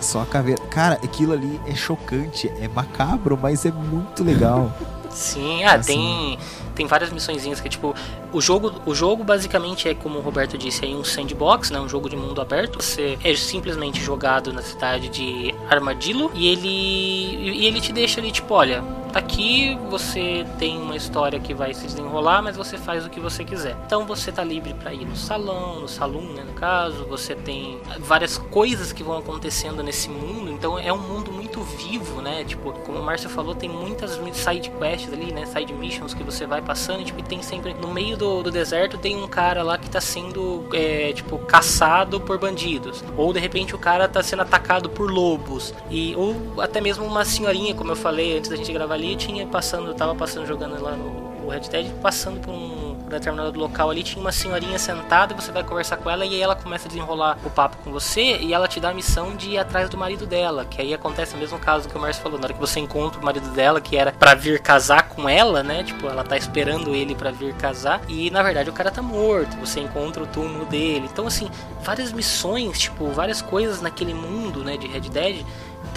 só 0.00 0.22
a 0.22 0.26
caveira. 0.26 0.60
Cara, 0.68 0.94
aquilo 1.04 1.34
ali 1.34 1.60
é 1.68 1.74
chocante, 1.76 2.50
é 2.60 2.66
macabro, 2.66 3.38
mas 3.40 3.64
é 3.64 3.70
muito 3.70 4.24
legal. 4.24 4.72
Sim, 5.16 5.64
ah, 5.64 5.76
Assim. 5.76 5.94
tem, 5.94 6.38
tem 6.74 6.86
várias 6.86 7.10
missõezinhas 7.10 7.58
que, 7.58 7.70
tipo, 7.70 7.94
o 8.32 8.40
jogo, 8.40 8.82
o 8.84 8.94
jogo 8.94 9.24
basicamente 9.24 9.88
é, 9.88 9.94
como 9.94 10.18
o 10.18 10.22
Roberto 10.22 10.58
disse, 10.58 10.84
é 10.84 10.88
um 10.88 11.02
sandbox, 11.02 11.70
né? 11.70 11.80
Um 11.80 11.88
jogo 11.88 12.10
de 12.10 12.16
mundo 12.16 12.38
aberto. 12.38 12.82
Você 12.82 13.18
é 13.24 13.34
simplesmente 13.34 13.98
jogado 14.00 14.52
na 14.52 14.60
cidade 14.60 15.08
de 15.08 15.54
Armadillo 15.70 16.30
e 16.34 16.48
ele, 16.48 16.68
e 16.68 17.66
ele 17.66 17.80
te 17.80 17.94
deixa 17.94 18.20
ali, 18.20 18.30
tipo, 18.30 18.52
olha, 18.52 18.84
tá 19.16 19.20
aqui, 19.20 19.78
você 19.88 20.44
tem 20.58 20.78
uma 20.78 20.94
história 20.94 21.40
que 21.40 21.54
vai 21.54 21.72
se 21.72 21.86
desenrolar, 21.86 22.42
mas 22.42 22.54
você 22.54 22.76
faz 22.76 23.06
o 23.06 23.08
que 23.08 23.18
você 23.18 23.44
quiser. 23.44 23.74
Então 23.86 24.04
você 24.04 24.30
tá 24.30 24.44
livre 24.44 24.74
pra 24.74 24.92
ir 24.92 25.06
no 25.06 25.16
salão, 25.16 25.80
no 25.80 25.88
salão, 25.88 26.20
né, 26.20 26.44
no 26.46 26.52
caso, 26.52 27.06
você 27.06 27.34
tem 27.34 27.80
várias 27.98 28.36
coisas 28.36 28.92
que 28.92 29.02
vão 29.02 29.16
acontecendo 29.16 29.82
nesse 29.82 30.10
mundo, 30.10 30.50
então 30.50 30.78
é 30.78 30.92
um 30.92 30.98
mundo 30.98 31.32
muito 31.32 31.62
vivo, 31.62 32.20
né? 32.20 32.44
Tipo, 32.44 32.72
como 32.72 32.98
o 32.98 33.02
Márcio 33.02 33.30
falou, 33.30 33.54
tem 33.54 33.70
muitas 33.70 34.20
side 34.34 34.70
quests 34.70 35.12
ali, 35.12 35.32
né, 35.32 35.46
side 35.46 35.72
missions 35.72 36.12
que 36.12 36.22
você 36.22 36.46
vai 36.46 36.60
passando, 36.60 37.00
e, 37.00 37.04
tipo, 37.04 37.20
e 37.20 37.22
tem 37.22 37.42
sempre 37.42 37.72
no 37.72 37.88
meio 37.88 38.18
do, 38.18 38.42
do 38.42 38.50
deserto 38.50 38.98
tem 38.98 39.16
um 39.16 39.26
cara 39.26 39.62
lá 39.62 39.78
que 39.78 39.88
tá 39.88 40.00
sendo 40.00 40.66
é, 40.74 41.12
tipo 41.14 41.38
caçado 41.38 42.20
por 42.20 42.38
bandidos, 42.38 43.02
ou 43.16 43.32
de 43.32 43.40
repente 43.40 43.74
o 43.74 43.78
cara 43.78 44.06
tá 44.08 44.22
sendo 44.22 44.42
atacado 44.42 44.90
por 44.90 45.10
lobos 45.10 45.72
e 45.90 46.14
ou 46.16 46.60
até 46.60 46.80
mesmo 46.80 47.04
uma 47.04 47.24
senhorinha, 47.24 47.74
como 47.74 47.92
eu 47.92 47.96
falei 47.96 48.36
antes 48.36 48.50
da 48.50 48.56
gente 48.56 48.72
gravar 48.72 48.94
ali, 48.94 49.05
tinha 49.14 49.46
passando, 49.46 49.94
tava 49.94 50.14
passando 50.14 50.46
jogando 50.46 50.82
lá 50.82 50.92
no 50.92 51.48
Red 51.48 51.68
Dead, 51.70 51.92
passando 52.02 52.40
por 52.40 52.52
um 52.52 52.86
determinado 53.08 53.58
local 53.58 53.90
ali, 53.90 54.02
tinha 54.02 54.20
uma 54.20 54.32
senhorinha 54.32 54.78
sentada, 54.78 55.32
e 55.32 55.36
você 55.36 55.52
vai 55.52 55.62
conversar 55.62 55.96
com 55.96 56.10
ela 56.10 56.24
e 56.24 56.34
aí 56.34 56.40
ela 56.42 56.56
começa 56.56 56.86
a 56.86 56.88
desenrolar 56.88 57.38
o 57.44 57.50
papo 57.50 57.76
com 57.78 57.92
você 57.92 58.38
e 58.38 58.52
ela 58.52 58.66
te 58.66 58.80
dá 58.80 58.90
a 58.90 58.94
missão 58.94 59.36
de 59.36 59.50
ir 59.50 59.58
atrás 59.58 59.88
do 59.88 59.96
marido 59.96 60.26
dela, 60.26 60.64
que 60.64 60.80
aí 60.80 60.92
acontece 60.92 61.34
o 61.34 61.38
mesmo 61.38 61.58
caso 61.58 61.88
que 61.88 61.96
o 61.96 62.00
Márcio 62.00 62.22
falou, 62.22 62.38
na 62.38 62.46
hora 62.46 62.54
que 62.54 62.60
você 62.60 62.80
encontra 62.80 63.20
o 63.20 63.24
marido 63.24 63.48
dela, 63.50 63.80
que 63.80 63.96
era 63.96 64.12
pra 64.12 64.34
vir 64.34 64.60
casar 64.60 65.08
com 65.08 65.28
ela, 65.28 65.62
né? 65.62 65.84
Tipo, 65.84 66.08
ela 66.08 66.24
tá 66.24 66.36
esperando 66.36 66.94
ele 66.94 67.14
pra 67.14 67.30
vir 67.30 67.54
casar 67.54 68.00
e 68.08 68.30
na 68.30 68.42
verdade 68.42 68.68
o 68.68 68.72
cara 68.72 68.90
tá 68.90 69.02
morto, 69.02 69.56
você 69.56 69.80
encontra 69.80 70.22
o 70.22 70.26
túmulo 70.26 70.64
dele. 70.66 71.08
Então 71.10 71.26
assim, 71.26 71.48
várias 71.82 72.12
missões, 72.12 72.78
tipo, 72.80 73.06
várias 73.10 73.40
coisas 73.40 73.80
naquele 73.80 74.14
mundo, 74.14 74.64
né, 74.64 74.76
de 74.76 74.88
Red 74.88 75.08
Dead 75.08 75.46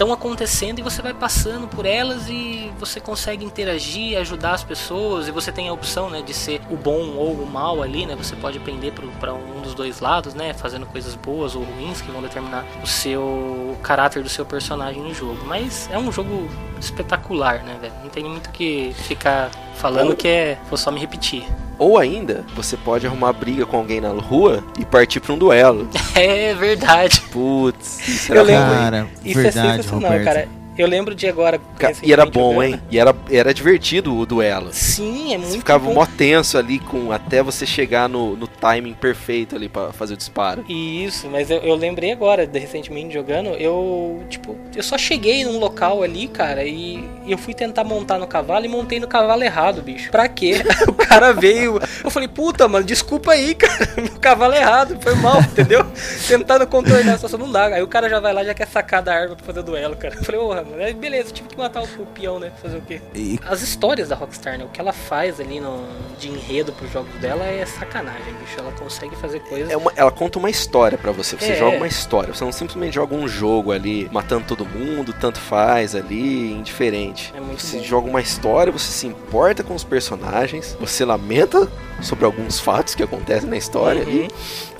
estão 0.00 0.14
acontecendo 0.14 0.78
e 0.78 0.82
você 0.82 1.02
vai 1.02 1.12
passando 1.12 1.68
por 1.68 1.84
elas 1.84 2.26
e 2.26 2.72
você 2.78 2.98
consegue 2.98 3.44
interagir, 3.44 4.16
ajudar 4.18 4.52
as 4.52 4.64
pessoas 4.64 5.28
e 5.28 5.30
você 5.30 5.52
tem 5.52 5.68
a 5.68 5.72
opção, 5.74 6.08
né, 6.08 6.22
de 6.22 6.32
ser 6.32 6.62
o 6.70 6.76
bom 6.76 7.16
ou 7.16 7.34
o 7.34 7.46
mal 7.46 7.82
ali, 7.82 8.06
né? 8.06 8.16
Você 8.16 8.34
pode 8.34 8.58
pender 8.60 8.94
para 8.94 9.34
um 9.34 9.60
dos 9.60 9.74
dois 9.74 10.00
lados, 10.00 10.32
né, 10.32 10.54
fazendo 10.54 10.86
coisas 10.86 11.14
boas 11.14 11.54
ou 11.54 11.64
ruins 11.64 12.00
que 12.00 12.10
vão 12.10 12.22
determinar 12.22 12.64
o 12.82 12.86
seu 12.86 13.20
o 13.20 13.76
caráter 13.82 14.22
do 14.22 14.28
seu 14.28 14.46
personagem 14.46 15.02
no 15.02 15.12
jogo. 15.12 15.44
Mas 15.44 15.88
é 15.92 15.98
um 15.98 16.10
jogo 16.10 16.48
espetacular, 16.80 17.62
né, 17.62 17.76
velho? 17.78 17.94
Não 18.02 18.08
tem 18.08 18.24
muito 18.24 18.46
o 18.46 18.50
que 18.50 18.94
ficar 19.06 19.50
falando 19.74 20.16
que 20.16 20.28
é, 20.28 20.58
vou 20.68 20.78
só 20.78 20.90
me 20.90 20.98
repetir. 20.98 21.44
Ou 21.78 21.96
ainda, 21.96 22.44
você 22.54 22.76
pode 22.76 23.06
arrumar 23.06 23.32
briga 23.32 23.64
com 23.64 23.78
alguém 23.78 24.02
na 24.02 24.10
rua 24.10 24.62
e 24.78 24.84
partir 24.84 25.18
pra 25.18 25.32
um 25.32 25.38
duelo. 25.38 25.88
É 26.14 26.52
verdade. 26.52 27.22
Putz, 27.32 28.06
isso 28.06 28.32
era 28.32 28.40
Eu 28.40 28.44
lembro. 28.44 28.74
Cara, 28.74 29.08
Isso 29.24 29.40
é 29.40 29.50
Roberto. 29.96 30.24
cara. 30.24 30.59
Eu 30.80 30.88
lembro 30.88 31.14
de 31.14 31.28
agora. 31.28 31.60
E 32.02 32.12
era 32.12 32.24
bom, 32.24 32.62
hein? 32.62 32.80
E 32.90 32.98
era, 32.98 33.14
era 33.30 33.52
divertido 33.52 34.16
o 34.16 34.24
duelo. 34.24 34.70
Sim, 34.72 35.34
é 35.34 35.36
muito 35.36 35.52
Você 35.52 35.58
ficava 35.58 35.84
bom. 35.84 35.94
mó 35.94 36.06
tenso 36.06 36.56
ali 36.56 36.78
com 36.78 37.12
até 37.12 37.42
você 37.42 37.66
chegar 37.66 38.08
no, 38.08 38.34
no 38.34 38.46
timing 38.46 38.94
perfeito 38.94 39.56
ali 39.56 39.68
pra 39.68 39.92
fazer 39.92 40.14
o 40.14 40.16
disparo. 40.16 40.64
Isso, 40.68 41.28
mas 41.28 41.50
eu, 41.50 41.58
eu 41.58 41.74
lembrei 41.74 42.12
agora, 42.12 42.46
de, 42.46 42.58
recentemente 42.58 43.12
jogando, 43.12 43.50
eu, 43.50 44.22
tipo, 44.28 44.56
eu 44.74 44.82
só 44.82 44.96
cheguei 44.96 45.44
num 45.44 45.58
local 45.58 46.02
ali, 46.02 46.28
cara, 46.28 46.64
e 46.64 47.04
eu 47.26 47.36
fui 47.36 47.52
tentar 47.52 47.84
montar 47.84 48.18
no 48.18 48.26
cavalo 48.26 48.64
e 48.64 48.68
montei 48.68 48.98
no 48.98 49.06
cavalo 49.06 49.42
errado, 49.42 49.82
bicho. 49.82 50.10
Pra 50.10 50.28
quê? 50.28 50.62
o 50.88 50.94
cara 50.94 51.32
veio, 51.32 51.80
eu 52.02 52.10
falei, 52.10 52.28
puta, 52.28 52.66
mano, 52.68 52.84
desculpa 52.84 53.32
aí, 53.32 53.54
cara, 53.56 53.86
meu 53.96 54.18
cavalo 54.18 54.54
é 54.54 54.58
errado, 54.58 54.98
foi 55.00 55.14
mal, 55.16 55.40
entendeu? 55.40 55.84
Tentando 56.26 56.66
contornar 56.66 57.12
a 57.12 57.16
situação, 57.16 57.38
não 57.38 57.50
dá. 57.50 57.66
Aí 57.66 57.82
o 57.82 57.88
cara 57.88 58.08
já 58.08 58.18
vai 58.18 58.32
lá, 58.32 58.44
já 58.44 58.54
quer 58.54 58.66
sacar 58.66 59.02
da 59.02 59.14
arma 59.14 59.36
pra 59.36 59.44
fazer 59.44 59.62
duelo, 59.62 59.96
cara. 59.96 60.14
Eu 60.14 60.24
falei, 60.24 60.40
porra, 60.40 60.62
mano, 60.62 60.69
aí 60.78 60.94
beleza, 60.94 61.32
tive 61.32 61.48
que 61.48 61.56
matar 61.58 61.82
o, 61.82 61.84
o 62.02 62.06
peão, 62.06 62.38
né, 62.38 62.50
fazer 62.62 62.76
o 62.78 62.82
quê? 62.82 63.00
E 63.14 63.38
As 63.46 63.62
histórias 63.62 64.08
da 64.08 64.14
Rockstar, 64.16 64.58
né, 64.58 64.64
o 64.64 64.68
que 64.68 64.80
ela 64.80 64.92
faz 64.92 65.40
ali 65.40 65.60
no, 65.60 65.86
de 66.18 66.28
enredo 66.28 66.72
pros 66.72 66.90
jogos 66.92 67.12
dela 67.20 67.44
é 67.44 67.64
sacanagem, 67.66 68.32
bicho. 68.34 68.58
Ela 68.58 68.72
consegue 68.72 69.14
fazer 69.16 69.40
coisas... 69.40 69.70
É 69.70 69.76
uma- 69.76 69.92
ela 69.96 70.10
conta 70.10 70.38
uma 70.38 70.50
história 70.50 70.96
pra 70.98 71.12
você. 71.12 71.36
Você 71.36 71.52
É. 71.52 71.56
joga 71.56 71.76
uma 71.76 71.86
história. 71.86 72.32
Você 72.34 72.44
não 72.44 72.52
simplesmente 72.52 72.94
joga 72.94 73.14
um 73.14 73.26
jogo 73.28 73.72
ali, 73.72 74.08
matando 74.12 74.44
todo 74.46 74.64
mundo, 74.66 75.12
tanto 75.12 75.38
faz 75.38 75.94
ali, 75.94 76.52
indiferente. 76.52 77.32
É 77.36 77.40
muito 77.40 77.62
Você 77.62 77.78
bom. 77.78 77.84
joga 77.84 78.08
uma 78.08 78.20
história, 78.20 78.72
você 78.72 78.90
se 78.92 79.06
importa 79.06 79.62
com 79.62 79.74
os 79.74 79.84
personagens, 79.84 80.76
você 80.80 81.04
lamenta 81.04 81.68
sobre 82.02 82.24
alguns 82.24 82.58
fatos 82.60 82.94
que 82.94 83.02
acontecem 83.02 83.48
na 83.48 83.56
história 83.56 84.02
Uhum. 84.02 84.08
ali. 84.08 84.28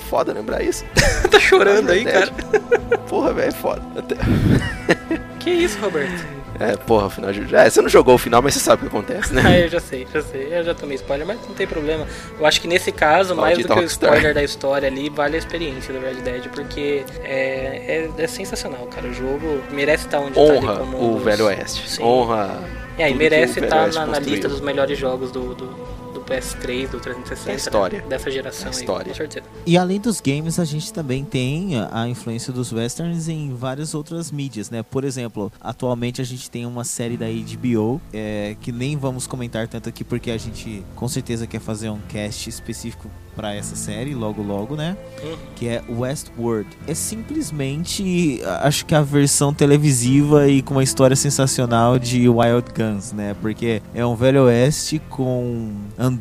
Foda 0.09 0.33
lembrar 0.33 0.63
isso. 0.63 0.85
tá 1.31 1.39
chorando 1.39 1.91
aí, 1.91 2.05
cara. 2.05 2.33
Porra, 3.09 3.33
velho, 3.33 3.49
é 3.49 3.53
foda. 3.53 3.83
Até- 3.97 4.17
Que 5.41 5.51
isso, 5.51 5.79
Roberto? 5.81 6.41
É, 6.59 6.77
porra, 6.77 7.07
o 7.07 7.11
final 7.11 7.33
de. 7.33 7.55
É, 7.57 7.71
você 7.71 7.81
não 7.81 7.89
jogou 7.89 8.15
o 8.17 8.19
final, 8.19 8.43
mas 8.43 8.53
você 8.53 8.61
sabe 8.61 8.85
o 8.87 8.91
que 8.91 8.95
acontece, 8.95 9.33
né? 9.33 9.43
Ah, 9.47 9.59
eu 9.59 9.69
já 9.69 9.81
sei, 9.81 10.07
já 10.13 10.21
sei. 10.21 10.49
Eu 10.51 10.63
já 10.63 10.75
tomei 10.75 10.97
spoiler, 10.97 11.27
mas 11.27 11.39
não 11.49 11.55
tem 11.55 11.67
problema. 11.67 12.07
Eu 12.39 12.45
acho 12.45 12.61
que 12.61 12.69
nesse 12.69 12.93
caso, 12.93 13.35
mais 13.35 13.57
do 13.59 13.67
que 13.67 13.81
o 13.81 13.85
spoiler 13.85 14.35
da 14.35 14.43
história 14.43 14.87
ali, 14.87 15.09
vale 15.09 15.37
a 15.37 15.39
experiência 15.39 15.95
do 15.95 16.01
Red 16.01 16.17
Dead, 16.17 16.49
porque 16.51 17.03
é, 17.25 18.11
é, 18.19 18.23
é 18.23 18.27
sensacional, 18.27 18.87
cara. 18.95 19.09
O 19.09 19.15
jogo 19.15 19.63
merece 19.71 20.05
estar 20.05 20.21
onde 20.21 20.35
tá 20.35 20.41
Honra 20.41 20.73
ali 20.73 20.79
como 20.81 21.13
o 21.13 21.15
dos- 21.15 21.25
Velho 21.25 21.47
Oeste. 21.47 21.89
Sim. 21.89 22.03
Honra. 22.03 22.61
É, 22.99 23.11
e 23.11 23.15
merece 23.15 23.61
estar 23.61 23.91
na, 23.95 24.05
na 24.05 24.19
lista 24.19 24.47
dos 24.47 24.61
melhores 24.61 24.99
jogos 24.99 25.33
do, 25.33 25.55
do 25.55 25.75
PS3, 26.31 26.89
do 26.91 27.01
360, 27.01 27.47
Da 27.51 27.55
história. 27.55 27.99
né? 28.03 28.07
dessa 28.09 28.31
geração 28.31 28.69
aí, 28.69 28.75
história. 28.75 29.09
com 29.09 29.15
certeza. 29.15 29.47
E 29.67 29.77
além 29.77 30.01
dos 30.01 30.21
games, 30.21 30.59
a 30.59 30.65
gente 30.65 30.93
também 30.93 31.25
tem 31.25 31.77
a- 31.77 31.89
a 32.03 32.09
influência 32.09 32.53
dos 32.53 32.73
westerns 32.73 33.29
em 33.29 33.55
várias 33.55 33.95
outras 33.95 34.31
mídias, 34.31 34.71
né? 34.71 34.83
Por 34.83 35.05
exemplo, 35.05 35.53
atualmente 35.61 36.21
a 36.21 36.25
gente 36.25 36.51
tem 36.51 36.65
uma 36.67 36.85
série 36.85 37.17
da 37.17 37.27
HBO, 37.29 38.01
é, 38.13 38.57
que 38.61 38.71
nem 38.73 38.97
vamos 38.97 39.27
comentar 39.27 39.67
tanto 39.69 39.89
aqui 39.89 40.05
porque 40.05 40.31
a 40.31 40.39
gente 40.39 40.85
com 40.95 41.09
certeza 41.09 41.47
quer 41.47 41.61
fazer 41.61 41.91
um 41.91 41.99
cast 42.09 42.49
específico 42.49 43.11
para 43.37 43.55
essa 43.55 43.75
série 43.77 44.15
logo 44.15 44.43
logo, 44.43 44.77
né? 44.77 44.97
Uhum. 45.23 45.37
Que 45.57 45.69
é 45.69 45.83
Westworld. 45.89 46.69
É 46.87 46.95
simplesmente, 46.95 48.41
a- 48.45 48.67
acho 48.69 48.85
que 48.85 48.95
a 48.95 49.03
versão 49.03 49.53
televisiva 49.55 50.49
e 50.49 50.63
com 50.63 50.75
uma 50.75 50.83
história 50.83 51.17
sensacional 51.17 51.99
de 51.99 52.29
Wild 52.29 52.67
Guns, 52.77 53.13
né? 53.13 53.35
Porque 53.41 53.81
é 53.95 54.05
um 54.05 54.15
velho 54.15 54.45
oeste 54.45 55.01
com 55.09 55.71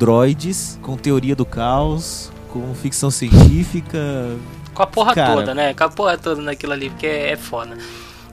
androides, 0.00 0.78
com 0.80 0.96
teoria 0.96 1.36
do 1.36 1.44
caos, 1.44 2.32
com 2.48 2.74
ficção 2.74 3.10
científica, 3.10 3.98
Com 4.72 4.82
a 4.82 4.86
porra 4.86 5.14
Cara. 5.14 5.34
toda, 5.34 5.54
né? 5.54 5.74
Com 5.74 5.84
a 5.84 5.88
porra 5.90 6.16
toda 6.16 6.40
naquilo 6.40 6.72
ali, 6.72 6.88
porque 6.88 7.06
é, 7.06 7.32
é 7.32 7.36
foda. 7.36 7.76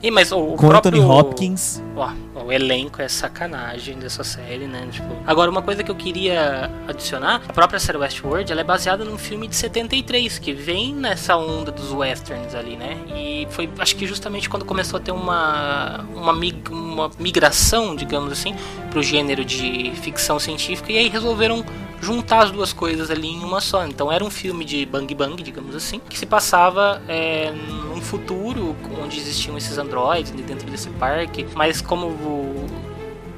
E, 0.02 0.10
mas 0.10 0.32
o, 0.32 0.38
o 0.38 0.56
com 0.56 0.68
próprio... 0.68 1.02
Anthony 1.02 1.04
Hopkins. 1.04 1.82
Ó, 1.94 2.10
o 2.44 2.52
elenco 2.52 3.00
é 3.02 3.08
sacanagem 3.08 3.98
dessa 3.98 4.22
série, 4.24 4.66
né? 4.66 4.86
Tipo, 4.90 5.08
agora, 5.26 5.50
uma 5.50 5.62
coisa 5.62 5.82
que 5.82 5.90
eu 5.90 5.94
queria 5.94 6.70
adicionar: 6.86 7.42
a 7.48 7.52
própria 7.52 7.78
série 7.78 7.98
Westworld 7.98 8.50
ela 8.50 8.60
é 8.60 8.64
baseada 8.64 9.04
num 9.04 9.18
filme 9.18 9.48
de 9.48 9.56
73, 9.56 10.38
que 10.38 10.52
vem 10.52 10.94
nessa 10.94 11.36
onda 11.36 11.70
dos 11.70 11.92
westerns 11.92 12.54
ali, 12.54 12.76
né? 12.76 12.96
E 13.14 13.46
foi, 13.50 13.68
acho 13.78 13.96
que 13.96 14.06
justamente 14.06 14.48
quando 14.48 14.64
começou 14.64 14.98
a 14.98 15.02
ter 15.02 15.12
uma, 15.12 16.04
uma, 16.14 16.32
mig- 16.32 16.68
uma 16.70 17.10
migração, 17.18 17.94
digamos 17.96 18.32
assim, 18.32 18.54
pro 18.90 19.02
gênero 19.02 19.44
de 19.44 19.92
ficção 20.02 20.38
científica, 20.38 20.90
e 20.92 20.98
aí 20.98 21.08
resolveram 21.08 21.64
juntar 22.00 22.44
as 22.44 22.50
duas 22.52 22.72
coisas 22.72 23.10
ali 23.10 23.28
em 23.28 23.42
uma 23.42 23.60
só. 23.60 23.84
Então 23.86 24.10
era 24.10 24.24
um 24.24 24.30
filme 24.30 24.64
de 24.64 24.86
bang 24.86 25.12
bang, 25.14 25.42
digamos 25.42 25.74
assim, 25.74 26.00
que 26.08 26.18
se 26.18 26.26
passava 26.26 27.02
é, 27.08 27.50
num 27.52 28.00
futuro 28.00 28.76
onde 29.02 29.18
existiam 29.18 29.56
esses 29.56 29.78
androides 29.78 30.30
dentro 30.30 30.70
desse 30.70 30.88
parque, 30.90 31.46
mas 31.54 31.80
como 31.80 32.08
o- 32.28 32.66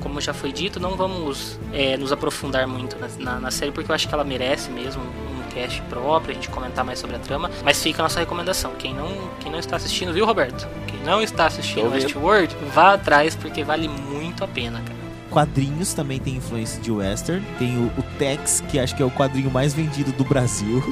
como 0.00 0.20
já 0.20 0.32
foi 0.32 0.50
dito, 0.52 0.80
não 0.80 0.96
vamos 0.96 1.58
é, 1.72 1.96
nos 1.96 2.10
aprofundar 2.12 2.66
muito 2.66 2.96
na, 2.98 3.08
na- 3.18 3.40
na 3.40 3.50
série, 3.50 3.70
porque 3.70 3.90
eu 3.90 3.94
acho 3.94 4.08
que 4.08 4.14
ela 4.14 4.24
merece 4.24 4.70
mesmo 4.70 5.02
um 5.02 5.50
cast 5.52 5.80
próprio, 5.82 6.30
a 6.32 6.34
gente 6.34 6.48
comentar 6.48 6.84
mais 6.84 6.98
sobre 6.98 7.16
a 7.16 7.18
trama. 7.18 7.50
Mas 7.64 7.82
fica 7.82 8.00
a 8.00 8.04
nossa 8.04 8.18
recomendação. 8.20 8.72
Quem 8.78 8.94
não, 8.94 9.08
quem 9.40 9.50
não 9.52 9.58
está 9.58 9.76
assistindo, 9.76 10.12
viu, 10.12 10.24
Roberto? 10.24 10.66
Quem 10.86 11.00
não 11.00 11.20
está 11.20 11.46
assistindo. 11.46 11.90
Westworld, 11.90 12.56
vá 12.72 12.94
atrás, 12.94 13.34
porque 13.36 13.62
vale 13.64 13.88
muito 13.88 14.42
a 14.44 14.48
pena, 14.48 14.80
cara. 14.80 14.99
Quadrinhos 15.30 15.94
também 15.94 16.18
tem 16.18 16.36
influência 16.36 16.80
de 16.82 16.90
western. 16.90 17.44
Tem 17.58 17.76
o, 17.78 17.86
o 17.86 18.02
Tex, 18.18 18.62
que 18.68 18.78
acho 18.78 18.94
que 18.94 19.02
é 19.02 19.06
o 19.06 19.10
quadrinho 19.10 19.50
mais 19.50 19.72
vendido 19.72 20.12
do 20.12 20.24
Brasil. 20.24 20.82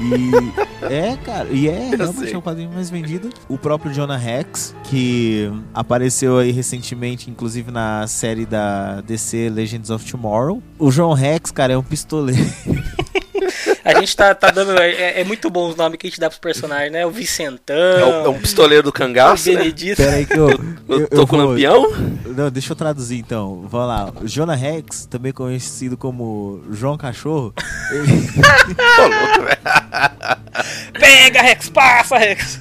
E 0.00 0.84
é, 0.92 1.16
cara, 1.16 1.48
e 1.50 1.68
é 1.68 1.94
realmente 1.96 2.20
sei. 2.20 2.32
é 2.32 2.38
o 2.38 2.42
quadrinho 2.42 2.70
mais 2.72 2.90
vendido. 2.90 3.30
O 3.48 3.56
próprio 3.56 3.92
Jonah 3.92 4.16
Rex, 4.16 4.74
que 4.84 5.50
apareceu 5.72 6.38
aí 6.38 6.50
recentemente, 6.50 7.30
inclusive 7.30 7.70
na 7.70 8.06
série 8.06 8.46
da 8.46 9.00
DC 9.02 9.50
Legends 9.50 9.90
of 9.90 10.04
Tomorrow. 10.04 10.62
O 10.78 10.90
John 10.90 11.12
Rex, 11.12 11.50
cara, 11.50 11.74
é 11.74 11.78
um 11.78 11.82
pistoleiro. 11.82 12.42
A 13.84 13.98
gente 14.00 14.16
tá, 14.16 14.34
tá 14.34 14.50
dando. 14.50 14.78
É, 14.78 15.20
é 15.20 15.24
muito 15.24 15.48
bom 15.50 15.68
os 15.68 15.76
nomes 15.76 15.98
que 15.98 16.06
a 16.06 16.10
gente 16.10 16.20
dá 16.20 16.28
pros 16.28 16.38
personagens, 16.38 16.92
né? 16.92 17.04
O 17.06 17.10
Vicentão. 17.10 17.74
É, 17.76 18.04
o- 18.04 18.24
é 18.26 18.28
um 18.28 18.38
pistoleiro 18.38 18.84
do 18.84 18.90
o 18.90 18.92
cangaço, 18.92 19.48
né? 19.50 19.56
Benedito. 19.58 19.96
Pera 19.96 20.16
aí 20.16 20.26
que 20.26 20.34
eu, 20.36 20.50
Eu, 20.50 21.00
eu, 21.00 21.08
tô 21.08 21.16
eu 21.22 21.26
com 21.26 21.36
o 21.36 21.38
vou- 21.40 21.48
lampião? 21.50 21.90
Não, 22.26 22.50
deixa 22.50 22.72
eu 22.72 22.76
traduzir 22.76 23.18
então. 23.18 23.62
Vamos 23.68 23.88
lá. 23.88 24.12
O 24.20 24.26
Jonah 24.28 24.54
Rex, 24.54 25.06
também 25.06 25.32
conhecido 25.32 25.96
como 25.96 26.62
João 26.70 26.96
Cachorro, 26.96 27.54
ele, 27.90 28.06
Tô 28.96 29.02
louco, 29.02 29.42
velho. 29.42 29.60
Pega, 30.98 31.42
Rex, 31.42 31.68
passa, 31.70 32.18
Rex. 32.18 32.60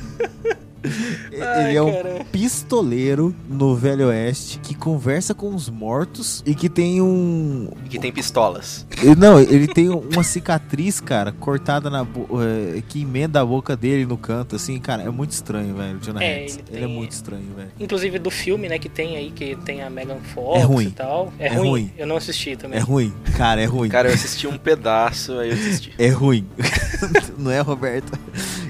Ai, 0.83 1.69
ele 1.69 1.77
é 1.77 1.81
um 1.81 1.91
caramba. 1.91 2.25
pistoleiro 2.31 3.35
no 3.49 3.75
Velho 3.75 4.07
Oeste 4.07 4.59
que 4.59 4.73
conversa 4.75 5.33
com 5.33 5.53
os 5.53 5.69
mortos 5.69 6.41
e 6.45 6.53
que 6.55 6.69
tem 6.69 7.01
um. 7.01 7.69
E 7.85 7.89
que 7.89 7.99
tem 7.99 8.11
pistolas. 8.11 8.85
ele- 9.01 9.15
Não, 9.15 9.39
ele 9.39 9.67
tem 9.67 9.89
uma 9.89 10.23
cicatriz, 10.23 10.99
cara, 10.99 11.31
cortada 11.31 11.89
na 11.89 12.03
bo- 12.03 12.27
eh, 12.41 12.81
que 12.87 13.01
emenda 13.01 13.41
a 13.41 13.45
boca 13.45 13.75
dele 13.75 14.05
no 14.05 14.17
canto, 14.17 14.55
assim, 14.55 14.79
cara, 14.79 15.03
é 15.03 15.09
muito 15.09 15.31
estranho, 15.31 15.75
velho. 15.75 15.99
Jonah 15.99 16.23
É, 16.23 16.43
ele 16.45 16.51
Ele, 16.51 16.61
é 16.71 16.79
tem- 16.79 16.87
muito 16.87 17.11
estranho, 17.11 17.45
velho. 17.55 17.71
Inclusive 17.79 18.19
do 18.19 18.29
filme, 18.31 18.67
né, 18.69 18.77
que 18.79 18.89
tem 18.89 19.15
aí, 19.17 19.31
que 19.31 19.55
tem 19.65 19.81
a 19.81 19.89
Megan 19.89 20.17
Fox 20.33 20.59
É 20.61 20.63
ruim. 20.63 20.85
e 20.87 20.91
tal. 20.91 21.33
É, 21.39 21.47
É 21.47 21.53
ruim. 21.55 21.67
ruim. 21.69 21.91
Eu 21.97 22.07
não 22.07 22.17
assisti 22.17 22.55
também. 22.55 22.77
É 22.79 22.81
ruim, 22.81 23.13
cara, 23.37 23.61
é 23.61 23.65
ruim. 23.65 23.89
Cara, 23.89 24.09
eu 24.09 24.13
assisti 24.13 24.47
um 24.47 24.57
pedaço, 24.57 25.33
aí 25.39 25.49
eu 25.49 25.55
assisti. 25.55 25.93
É 25.97 26.07
ruim. 26.09 26.45
não 27.37 27.51
é, 27.51 27.59
Roberto? 27.61 28.11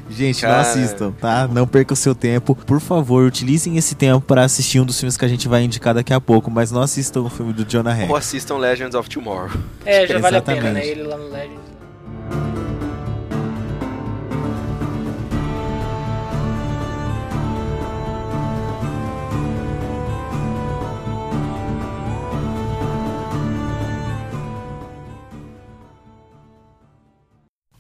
Gente, 0.10 0.44
não 0.44 0.50
Cara. 0.50 0.62
assistam, 0.62 1.12
tá? 1.12 1.48
Não 1.48 1.68
percam 1.68 1.94
o 1.94 1.98
seu 1.98 2.16
tempo. 2.16 2.56
Por 2.56 2.80
favor, 2.80 3.26
utilizem 3.26 3.78
esse 3.78 3.96
tempo 3.96 4.22
para 4.22 4.44
assistir 4.44 4.80
um 4.80 4.86
dos 4.86 5.00
filmes 5.00 5.16
que 5.16 5.26
a 5.26 5.28
gente 5.28 5.48
vai 5.48 5.64
indicar 5.64 5.94
daqui 5.94 6.14
a 6.14 6.20
pouco, 6.20 6.50
mas 6.50 6.72
não 6.72 6.82
assistam 6.82 7.22
o 7.22 7.30
filme 7.30 7.54
do 7.54 7.64
Jonah 7.64 7.94
Rex. 7.94 8.10
Ou 8.10 8.16
assistam 8.16 8.58
Legends 8.58 8.96
of 8.96 9.10
Tomorrow. 9.10 9.52
É, 9.86 10.08
já 10.08 10.20
vale 10.20 10.38
a 10.38 10.42
pena, 10.42 10.72
né? 10.72 10.86
Exatamente. 10.86 10.88
Ele 10.88 11.04
lá 11.04 11.18
no 11.18 11.30
Legends. 11.30 11.69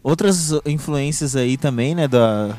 Outras 0.09 0.51
influências 0.65 1.35
aí 1.35 1.55
também, 1.55 1.93
né, 1.93 2.07
da, 2.07 2.49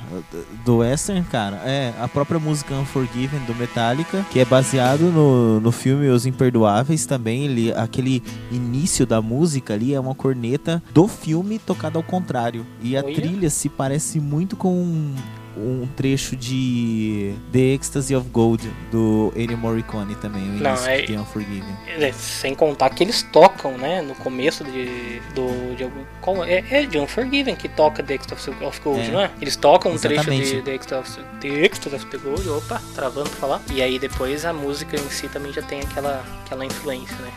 do 0.65 0.79
western, 0.79 1.25
cara, 1.25 1.57
é 1.65 1.93
a 2.01 2.07
própria 2.07 2.39
música 2.39 2.73
Unforgiven 2.77 3.41
do 3.41 3.57
Metallica, 3.57 4.25
que 4.31 4.39
é 4.39 4.45
baseado 4.45 5.11
no, 5.11 5.59
no 5.59 5.73
filme 5.73 6.09
Os 6.09 6.27
Imperdoáveis 6.27 7.07
também, 7.07 7.47
ele, 7.47 7.73
aquele 7.73 8.23
início 8.53 9.05
da 9.05 9.21
música 9.21 9.75
ali 9.75 9.93
é 9.93 9.99
uma 9.99 10.15
corneta 10.15 10.81
do 10.95 11.09
filme 11.09 11.59
tocada 11.59 11.99
ao 11.99 12.05
contrário. 12.05 12.65
E 12.81 12.97
a 12.97 13.03
Olha. 13.03 13.15
trilha 13.17 13.51
se 13.51 13.69
parece 13.69 14.21
muito 14.21 14.55
com 14.55 15.13
um, 15.57 15.87
trecho 15.97 16.37
de 16.37 17.35
The 17.53 17.75
Ecstasy 17.75 18.15
of 18.15 18.29
Gold 18.31 18.71
do 18.91 19.33
Ennio 19.37 19.59
Morricone 19.59 20.15
também, 20.15 20.43
o 20.43 20.53
Não, 20.63 20.71
início 20.71 20.89
é- 20.89 21.03
de 21.03 21.17
Unforgiven. 21.17 21.75
É, 21.99 22.13
sem 22.13 22.55
contar 22.55 22.91
que 22.91 23.03
eles 23.05 23.23
tocam, 23.23 23.77
né? 23.77 24.01
No 24.03 24.15
começo 24.15 24.65
de. 24.65 25.21
Do, 25.35 25.77
de, 25.77 25.85
algum- 25.85 26.05
qual, 26.21 26.45
é, 26.45 26.65
é 26.71 26.87
de 26.87 26.99
Unforgiven 26.99 27.55
que 27.57 27.69
toca 27.69 28.03
The 28.03 28.15
Ecstasy 28.15 28.51
of 28.63 28.81
Gold, 28.81 29.01
É. 29.01 29.11
não 29.11 29.21
é? 29.21 29.31
Eles 29.41 29.57
tocam 29.57 29.93
um 29.93 29.99
trecho 29.99 30.21
Exatamente. 30.31 30.57
de 30.57 30.63
The 30.63 30.75
Ecstasy, 30.75 31.21
The 31.41 31.49
Ecstasy 31.65 31.97
of 31.97 32.07
the 32.07 32.19
Gold, 32.19 32.49
opa, 32.49 32.81
travando 32.95 33.29
pra 33.31 33.39
falar. 33.39 33.63
E 33.73 33.83
aí 33.83 33.99
depois 33.99 34.45
a 34.45 34.53
música 34.53 34.97
em 34.97 35.11
si 35.11 35.29
também 35.29 35.53
já 35.53 35.63
tem 35.63 35.81
aquela, 35.81 36.25
aquela 36.45 36.65
influência, 36.65 37.17
né? 37.17 37.31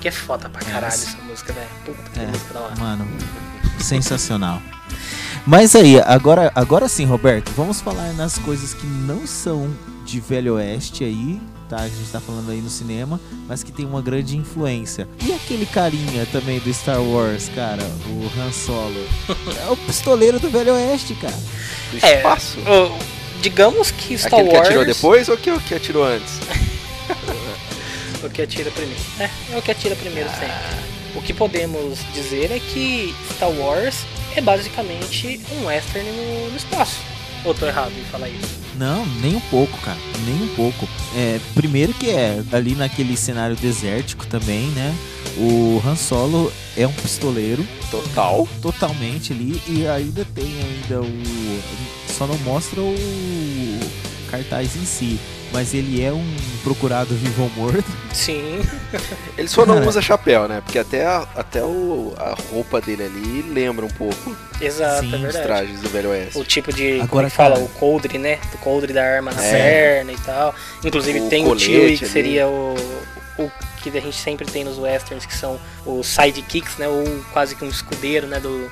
Que 0.00 0.08
é 0.08 0.10
foda 0.10 0.48
pra 0.48 0.62
caralho 0.64 0.86
Essa. 0.86 1.08
essa 1.10 1.22
música, 1.24 1.52
velho. 1.52 1.68
Puta 1.84 2.10
que 2.10 2.20
É, 2.20 2.26
música 2.26 2.54
da 2.54 2.60
hora. 2.60 2.76
Mano, 2.76 3.06
sensacional. 3.78 4.60
Mas 5.46 5.74
aí, 5.74 5.98
agora, 6.00 6.52
agora 6.54 6.88
sim, 6.88 7.04
Roberto, 7.04 7.50
vamos 7.56 7.80
falar 7.80 8.12
nas 8.12 8.38
coisas 8.38 8.74
que 8.74 8.86
não 8.86 9.26
são 9.26 9.68
de 10.04 10.20
Velho 10.20 10.54
Oeste 10.54 11.02
aí, 11.04 11.40
tá? 11.68 11.78
A 11.78 11.88
gente 11.88 12.10
tá 12.12 12.20
falando 12.20 12.50
aí 12.50 12.60
no 12.60 12.68
cinema, 12.70 13.20
mas 13.48 13.62
que 13.62 13.72
tem 13.72 13.84
uma 13.86 14.00
grande 14.02 14.36
influência. 14.36 15.08
E 15.24 15.32
aquele 15.32 15.66
carinha 15.66 16.26
também 16.30 16.58
do 16.60 16.72
Star 16.72 17.02
Wars, 17.02 17.50
cara, 17.54 17.82
o 18.06 18.40
Han 18.40 18.52
Solo. 18.52 19.04
É 19.66 19.70
o 19.70 19.76
pistoleiro 19.76 20.38
do 20.38 20.50
Velho 20.50 20.72
Oeste, 20.74 21.14
cara. 21.14 21.36
Do 21.90 21.98
É, 22.06 22.16
espaço. 22.18 22.58
Ô, 22.60 22.96
digamos 23.40 23.90
que 23.90 24.16
Star 24.18 24.34
Aquele 24.40 24.48
Wars. 24.54 24.60
que 24.60 24.66
atirou 24.74 24.84
depois 24.84 25.28
ou 25.28 25.36
que, 25.36 25.50
o 25.50 25.60
que 25.60 25.74
atirou 25.74 26.04
antes? 26.04 26.34
O 28.22 28.28
que 28.28 28.42
atira 28.42 28.70
primeiro. 28.70 29.00
É, 29.18 29.30
é 29.54 29.56
o 29.58 29.62
que 29.62 29.70
atira 29.70 29.96
primeiro 29.96 30.28
sempre. 30.28 30.52
O 31.14 31.22
que 31.22 31.32
podemos 31.32 32.00
dizer 32.12 32.52
é 32.52 32.58
que 32.60 33.14
Star 33.34 33.48
Wars 33.48 33.96
é 34.36 34.40
basicamente 34.40 35.40
um 35.52 35.66
western 35.66 36.10
no, 36.10 36.50
no 36.50 36.56
espaço. 36.56 36.98
Ou 37.44 37.54
tô 37.54 37.66
errado 37.66 37.92
em 37.98 38.04
falar 38.04 38.28
isso? 38.28 38.60
Não, 38.76 39.04
nem 39.22 39.34
um 39.34 39.40
pouco, 39.40 39.76
cara. 39.78 39.98
Nem 40.26 40.42
um 40.42 40.54
pouco. 40.54 40.86
É, 41.16 41.40
primeiro 41.54 41.92
que 41.94 42.10
é 42.10 42.42
ali 42.52 42.74
naquele 42.74 43.16
cenário 43.16 43.56
desértico 43.56 44.26
também, 44.26 44.66
né? 44.68 44.94
O 45.38 45.82
Han 45.86 45.96
Solo 45.96 46.52
é 46.76 46.86
um 46.86 46.92
pistoleiro 46.92 47.66
Total. 47.90 48.46
totalmente 48.60 49.32
ali 49.32 49.60
e 49.66 49.86
ainda 49.86 50.24
tem 50.34 50.44
ainda 50.44 51.00
o 51.00 51.90
só 52.20 52.26
não 52.26 52.36
mostra 52.38 52.80
o 52.82 52.94
cartaz 54.30 54.76
em 54.76 54.84
si, 54.84 55.18
mas 55.52 55.74
ele 55.74 56.02
é 56.02 56.12
um 56.12 56.24
procurado 56.62 57.14
vivo 57.14 57.42
ou 57.44 57.50
morto. 57.50 57.84
Sim. 58.12 58.60
Ele 59.36 59.48
só 59.48 59.64
não 59.66 59.76
Cara. 59.76 59.88
usa 59.88 60.00
chapéu, 60.02 60.46
né? 60.48 60.60
Porque 60.64 60.78
até, 60.78 61.04
a, 61.06 61.26
até 61.34 61.62
o, 61.62 62.12
a 62.16 62.34
roupa 62.52 62.80
dele 62.80 63.04
ali 63.04 63.42
lembra 63.52 63.84
um 63.84 63.90
pouco 63.90 64.36
Exato, 64.60 65.00
Sim, 65.00 65.06
é 65.06 65.08
os 65.08 65.14
os 65.14 65.20
verdade. 65.22 65.44
trajes 65.46 65.80
do 65.80 65.88
Velho 65.88 66.10
Oeste. 66.10 66.38
O 66.38 66.44
tipo 66.44 66.72
de. 66.72 66.92
como 66.92 67.02
Agora, 67.04 67.26
é 67.26 67.30
que 67.30 67.36
fala? 67.36 67.54
cara- 67.54 67.64
O 67.64 67.68
coldre, 67.70 68.18
né? 68.18 68.38
O 68.54 68.58
coldre 68.58 68.92
da 68.92 69.02
arma 69.02 69.32
na 69.32 69.42
É. 69.44 69.50
perna 69.52 70.12
e 70.12 70.18
tal. 70.18 70.54
Inclusive 70.84 71.20
O 71.20 71.28
tem 71.28 71.46
o 71.46 71.58
Chewie, 71.58 71.96
que 71.98 72.04
ali. 72.04 72.12
seria 72.12 72.46
o. 72.48 72.74
O 73.38 73.50
que 73.82 73.88
a 73.96 74.00
gente 74.02 74.16
sempre 74.18 74.44
tem 74.46 74.62
nos 74.64 74.76
westerns, 74.78 75.24
que 75.24 75.34
são 75.34 75.58
os 75.86 76.06
sidekicks, 76.06 76.76
né? 76.76 76.86
Ou 76.86 77.02
quase 77.32 77.54
que 77.56 77.64
um 77.64 77.68
escudeiro, 77.68 78.26
né? 78.26 78.38
Do, 78.38 78.70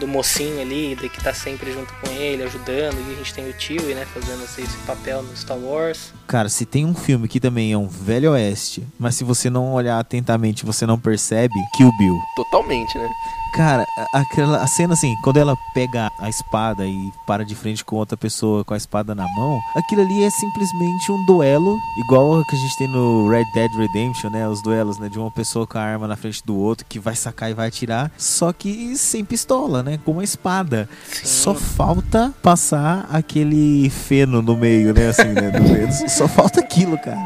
do 0.00 0.08
mocinho 0.08 0.60
ali, 0.60 0.96
de 0.96 1.08
que 1.08 1.22
tá 1.22 1.32
sempre 1.32 1.72
junto 1.72 1.92
com 1.94 2.10
ele, 2.10 2.42
ajudando. 2.42 2.96
E 2.98 3.12
a 3.12 3.16
gente 3.16 3.34
tem 3.34 3.48
o 3.48 3.54
Chewie, 3.56 3.94
né? 3.94 4.06
Fazendo 4.12 4.42
esse, 4.42 4.62
esse 4.62 4.76
papel 4.78 5.22
no 5.22 5.36
Star 5.36 5.58
Wars. 5.58 6.12
Cara, 6.26 6.48
se 6.48 6.64
tem 6.64 6.84
um 6.84 6.94
filme 6.94 7.28
que 7.28 7.38
também 7.38 7.72
é 7.72 7.78
um 7.78 7.86
velho 7.86 8.32
oeste, 8.32 8.82
mas 8.98 9.14
se 9.14 9.22
você 9.22 9.48
não 9.50 9.72
olhar 9.72 9.98
atentamente, 9.98 10.64
você 10.64 10.86
não 10.86 10.98
percebe, 10.98 11.54
Kill 11.76 11.92
Bill. 11.98 12.18
Totalmente, 12.34 12.96
né? 12.98 13.08
Cara, 13.52 13.86
aquela 14.12 14.62
a 14.62 14.66
cena 14.66 14.94
assim, 14.94 15.14
quando 15.22 15.38
ela 15.38 15.56
pega 15.74 16.10
a 16.18 16.28
espada 16.28 16.86
e 16.86 17.12
para 17.26 17.44
de 17.44 17.54
frente 17.54 17.84
com 17.84 17.96
outra 17.96 18.16
pessoa 18.16 18.64
com 18.64 18.74
a 18.74 18.76
espada 18.76 19.14
na 19.14 19.26
mão, 19.34 19.60
aquilo 19.76 20.02
ali 20.02 20.22
é 20.22 20.30
simplesmente 20.30 21.10
um 21.10 21.24
duelo, 21.26 21.78
igual 21.98 22.44
que 22.44 22.56
a 22.56 22.58
gente 22.58 22.78
tem 22.78 22.88
no 22.88 23.28
Red 23.28 23.44
Dead 23.52 23.70
Redemption, 23.72 24.30
né? 24.30 24.48
Os 24.48 24.62
duelos, 24.62 24.98
né? 24.98 25.08
De 25.08 25.18
uma 25.18 25.30
pessoa 25.30 25.66
com 25.66 25.78
a 25.78 25.82
arma 25.82 26.06
na 26.06 26.16
frente 26.16 26.42
do 26.44 26.56
outro 26.56 26.86
que 26.88 26.98
vai 26.98 27.16
sacar 27.16 27.50
e 27.50 27.54
vai 27.54 27.68
atirar, 27.68 28.10
só 28.16 28.52
que 28.52 28.96
sem 28.96 29.24
pistola, 29.24 29.82
né? 29.82 29.98
Com 30.04 30.12
uma 30.12 30.24
espada. 30.24 30.88
Sim. 31.12 31.26
Só 31.26 31.54
falta 31.54 32.32
passar 32.42 33.06
aquele 33.10 33.90
feno 33.90 34.40
no 34.42 34.56
meio, 34.56 34.94
né? 34.94 35.08
Assim, 35.08 35.28
né? 35.28 35.50
Do. 35.50 36.08
Só 36.08 36.28
falta 36.28 36.60
aquilo, 36.60 36.96
cara. 36.98 37.18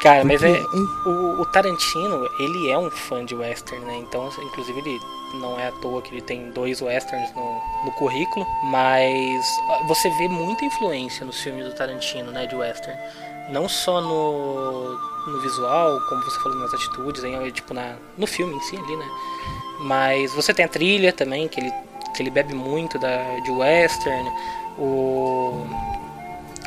Cara, 0.00 0.24
mas 0.24 0.42
é. 0.42 0.62
O, 1.04 1.40
o 1.40 1.46
Tarantino, 1.46 2.28
ele 2.38 2.70
é 2.70 2.78
um 2.78 2.90
fã 2.90 3.24
de 3.24 3.34
western, 3.34 3.84
né? 3.84 3.96
Então, 3.96 4.30
inclusive, 4.42 4.78
ele 4.78 5.00
não 5.34 5.58
é 5.58 5.68
à 5.68 5.72
toa 5.72 6.00
que 6.00 6.14
ele 6.14 6.22
tem 6.22 6.50
dois 6.52 6.80
westerns 6.80 7.34
no, 7.34 7.60
no 7.84 7.92
currículo, 7.92 8.46
mas 8.64 9.46
você 9.86 10.08
vê 10.10 10.28
muita 10.28 10.64
influência 10.64 11.26
nos 11.26 11.40
filmes 11.40 11.64
do 11.64 11.74
Tarantino, 11.74 12.30
né, 12.30 12.46
de 12.46 12.54
western. 12.54 12.98
Não 13.50 13.68
só 13.68 14.00
no, 14.00 14.98
no 15.26 15.40
visual, 15.40 16.00
como 16.08 16.22
você 16.22 16.38
falou, 16.40 16.58
nas 16.58 16.72
atitudes, 16.72 17.24
hein, 17.24 17.50
tipo, 17.50 17.74
na, 17.74 17.96
no 18.16 18.26
filme 18.26 18.54
em 18.54 18.60
si 18.60 18.76
ali, 18.76 18.96
né? 18.96 19.06
Mas 19.80 20.32
você 20.32 20.52
tem 20.52 20.64
a 20.64 20.68
trilha 20.68 21.12
também, 21.12 21.48
que 21.48 21.60
ele, 21.60 21.72
que 22.14 22.22
ele 22.22 22.30
bebe 22.30 22.54
muito 22.54 22.98
da, 22.98 23.38
de 23.40 23.50
western. 23.50 24.30
O, 24.78 25.66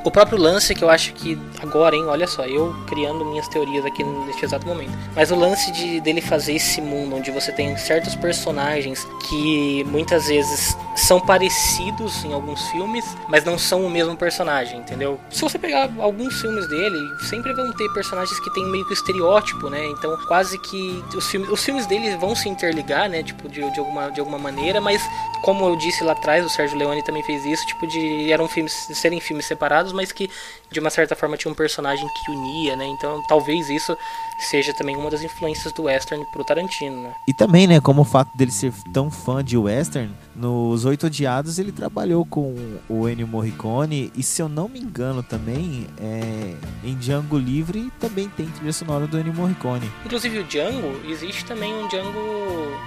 O 0.04 0.10
próprio 0.10 0.38
lance 0.38 0.74
que 0.74 0.84
eu 0.84 0.90
acho 0.90 1.14
que 1.14 1.38
agora, 1.62 1.96
hein, 1.96 2.06
olha 2.08 2.26
só, 2.26 2.44
eu 2.46 2.74
criando 2.88 3.24
minhas 3.24 3.48
teorias 3.48 3.86
aqui 3.86 4.04
neste 4.04 4.44
exato 4.44 4.66
momento. 4.66 4.92
Mas 5.16 5.30
o 5.32 5.36
lance 5.36 5.72
de 5.72 6.02
dele 6.02 6.22
fazer 6.22 6.54
esse 6.54 6.82
mundo 6.82 7.16
onde 7.16 7.30
você 7.30 7.52
tem 7.52 7.78
certos 7.78 8.16
personagens 8.16 9.08
que 9.30 9.84
muitas 9.86 10.28
vezes 10.28 10.76
são 10.96 11.20
parecidos 11.20 12.24
em 12.26 12.34
alguns 12.34 12.68
filmes, 12.70 13.06
mas 13.28 13.44
não 13.44 13.58
são 13.58 13.86
o 13.86 13.90
mesmo 13.90 14.16
personagem, 14.18 14.80
entendeu? 14.80 15.20
Se 15.30 15.42
você 15.42 15.60
pegar 15.60 15.90
alguns 16.00 16.40
filmes 16.42 16.68
dele, 16.68 16.98
sempre 17.30 17.54
vão 17.54 17.72
ter 17.72 17.88
personagens 17.94 18.40
que 18.40 18.54
tem 18.54 18.66
meio 18.66 18.86
que 18.88 18.94
estereótipo, 18.94 19.70
né? 19.70 19.86
Então, 19.88 20.18
quase 20.28 20.58
que 20.58 21.04
os 21.16 21.28
filmes, 21.28 21.50
os 21.50 21.64
filmes 21.64 21.86
dele 21.86 22.16
vão 22.18 22.36
se 22.36 22.50
interligar, 22.50 23.10
né? 23.10 23.22
Tipo, 23.24 23.48
de, 23.48 23.70
de, 23.72 23.80
alguma, 23.80 24.10
de 24.10 24.20
alguma 24.20 24.40
maneira, 24.40 24.82
mas 24.82 25.02
como 25.42 25.66
eu 25.66 25.76
disse 25.76 26.04
lá 26.04 26.14
atrás, 26.14 26.46
o 26.46 26.50
Sérgio 26.50 26.78
Leone 26.78 27.04
também 27.04 27.24
fez 27.24 27.46
isso, 27.46 27.66
tipo, 27.66 27.88
de 27.88 28.32
eram 28.32 28.48
filmes, 28.48 28.74
serem 28.94 29.20
filmes 29.20 29.46
separados, 29.46 29.91
mas 29.92 30.12
que 30.12 30.30
de 30.72 30.80
uma 30.80 30.90
certa 30.90 31.16
forma 31.16 31.36
tinha 31.38 31.52
um 31.52 31.56
personagem 31.56 32.08
que 32.08 32.32
unia, 32.32 32.76
né? 32.76 32.86
Então, 32.86 33.22
talvez 33.28 33.70
isso 33.70 33.96
seja 34.40 34.74
também 34.74 34.96
uma 34.96 35.10
das 35.10 35.22
influências 35.22 35.72
do 35.74 35.84
western 35.84 36.26
pro 36.32 36.44
Tarantino, 36.44 37.04
né? 37.04 37.14
E 37.28 37.34
também, 37.34 37.68
né, 37.68 37.80
como 37.80 38.02
o 38.02 38.06
fato 38.06 38.36
dele 38.36 38.52
ser 38.52 38.74
tão 38.94 39.12
fã 39.12 39.44
de 39.44 39.58
western, 39.58 40.12
nos 40.36 40.86
Oito 40.86 41.06
Odiados 41.08 41.60
ele 41.60 41.72
trabalhou 41.72 42.26
com 42.26 42.56
o 42.90 43.08
Ennio 43.08 43.28
Morricone 43.28 44.12
e 44.16 44.24
se 44.24 44.42
eu 44.42 44.50
não 44.50 44.68
me 44.68 44.80
engano 44.80 45.22
também, 45.22 45.88
é, 46.00 46.56
em 46.84 46.96
Django 46.98 47.38
Livre 47.38 47.92
também 48.00 48.30
tem 48.30 48.48
trilha 48.48 48.74
sonora 48.74 49.06
do 49.06 49.20
Ennio 49.20 49.34
Morricone. 49.34 49.92
Inclusive 50.06 50.40
o 50.40 50.44
Django, 50.46 51.00
existe 51.08 51.46
também 51.46 51.74
um 51.74 51.88
Django 51.88 52.20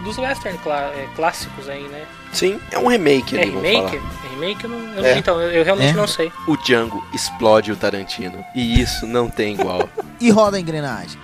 dos 0.04 0.18
western 0.18 0.58
clá 0.58 0.80
é, 0.94 1.08
clássicos 1.14 1.68
aí, 1.68 1.82
né? 1.88 2.04
Sim, 2.32 2.58
é 2.72 2.78
um 2.78 2.88
remake 2.88 3.36
É 3.36 3.42
ali, 3.42 3.50
vamos 3.52 3.68
remake? 3.68 3.98
falar. 3.98 4.23
Remake? 4.44 4.64
Eu 4.64 4.70
não, 4.70 4.94
eu- 4.94 5.04
É. 5.04 5.18
Então, 5.18 5.40
eu, 5.40 5.50
eu 5.50 5.64
realmente 5.64 5.90
É. 5.90 5.92
não 5.92 6.06
sei. 6.06 6.30
O 6.46 6.56
Django 6.56 7.04
explode 7.14 7.72
o 7.72 7.76
Tarantino. 7.76 8.44
E 8.54 8.80
isso 8.80 9.06
não 9.06 9.28
tem 9.28 9.54
igual. 9.54 9.88
E 10.20 10.30
roda 10.30 10.56
a 10.56 10.60
engrenagem. 10.60 11.18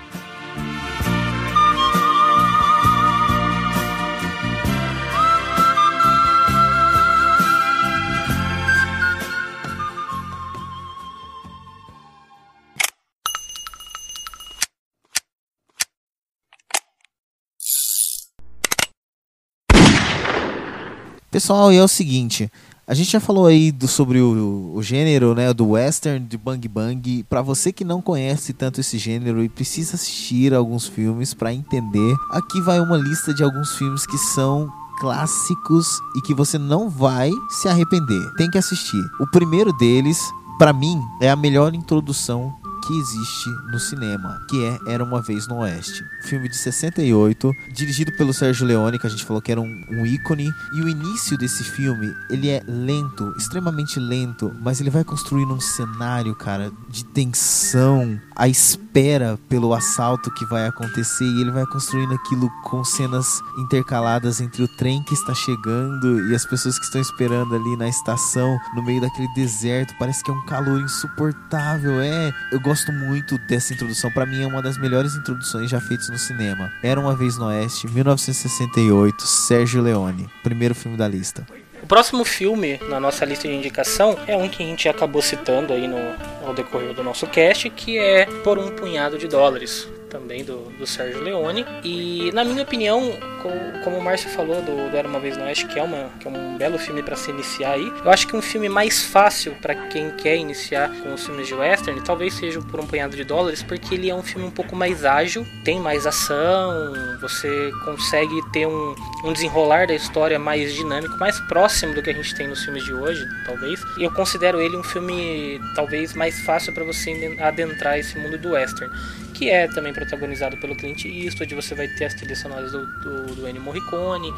Pessoal, 21.30 21.72
e 21.72 21.76
é 21.76 21.82
o 21.82 21.88
seguinte, 21.88 22.50
a 22.90 22.94
gente 22.94 23.12
já 23.12 23.20
falou 23.20 23.46
aí 23.46 23.70
do- 23.70 23.86
sobre 23.86 24.20
o, 24.20 24.72
o 24.74 24.82
gênero, 24.82 25.32
né, 25.34 25.54
do 25.54 25.68
western, 25.70 26.26
de 26.26 26.36
bang 26.36 26.66
bang. 26.66 27.24
Pra 27.28 27.40
você 27.40 27.72
que 27.72 27.84
não 27.84 28.02
conhece 28.02 28.52
tanto 28.52 28.80
esse 28.80 28.98
gênero 28.98 29.42
e 29.44 29.48
precisa 29.48 29.94
assistir 29.94 30.52
alguns 30.52 30.86
filmes 30.88 31.32
pra 31.32 31.54
entender, 31.54 32.16
aqui 32.32 32.60
vai 32.60 32.80
uma 32.80 32.96
lista 32.96 33.32
de 33.32 33.44
alguns 33.44 33.76
filmes 33.76 34.04
que 34.04 34.18
são 34.18 34.68
clássicos 35.00 35.86
e 36.16 36.20
que 36.20 36.34
você 36.34 36.58
não 36.58 36.88
vai 36.90 37.30
se 37.48 37.68
arrepender. 37.68 38.32
Tem 38.36 38.50
que 38.50 38.58
assistir. 38.58 39.00
O 39.20 39.26
primeiro 39.30 39.72
deles, 39.72 40.18
pra 40.58 40.72
mim, 40.72 41.00
é 41.22 41.30
a 41.30 41.36
melhor 41.36 41.74
introdução 41.74 42.52
que 42.80 42.98
existe 42.98 43.50
no 43.70 43.78
cinema, 43.78 44.40
que 44.48 44.64
é 44.64 44.78
Era 44.86 45.04
Uma 45.04 45.22
Vez 45.22 45.46
no 45.46 45.58
Oeste. 45.58 46.04
Filme 46.22 46.48
de 46.48 46.56
68, 46.56 47.52
dirigido 47.72 48.12
pelo 48.12 48.32
Sérgio 48.32 48.66
Leone, 48.66 48.98
que 48.98 49.06
a 49.06 49.10
gente 49.10 49.24
falou 49.24 49.42
que 49.42 49.52
era 49.52 49.60
um, 49.60 49.84
um 49.90 50.06
ícone. 50.06 50.52
E 50.74 50.80
o 50.80 50.88
início 50.88 51.36
desse 51.36 51.64
filme, 51.64 52.14
ele 52.28 52.48
é 52.48 52.62
lento, 52.66 53.34
extremamente 53.36 53.98
lento, 53.98 54.54
mas 54.60 54.80
ele 54.80 54.90
vai 54.90 55.04
construindo 55.04 55.52
um 55.52 55.60
cenário, 55.60 56.34
cara, 56.34 56.72
de 56.88 57.04
tensão, 57.04 58.20
a 58.40 58.48
espera 58.48 59.38
pelo 59.50 59.74
assalto 59.74 60.32
que 60.32 60.46
vai 60.46 60.66
acontecer, 60.66 61.26
e 61.26 61.42
ele 61.42 61.50
vai 61.50 61.66
construindo 61.66 62.14
aquilo 62.14 62.48
com 62.64 62.82
cenas 62.82 63.38
intercaladas 63.58 64.40
entre 64.40 64.62
o 64.62 64.68
trem 64.78 65.02
que 65.02 65.12
está 65.12 65.34
chegando 65.34 66.26
e 66.30 66.34
as 66.34 66.46
pessoas 66.46 66.78
que 66.78 66.86
estão 66.86 67.02
esperando 67.02 67.54
ali 67.54 67.76
na 67.76 67.86
estação, 67.86 68.58
no 68.74 68.82
meio 68.82 68.98
daquele 68.98 69.28
deserto. 69.34 69.94
Parece 69.98 70.24
que 70.24 70.30
é 70.30 70.34
um 70.34 70.46
calor 70.46 70.80
insuportável. 70.80 72.00
É, 72.00 72.32
eu 72.50 72.58
gosto 72.60 72.90
muito 72.90 73.36
dessa 73.46 73.74
introdução. 73.74 74.10
Pra 74.10 74.24
mim 74.24 74.40
é 74.40 74.46
uma 74.46 74.62
das 74.62 74.78
melhores 74.78 75.14
introduções 75.14 75.68
já 75.68 75.78
feitas 75.78 76.08
no 76.08 76.18
cinema. 76.18 76.72
Era 76.82 76.98
uma 76.98 77.14
vez 77.14 77.36
no 77.36 77.44
Oeste, 77.44 77.88
1968, 77.88 79.22
Sérgio 79.22 79.82
Leone, 79.82 80.30
primeiro 80.42 80.74
filme 80.74 80.96
da 80.96 81.06
lista. 81.06 81.46
Próximo 81.90 82.24
filme 82.24 82.78
na 82.88 83.00
nossa 83.00 83.24
lista 83.24 83.48
de 83.48 83.54
indicação 83.54 84.16
é 84.28 84.36
um 84.36 84.48
que 84.48 84.62
a 84.62 84.66
gente 84.66 84.88
acabou 84.88 85.20
citando 85.20 85.72
aí 85.72 85.88
no, 85.88 85.98
ao 86.46 86.54
decorrer 86.54 86.94
do 86.94 87.02
nosso 87.02 87.26
cast, 87.26 87.68
que 87.68 87.98
é 87.98 88.26
Por 88.44 88.60
um 88.60 88.70
Punhado 88.76 89.18
de 89.18 89.26
Dólares, 89.26 89.88
também 90.10 90.44
do, 90.44 90.58
do 90.78 90.86
Sérgio 90.86 91.22
Leone. 91.22 91.64
E 91.82 92.30
na 92.34 92.44
minha 92.44 92.62
opinião, 92.62 93.00
co- 93.42 93.80
como 93.84 93.96
o 93.96 94.02
Márcio 94.02 94.28
falou 94.30 94.60
do, 94.60 94.90
do 94.90 94.96
Era 94.96 95.08
Uma 95.08 95.20
Vez 95.20 95.36
no 95.36 95.44
Oeste, 95.44 95.66
que 95.68 95.78
é, 95.78 95.82
uma, 95.82 96.10
que 96.20 96.28
é 96.28 96.30
um 96.30 96.58
belo 96.58 96.78
filme 96.78 97.02
para 97.02 97.16
se 97.16 97.30
iniciar 97.30 97.72
aí, 97.72 97.92
eu 98.04 98.10
acho 98.10 98.26
que 98.26 98.36
um 98.36 98.42
filme 98.42 98.68
mais 98.68 99.04
fácil 99.04 99.54
para 99.62 99.74
quem 99.88 100.10
quer 100.16 100.36
iniciar 100.36 100.90
com 101.00 101.14
os 101.14 101.24
filmes 101.24 101.46
de 101.46 101.54
western, 101.54 102.00
talvez 102.02 102.34
seja 102.34 102.60
Por 102.60 102.80
um 102.80 102.86
Punhado 102.86 103.16
de 103.16 103.24
Dólares, 103.24 103.62
porque 103.62 103.94
ele 103.94 104.10
é 104.10 104.14
um 104.14 104.22
filme 104.22 104.46
um 104.46 104.50
pouco 104.50 104.74
mais 104.76 105.04
ágil, 105.04 105.46
tem 105.64 105.80
mais 105.80 106.06
ação, 106.06 106.92
você 107.20 107.70
consegue 107.84 108.34
ter 108.52 108.66
um, 108.66 108.94
um 109.24 109.32
desenrolar 109.32 109.86
da 109.86 109.94
história 109.94 110.38
mais 110.38 110.74
dinâmico, 110.74 111.16
mais 111.18 111.38
próximo 111.40 111.94
do 111.94 112.02
que 112.02 112.10
a 112.10 112.14
gente 112.14 112.34
tem 112.34 112.48
nos 112.48 112.64
filmes 112.64 112.84
de 112.84 112.92
hoje, 112.92 113.24
talvez. 113.46 113.80
E 113.96 114.04
eu 114.04 114.12
considero 114.12 114.60
ele 114.60 114.76
um 114.76 114.82
filme 114.82 115.60
talvez 115.76 116.14
mais 116.14 116.40
fácil 116.40 116.72
para 116.74 116.82
você 116.84 117.36
adentrar 117.40 117.98
esse 117.98 118.18
mundo 118.18 118.36
do 118.38 118.50
western, 118.50 118.92
que 119.40 119.48
é 119.48 119.66
também 119.66 119.90
protagonizado 119.90 120.58
pelo 120.58 120.76
Clint 120.76 121.06
Eastwood, 121.06 121.54
você 121.54 121.74
vai 121.74 121.88
ter 121.88 122.04
as 122.04 122.12
trilhas 122.12 122.38
sonoras 122.40 122.72
do, 122.72 122.84
do, 122.84 123.34
do 123.36 123.48
Ennio 123.48 123.62
Morricone. 123.62 124.30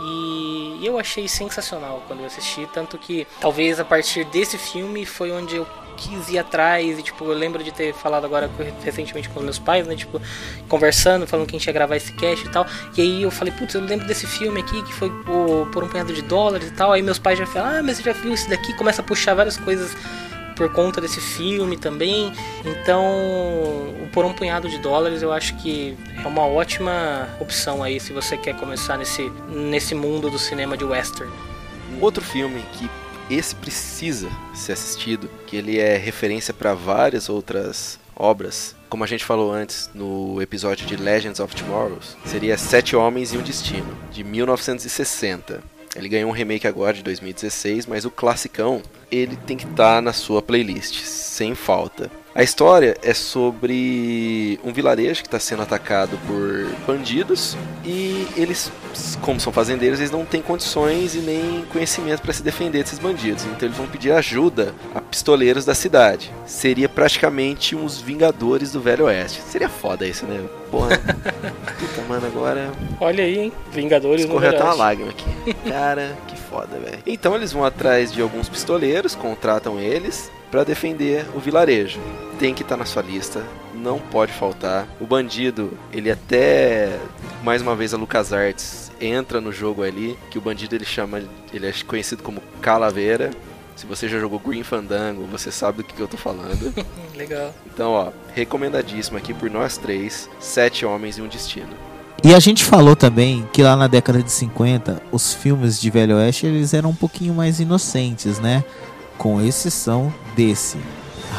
E 0.00 0.80
eu 0.84 0.98
achei 0.98 1.28
sensacional 1.28 2.02
quando 2.08 2.20
eu 2.20 2.26
assisti, 2.26 2.68
tanto 2.74 2.98
que 2.98 3.24
talvez 3.40 3.78
a 3.78 3.84
partir 3.84 4.24
desse 4.24 4.58
filme 4.58 5.06
foi 5.06 5.30
onde 5.30 5.54
eu 5.54 5.66
quis 5.96 6.28
ir 6.28 6.38
atrás 6.38 6.98
e 6.98 7.02
tipo, 7.04 7.24
eu 7.24 7.34
lembro 7.34 7.62
de 7.62 7.70
ter 7.70 7.94
falado 7.94 8.24
agora 8.24 8.50
recentemente 8.82 9.28
com 9.28 9.38
os 9.38 9.44
meus 9.44 9.58
pais, 9.60 9.86
né, 9.86 9.94
tipo, 9.94 10.20
conversando, 10.68 11.24
falando 11.24 11.46
que 11.46 11.54
a 11.54 11.58
gente 11.60 11.68
ia 11.68 11.72
gravar 11.72 11.94
esse 11.94 12.12
cast 12.14 12.44
e 12.44 12.50
tal. 12.50 12.66
E 12.96 13.00
aí 13.00 13.22
eu 13.22 13.30
falei, 13.30 13.54
putz, 13.56 13.74
eu 13.74 13.80
lembro 13.80 14.08
desse 14.08 14.26
filme 14.26 14.58
aqui 14.58 14.82
que 14.82 14.92
foi 14.92 15.08
por 15.72 15.84
um 15.84 15.88
punhado 15.88 16.12
de 16.12 16.22
dólares 16.22 16.66
e 16.66 16.72
tal. 16.72 16.90
Aí 16.90 17.00
meus 17.00 17.20
pais 17.20 17.38
já 17.38 17.46
falaram, 17.46 17.78
ah, 17.78 17.82
mas 17.84 17.98
você 17.98 18.02
já 18.02 18.12
viu 18.12 18.34
esse 18.34 18.50
daqui? 18.50 18.74
Começa 18.74 19.02
a 19.02 19.04
puxar 19.04 19.34
várias 19.34 19.56
coisas 19.56 19.96
por 20.52 20.70
conta 20.72 21.00
desse 21.00 21.20
filme 21.20 21.76
também. 21.76 22.32
Então, 22.64 23.04
Por 24.12 24.24
um 24.24 24.32
Punhado 24.32 24.68
de 24.68 24.78
Dólares 24.78 25.22
eu 25.22 25.32
acho 25.32 25.56
que 25.56 25.96
é 26.22 26.26
uma 26.26 26.46
ótima 26.46 27.28
opção 27.40 27.82
aí 27.82 27.98
se 27.98 28.12
você 28.12 28.36
quer 28.36 28.56
começar 28.56 28.98
nesse, 28.98 29.30
nesse 29.48 29.94
mundo 29.94 30.30
do 30.30 30.38
cinema 30.38 30.76
de 30.76 30.84
western. 30.84 31.32
Outro 32.00 32.22
filme 32.22 32.62
que 32.72 32.90
esse 33.30 33.54
precisa 33.54 34.28
ser 34.54 34.72
assistido, 34.72 35.30
que 35.46 35.56
ele 35.56 35.78
é 35.78 35.96
referência 35.96 36.52
para 36.52 36.74
várias 36.74 37.28
outras 37.28 37.98
obras, 38.14 38.76
como 38.88 39.04
a 39.04 39.06
gente 39.06 39.24
falou 39.24 39.52
antes 39.52 39.90
no 39.94 40.40
episódio 40.42 40.86
de 40.86 40.96
Legends 40.96 41.40
of 41.40 41.54
Tomorrow, 41.56 41.98
seria 42.26 42.58
Sete 42.58 42.94
Homens 42.94 43.32
e 43.32 43.38
um 43.38 43.42
Destino, 43.42 43.96
de 44.10 44.22
1960. 44.22 45.62
Ele 45.96 46.08
ganhou 46.08 46.30
um 46.30 46.32
remake 46.32 46.66
agora 46.66 46.94
de 46.94 47.02
2016, 47.02 47.86
mas 47.86 48.04
o 48.04 48.10
classicão 48.10 48.82
ele 49.10 49.36
tem 49.36 49.56
que 49.56 49.66
estar 49.66 50.00
na 50.00 50.12
sua 50.12 50.40
playlist, 50.40 51.02
sem 51.04 51.54
falta. 51.54 52.10
A 52.34 52.42
história 52.42 52.96
é 53.02 53.12
sobre 53.12 54.58
um 54.64 54.72
vilarejo 54.72 55.20
que 55.20 55.28
está 55.28 55.38
sendo 55.38 55.62
atacado 55.62 56.18
por 56.26 56.74
bandidos 56.86 57.58
e 57.84 58.26
eles, 58.34 58.72
como 59.20 59.38
são 59.38 59.52
fazendeiros, 59.52 59.98
eles 60.00 60.10
não 60.10 60.24
têm 60.24 60.40
condições 60.40 61.14
e 61.14 61.18
nem 61.18 61.66
conhecimento 61.70 62.22
para 62.22 62.32
se 62.32 62.42
defender 62.42 62.82
desses 62.82 62.98
bandidos. 62.98 63.44
Então 63.44 63.68
eles 63.68 63.76
vão 63.76 63.86
pedir 63.86 64.12
ajuda 64.12 64.74
a 64.94 65.00
pistoleiros 65.02 65.66
da 65.66 65.74
cidade. 65.74 66.32
Seria 66.46 66.88
praticamente 66.88 67.76
uns 67.76 68.00
Vingadores 68.00 68.72
do 68.72 68.80
Velho 68.80 69.04
Oeste. 69.04 69.42
Seria 69.42 69.68
foda 69.68 70.06
isso, 70.06 70.24
né? 70.24 70.42
Porra, 70.72 70.88
puta, 70.96 72.02
mano, 72.08 72.26
agora 72.26 72.72
Olha 72.98 73.24
aí, 73.24 73.38
hein? 73.38 73.52
Vingadores 73.70 74.24
Escorreu 74.24 74.50
até 74.50 74.64
uma 74.64 74.72
lágrima 74.72 75.10
aqui. 75.10 75.54
Cara, 75.68 76.16
que 76.26 76.34
foda, 76.34 76.78
velho. 76.78 76.98
Então 77.06 77.36
eles 77.36 77.52
vão 77.52 77.62
atrás 77.62 78.10
de 78.10 78.22
alguns 78.22 78.48
pistoleiros, 78.48 79.14
contratam 79.14 79.78
eles 79.78 80.32
pra 80.50 80.64
defender 80.64 81.26
o 81.34 81.38
vilarejo. 81.38 82.00
Tem 82.38 82.54
que 82.54 82.62
estar 82.62 82.78
na 82.78 82.86
sua 82.86 83.02
lista, 83.02 83.44
não 83.74 83.98
pode 83.98 84.32
faltar. 84.32 84.88
O 84.98 85.06
bandido, 85.06 85.76
ele 85.92 86.10
até 86.10 86.98
mais 87.42 87.60
uma 87.60 87.76
vez 87.76 87.92
a 87.92 87.98
LucasArts 87.98 88.90
entra 88.98 89.40
no 89.40 89.52
jogo 89.52 89.82
ali, 89.82 90.18
que 90.30 90.38
o 90.38 90.40
bandido 90.40 90.74
ele 90.74 90.86
chama, 90.86 91.22
ele 91.52 91.66
é 91.66 91.72
conhecido 91.86 92.22
como 92.22 92.40
Calaveira. 92.62 93.30
Se 93.76 93.86
você 93.86 94.08
já 94.08 94.18
jogou 94.18 94.38
Green 94.38 94.62
Fandango, 94.62 95.26
você 95.26 95.50
sabe 95.50 95.78
do 95.78 95.84
que, 95.84 95.94
que 95.94 96.00
eu 96.00 96.08
tô 96.08 96.16
falando. 96.16 96.72
Legal. 97.16 97.54
Então, 97.66 97.90
ó, 97.92 98.10
recomendadíssimo 98.34 99.18
aqui 99.18 99.32
por 99.34 99.50
nós 99.50 99.76
três, 99.76 100.28
Sete 100.38 100.84
Homens 100.84 101.18
e 101.18 101.22
um 101.22 101.28
Destino. 101.28 101.74
E 102.24 102.34
a 102.34 102.38
gente 102.38 102.64
falou 102.64 102.94
também 102.94 103.48
que 103.52 103.62
lá 103.62 103.74
na 103.74 103.88
década 103.88 104.22
de 104.22 104.30
50, 104.30 105.02
os 105.10 105.34
filmes 105.34 105.80
de 105.80 105.90
Velho 105.90 106.16
Oeste 106.16 106.46
eles 106.46 106.72
eram 106.72 106.90
um 106.90 106.94
pouquinho 106.94 107.34
mais 107.34 107.58
inocentes, 107.58 108.38
né? 108.38 108.62
com 109.18 109.40
exceção 109.40 110.12
desse 110.34 110.78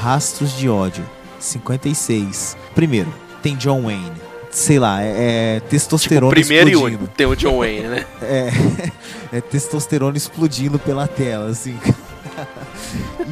Rastros 0.01 0.55
de 0.57 0.69
Ódio 0.69 1.03
56. 1.37 2.55
Primeiro, 2.73 3.13
tem 3.41 3.57
John 3.57 3.83
Wayne. 3.83 4.11
Sei 4.49 4.79
lá, 4.79 5.01
é, 5.03 5.57
é 5.57 5.59
testosterona 5.61 6.33
Tipo, 6.33 6.45
primeiro 6.47 6.69
e 6.69 6.73
explodindo. 6.73 6.99
único. 7.01 7.13
Tem 7.17 7.25
o 7.25 7.35
John 7.35 7.57
Wayne, 7.59 7.87
né? 7.87 8.05
É, 8.21 8.51
é 9.37 9.41
testosterona 9.41 10.15
explodindo 10.15 10.79
pela 10.79 11.07
tela, 11.07 11.49
assim. 11.49 11.77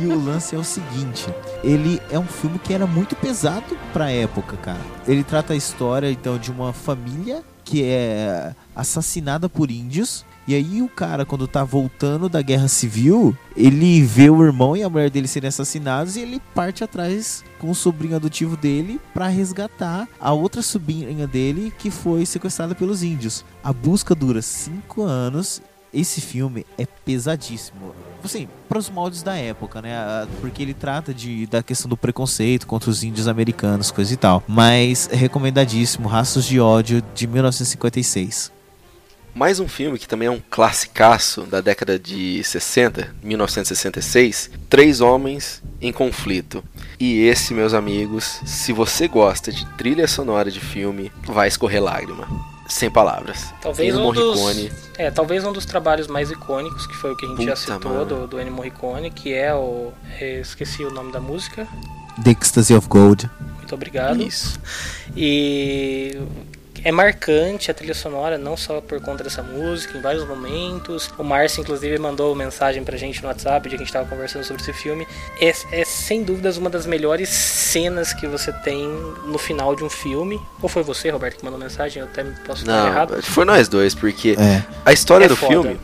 E 0.02 0.08
o 0.08 0.20
lance 0.20 0.56
é 0.56 0.58
o 0.58 0.64
seguinte: 0.64 1.28
ele 1.64 2.02
é 2.10 2.18
um 2.18 2.26
filme 2.26 2.58
que 2.58 2.74
era 2.74 2.88
muito 2.88 3.16
pesado 3.16 3.78
pra 3.94 4.10
época, 4.10 4.58
cara. 4.58 4.82
Ele 5.08 5.24
trata 5.24 5.54
a 5.54 5.56
história, 5.56 6.12
então, 6.12 6.38
de 6.38 6.52
uma 6.52 6.74
família 6.74 7.44
que 7.64 7.84
é 7.84 8.56
assassinada 8.76 9.48
por 9.48 9.70
índios. 9.70 10.26
E 10.48 10.56
aí 10.56 10.82
o 10.82 10.90
cara, 10.90 11.24
quando 11.24 11.48
tá 11.48 11.64
voltando 11.64 12.28
da 12.28 12.42
guerra 12.42 12.68
civil, 12.68 13.38
ele 13.56 14.02
vê 14.02 14.28
o 14.28 14.44
irmão 14.44 14.76
e 14.76 14.82
a 14.82 14.90
mulher 14.90 15.10
dele 15.12 15.28
serem 15.28 15.48
assassinados 15.48 16.16
e 16.16 16.22
ele 16.22 16.42
parte 16.56 16.84
atrás 16.84 17.44
com 17.60 17.70
o 17.70 17.76
sobrinho 17.76 18.16
adotivo 18.16 18.58
dele 18.58 19.00
pra 19.14 19.28
resgatar 19.28 20.08
a 20.20 20.34
outra 20.34 20.64
sobrinha 20.64 21.28
dele 21.28 21.72
que 21.78 21.92
foi 21.92 22.26
sequestrada 22.26 22.74
pelos 22.74 23.04
índios. 23.04 23.46
A 23.64 23.72
busca 23.72 24.16
dura 24.16 24.42
cinco 24.42 25.04
anos. 25.04 25.62
Esse 25.94 26.20
filme 26.20 26.66
é 26.78 26.86
pesadíssimo. 26.86 27.94
Assim, 28.24 28.48
para 28.70 28.78
os 28.78 28.90
moldes 28.90 29.24
da 29.24 29.36
época, 29.36 29.82
né? 29.82 30.28
Porque 30.40 30.62
ele 30.62 30.74
trata 30.74 31.14
de, 31.14 31.48
da 31.48 31.64
questão 31.64 31.90
do 31.90 31.98
preconceito 31.98 32.68
contra 32.68 32.90
os 32.90 33.04
índios 33.04 33.28
americanos, 33.28 33.92
coisa 33.92 34.14
e 34.14 34.18
tal. 34.18 34.44
Mas 34.48 35.10
é 35.12 35.16
recomendadíssimo, 35.16 36.08
Rastros 36.08 36.46
de 36.46 36.60
Ódio, 36.60 37.04
de 37.14 37.28
1956. 37.28 38.52
Mais 39.34 39.62
um 39.62 39.68
filme 39.68 39.98
que 39.98 40.08
também 40.08 40.28
é 40.28 40.32
um 40.32 40.42
classicaço 40.50 41.44
da 41.44 41.62
década 41.62 41.98
de 41.98 42.44
60, 42.44 43.16
1966, 43.24 44.52
Três 44.70 45.00
Homens 45.00 45.64
em 45.80 45.92
Conflito. 45.92 46.62
E 47.00 47.22
esse, 47.22 47.54
meus 47.54 47.74
amigos, 47.74 48.42
se 48.46 48.74
você 48.74 49.08
gosta 49.08 49.50
de 49.50 49.66
trilha 49.78 50.06
sonora 50.06 50.52
de 50.52 50.60
filme, 50.60 51.10
vai 51.26 51.48
escorrer 51.48 51.82
lágrima. 51.82 52.28
Sem 52.72 52.90
palavras. 52.90 53.54
Talvez 53.62 53.94
Ennio 53.94 54.08
um 54.08 54.14
dos, 54.14 54.40
Morricone, 54.40 54.72
é, 54.98 55.12
talvez 55.12 55.44
um 55.44 55.52
dos 55.52 55.66
trabalhos 55.66 56.08
mais 56.08 56.32
icônicos, 56.32 56.88
que 56.88 56.96
foi 56.96 57.12
o 57.12 57.18
que 57.18 57.26
a 57.26 57.30
gente 57.30 57.44
já 57.44 57.52
Puta, 57.52 57.74
citou 57.74 57.92
mano. 57.92 58.06
do, 58.06 58.28
do 58.28 58.40
Ennio 58.40 58.54
Morricone, 58.54 59.12
que 59.12 59.34
é 59.34 59.54
o. 59.54 59.92
é, 60.20 60.40
esqueci 60.40 60.86
o 60.86 60.90
nome 60.90 61.12
da 61.12 61.20
música. 61.20 61.68
The 62.24 62.32
Ecstasy 62.32 62.74
of 62.74 62.88
Gold. 62.88 63.30
Muito 63.58 63.76
obrigado. 63.76 64.22
Isso. 64.22 64.58
E 65.16 66.18
é 66.84 66.92
marcante 66.92 67.70
a 67.70 67.74
trilha 67.74 67.94
sonora, 67.94 68.38
não 68.38 68.58
só 68.58 68.82
por 68.82 69.00
conta 69.02 69.24
dessa 69.24 69.42
música, 69.44 69.98
em 69.98 70.02
vários 70.02 70.28
momentos. 70.28 71.10
O 71.18 71.24
Márcio, 71.24 71.62
inclusive, 71.62 71.98
mandou 72.00 72.34
mensagem 72.36 72.84
pra 72.84 72.98
gente 72.98 73.22
no 73.22 73.28
WhatsApp, 73.28 73.70
de 73.70 73.76
que 73.76 73.82
a 73.82 73.86
gente 73.86 73.94
tava 73.94 74.08
conversando 74.08 74.44
sobre 74.44 74.62
esse 74.62 74.74
filme. 74.74 75.08
É, 75.40 75.54
é 75.72 75.86
sem 75.86 76.24
dúvidas 76.24 76.58
uma 76.58 76.70
das 76.70 76.86
melhores 76.86 77.30
cenas 77.30 78.14
que 78.14 78.28
você 78.28 78.52
tem 78.52 78.88
no 79.26 79.38
final 79.38 79.76
de 79.76 79.84
um 79.84 79.90
filme. 79.90 80.40
Ou 80.62 80.68
foi 80.70 80.84
você, 80.84 81.10
Roberto, 81.10 81.38
que 81.38 81.46
mandou 81.46 81.60
mensagem? 81.60 82.02
Eu 82.02 82.08
até 82.08 82.24
posso 82.46 82.62
estar 82.62 82.72
Não, 82.84 82.88
errado. 82.88 83.22
foi 83.22 83.46
nós 83.46 83.68
dois, 83.68 83.94
porque 83.96 84.36
É. 84.40 84.64
a 84.86 84.92
história 84.94 85.26
É 85.26 85.28
do 85.28 85.36
foda. 85.36 85.52
filme, 85.52 85.80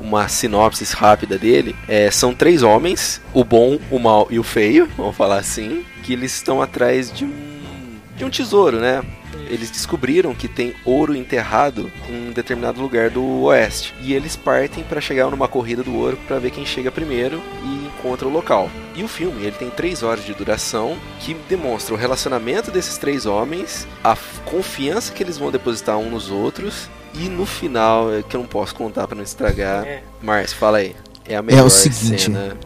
uma 0.00 0.28
sinopse 0.28 0.84
rápida 0.94 1.38
dele, 1.38 1.76
é, 1.86 2.10
são 2.10 2.34
três 2.34 2.62
homens, 2.62 3.20
o 3.34 3.44
bom, 3.44 3.78
o 3.90 3.98
mal 3.98 4.26
e 4.30 4.38
o 4.38 4.42
feio, 4.42 4.88
vamos 4.96 5.14
falar 5.14 5.36
assim, 5.38 5.84
que 6.02 6.12
eles 6.14 6.34
estão 6.34 6.62
atrás 6.62 7.12
de 7.12 7.24
um, 7.24 7.98
de 8.16 8.24
um 8.24 8.30
tesouro, 8.30 8.80
né? 8.80 9.02
Eles 9.50 9.70
descobriram 9.70 10.34
que 10.34 10.48
tem 10.48 10.74
ouro 10.84 11.14
enterrado 11.14 11.90
em 12.08 12.28
um 12.28 12.32
determinado 12.32 12.80
lugar 12.80 13.10
do 13.10 13.42
oeste. 13.42 13.94
E 14.00 14.14
eles 14.14 14.36
partem 14.36 14.84
para 14.84 15.00
chegar 15.00 15.30
numa 15.30 15.48
corrida 15.48 15.82
do 15.82 15.94
ouro 15.94 16.18
para 16.26 16.38
ver 16.38 16.50
quem 16.50 16.64
chega 16.64 16.90
primeiro 16.90 17.42
e 17.64 17.86
encontra 17.86 18.26
o 18.26 18.32
local. 18.32 18.70
E 18.94 19.02
o 19.02 19.08
filme, 19.08 19.42
ele 19.42 19.56
tem 19.56 19.68
três 19.68 20.02
horas 20.02 20.24
de 20.24 20.32
duração 20.32 20.96
que 21.18 21.34
demonstra 21.48 21.94
o 21.94 21.98
relacionamento 21.98 22.70
desses 22.70 22.96
três 22.96 23.26
homens, 23.26 23.86
a 24.02 24.16
confiança 24.44 25.12
que 25.12 25.22
eles 25.22 25.36
vão 25.36 25.50
depositar 25.50 25.98
um 25.98 26.10
nos 26.10 26.30
outros 26.30 26.88
e 27.14 27.28
no 27.28 27.44
final, 27.44 28.12
é 28.12 28.22
que 28.22 28.36
eu 28.36 28.40
não 28.40 28.46
posso 28.46 28.74
contar 28.74 29.06
para 29.06 29.16
não 29.16 29.24
estragar. 29.24 29.84
É. 29.84 30.02
Márcio, 30.22 30.56
fala 30.56 30.78
aí. 30.78 30.94
É 31.26 31.36
a 31.36 31.42
melhor 31.42 31.68
seguinte, 31.68 32.22
cena. 32.22 32.56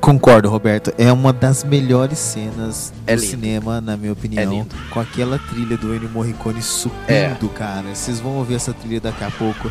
Concordo, 0.00 0.48
Roberto. 0.50 0.92
É 0.98 1.10
uma 1.12 1.32
das 1.32 1.64
melhores 1.64 2.18
cenas 2.18 2.92
do 3.04 3.10
É 3.10 3.14
lindo. 3.14 3.26
cinema, 3.26 3.80
na 3.80 3.96
minha 3.96 4.12
opinião. 4.12 4.66
É. 4.70 4.90
Com 4.92 5.00
aquela 5.00 5.38
trilha 5.38 5.76
do 5.76 5.94
Ennio 5.94 6.10
Morricone 6.10 6.60
subindo, 6.62 7.48
cara. 7.54 7.94
Vocês 7.94 8.20
vão 8.20 8.32
ouvir 8.36 8.56
essa 8.56 8.72
trilha 8.74 9.00
daqui 9.00 9.24
a 9.24 9.30
pouco. 9.30 9.70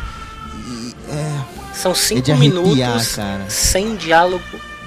E 0.66 0.94
é, 1.12 1.40
São 1.74 1.92
é 1.92 1.94
cinco 1.94 2.22
de 2.22 2.32
arrepiar, 2.32 2.62
minutos 2.64 3.16
cara. 3.16 3.44
sem 3.48 3.94
diálogo 3.96 4.42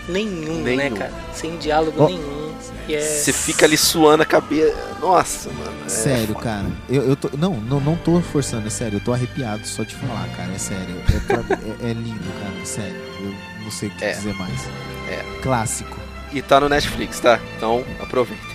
nenhum, 0.10 0.62
né, 0.62 0.76
Nenhum. 0.76 0.96
cara? 0.98 1.14
Sem 1.34 1.58
diálogo 1.58 2.04
Ó. 2.04 2.08
nenhum. 2.08 2.44
É... 2.90 3.00
Você 3.00 3.32
fica 3.32 3.66
ali 3.66 3.78
suando 3.78 4.24
a 4.24 4.26
cabeça. 4.26 4.76
Nossa, 5.00 5.50
mano. 5.50 5.72
é 5.86 5.90
Sério, 5.90 6.28
foda. 6.34 6.40
cara. 6.42 6.66
Eu, 6.90 7.04
eu 7.04 7.16
tô. 7.16 7.30
Não, 7.38 7.54
não, 7.56 7.80
não 7.80 7.96
tô 7.96 8.20
forçando, 8.20 8.68
é 8.68 8.70
sério. 8.70 8.98
Eu 8.98 9.00
tô 9.00 9.14
arrepiado 9.14 9.66
só 9.66 9.84
de 9.84 9.96
falar, 9.96 10.28
cara. 10.36 10.52
É 10.54 10.58
sério. 10.58 10.96
É, 11.14 11.20
pra- 11.20 11.56
é- 11.82 11.92
é 11.92 11.94
lindo, 11.94 12.20
cara. 12.42 12.62
É 12.62 12.66
sério. 12.66 12.96
Eu 13.22 13.34
não 13.64 13.72
sei 13.72 13.90
o 13.90 13.92
que 13.92 14.04
É. 14.06 14.12
dizer 14.12 14.34
mais. 14.36 14.68
É. 15.10 15.24
Clássico. 15.42 16.00
E 16.32 16.42
tá 16.42 16.60
no 16.60 16.70
Netflix, 16.70 17.20
tá? 17.20 17.40
Então 17.58 17.84
aproveita. 18.00 18.53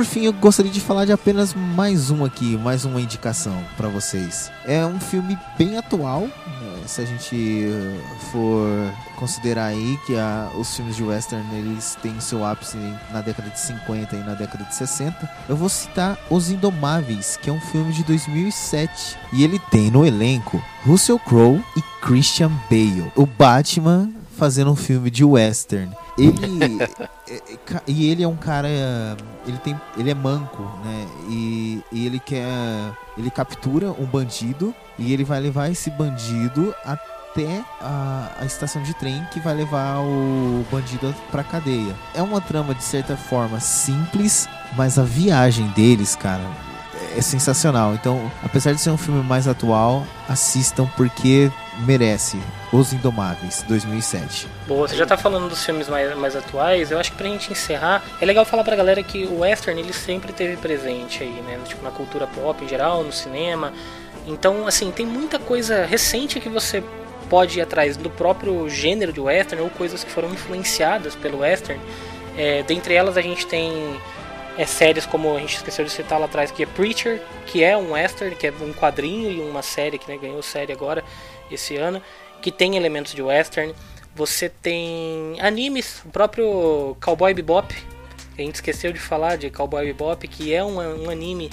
Por 0.00 0.06
fim, 0.06 0.24
eu 0.24 0.32
gostaria 0.32 0.72
de 0.72 0.80
falar 0.80 1.04
de 1.04 1.12
apenas 1.12 1.52
mais 1.52 2.10
um 2.10 2.24
aqui, 2.24 2.56
mais 2.56 2.86
uma 2.86 3.02
indicação 3.02 3.62
pra 3.76 3.86
vocês. 3.88 4.50
É 4.64 4.82
um 4.86 4.98
filme 4.98 5.38
bem 5.58 5.76
atual, 5.76 6.22
né, 6.22 6.30
se 6.86 7.02
a 7.02 7.04
gente 7.04 7.66
eh, 7.66 8.00
for 8.32 8.66
considerar 9.16 9.66
aí 9.66 9.98
que 10.06 10.16
a- 10.16 10.48
os 10.58 10.74
filmes 10.74 10.96
de 10.96 11.02
western 11.02 11.44
eles 11.54 11.98
têm 12.02 12.18
seu 12.18 12.46
ápice 12.46 12.78
na 13.12 13.20
década 13.20 13.50
de 13.50 13.60
50 13.60 14.16
e 14.16 14.20
na 14.20 14.32
década 14.32 14.64
de 14.64 14.74
60. 14.74 15.30
Eu 15.46 15.54
vou 15.54 15.68
citar 15.68 16.16
Os 16.30 16.48
Indomáveis, 16.50 17.36
que 17.36 17.50
é 17.50 17.52
um 17.52 17.60
filme 17.60 17.92
de 17.92 18.02
2007 18.04 19.18
e 19.34 19.44
ele 19.44 19.58
tem 19.70 19.90
no 19.90 20.06
elenco 20.06 20.62
Russell 20.86 21.18
Crowe 21.18 21.62
e 21.76 21.82
Christian 22.00 22.50
Bale. 22.70 23.12
O 23.14 23.26
Batman 23.26 24.08
fazendo 24.38 24.70
um 24.72 24.76
filme 24.76 25.10
de 25.10 25.22
western. 25.22 25.92
Ele 26.16 26.78
é, 27.28 27.56
ca- 27.66 27.82
e 27.86 28.08
ele 28.10 28.22
é 28.22 28.28
um 28.28 28.36
cara 28.36 28.66
ele 29.46 29.58
tem 29.58 29.80
ele 29.96 30.10
é 30.10 30.14
manco 30.14 30.62
né 30.84 31.06
e, 31.28 31.82
e 31.92 32.06
ele 32.06 32.18
quer 32.18 32.46
ele 33.16 33.30
captura 33.30 33.90
um 33.92 34.06
bandido 34.06 34.74
e 34.98 35.12
ele 35.12 35.24
vai 35.24 35.40
levar 35.40 35.70
esse 35.70 35.90
bandido 35.90 36.74
até 36.84 37.64
a, 37.80 38.32
a 38.40 38.44
estação 38.44 38.82
de 38.82 38.94
trem 38.94 39.24
que 39.32 39.40
vai 39.40 39.54
levar 39.54 40.00
o 40.00 40.64
bandido 40.70 41.14
pra 41.30 41.44
cadeia. 41.44 41.94
É 42.14 42.22
uma 42.22 42.40
trama 42.40 42.74
de 42.74 42.82
certa 42.82 43.16
forma 43.16 43.60
simples, 43.60 44.48
mas 44.76 44.98
a 44.98 45.02
viagem 45.02 45.68
deles, 45.68 46.16
cara, 46.16 46.44
é 47.16 47.20
sensacional. 47.20 47.94
Então, 47.94 48.30
apesar 48.42 48.72
de 48.72 48.80
ser 48.80 48.90
um 48.90 48.96
filme 48.96 49.22
mais 49.22 49.48
atual, 49.48 50.06
assistam 50.28 50.86
porque 50.96 51.50
merece. 51.80 52.38
Os 52.72 52.92
Indomáveis, 52.92 53.64
2007. 53.66 54.46
Boa, 54.68 54.86
você 54.86 54.96
já 54.96 55.04
tá 55.04 55.16
falando 55.16 55.48
dos 55.48 55.64
filmes 55.64 55.88
mais, 55.88 56.16
mais 56.16 56.36
atuais, 56.36 56.90
eu 56.90 56.98
acho 56.98 57.10
que 57.10 57.18
pra 57.18 57.26
gente 57.26 57.50
encerrar, 57.50 58.02
é 58.20 58.24
legal 58.24 58.44
falar 58.44 58.62
pra 58.62 58.76
galera 58.76 59.02
que 59.02 59.24
o 59.24 59.40
western 59.40 59.80
ele 59.80 59.92
sempre 59.92 60.32
teve 60.32 60.56
presente 60.56 61.22
aí, 61.22 61.42
né? 61.42 61.58
Tipo, 61.66 61.82
na 61.82 61.90
cultura 61.90 62.26
pop 62.26 62.64
em 62.64 62.68
geral, 62.68 63.02
no 63.02 63.12
cinema. 63.12 63.72
Então, 64.26 64.66
assim, 64.66 64.90
tem 64.92 65.04
muita 65.04 65.38
coisa 65.38 65.84
recente 65.84 66.38
que 66.38 66.48
você 66.48 66.82
pode 67.28 67.58
ir 67.58 67.62
atrás 67.62 67.96
do 67.96 68.10
próprio 68.10 68.68
gênero 68.68 69.12
de 69.12 69.20
western 69.20 69.62
ou 69.62 69.70
coisas 69.70 70.04
que 70.04 70.10
foram 70.10 70.30
influenciadas 70.30 71.14
pelo 71.14 71.38
western. 71.38 71.80
É, 72.36 72.62
dentre 72.62 72.94
elas 72.94 73.16
a 73.16 73.20
gente 73.20 73.46
tem 73.46 73.98
é, 74.60 74.66
séries 74.66 75.06
como 75.06 75.34
a 75.34 75.40
gente 75.40 75.56
esqueceu 75.56 75.82
de 75.86 75.90
citar 75.90 76.20
lá 76.20 76.26
atrás, 76.26 76.50
que 76.50 76.62
é 76.62 76.66
Preacher, 76.66 77.22
que 77.46 77.64
é 77.64 77.74
um 77.74 77.92
western, 77.92 78.36
que 78.36 78.46
é 78.46 78.52
um 78.52 78.74
quadrinho 78.74 79.32
e 79.32 79.40
uma 79.40 79.62
série 79.62 79.98
que 79.98 80.06
né, 80.06 80.18
ganhou 80.18 80.42
série 80.42 80.70
agora 80.70 81.02
esse 81.50 81.78
ano, 81.78 82.02
que 82.42 82.52
tem 82.52 82.76
elementos 82.76 83.14
de 83.14 83.22
western. 83.22 83.74
Você 84.14 84.50
tem 84.50 85.40
animes, 85.40 86.02
o 86.04 86.10
próprio 86.10 86.94
Cowboy 87.02 87.32
Bebop, 87.32 87.74
a 88.36 88.42
gente 88.42 88.56
esqueceu 88.56 88.92
de 88.92 88.98
falar 88.98 89.36
de 89.36 89.48
Cowboy 89.48 89.86
Bebop, 89.86 90.28
que 90.28 90.52
é 90.52 90.62
um, 90.62 91.04
um 91.04 91.08
anime 91.08 91.50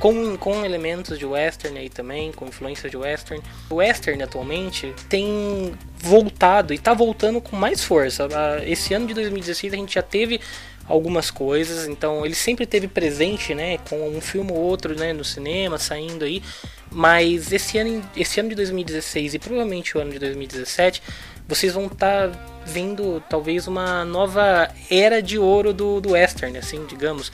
com, 0.00 0.36
com 0.36 0.64
elementos 0.64 1.20
de 1.20 1.26
western 1.26 1.78
aí 1.78 1.88
também, 1.88 2.32
com 2.32 2.46
influência 2.46 2.90
de 2.90 2.96
western. 2.96 3.40
O 3.68 3.76
western 3.76 4.20
atualmente 4.24 4.92
tem 5.08 5.72
voltado 5.96 6.72
e 6.72 6.76
está 6.76 6.94
voltando 6.94 7.40
com 7.40 7.54
mais 7.54 7.84
força. 7.84 8.26
Esse 8.66 8.92
ano 8.92 9.06
de 9.06 9.14
2016 9.14 9.72
a 9.72 9.76
gente 9.76 9.94
já 9.94 10.02
teve 10.02 10.40
algumas 10.86 11.30
coisas, 11.30 11.86
então 11.86 12.26
ele 12.26 12.34
sempre 12.34 12.66
teve 12.66 12.88
presente, 12.88 13.54
né, 13.54 13.78
com 13.88 14.08
um 14.08 14.20
filme 14.20 14.50
ou 14.50 14.58
outro, 14.58 14.98
né, 14.98 15.12
no 15.12 15.24
cinema, 15.24 15.78
saindo 15.78 16.24
aí, 16.24 16.42
mas 16.90 17.52
esse 17.52 17.78
ano, 17.78 18.02
esse 18.16 18.40
ano 18.40 18.48
de 18.48 18.56
2016 18.56 19.34
e 19.34 19.38
provavelmente 19.38 19.96
o 19.96 20.00
ano 20.00 20.10
de 20.10 20.18
2017, 20.18 21.02
vocês 21.46 21.74
vão 21.74 21.86
estar 21.86 22.28
tá 22.28 22.60
vendo 22.64 23.22
talvez 23.28 23.66
uma 23.66 24.04
nova 24.04 24.68
era 24.90 25.22
de 25.22 25.38
ouro 25.38 25.72
do, 25.72 26.00
do 26.00 26.12
western, 26.12 26.56
assim, 26.58 26.84
digamos, 26.86 27.32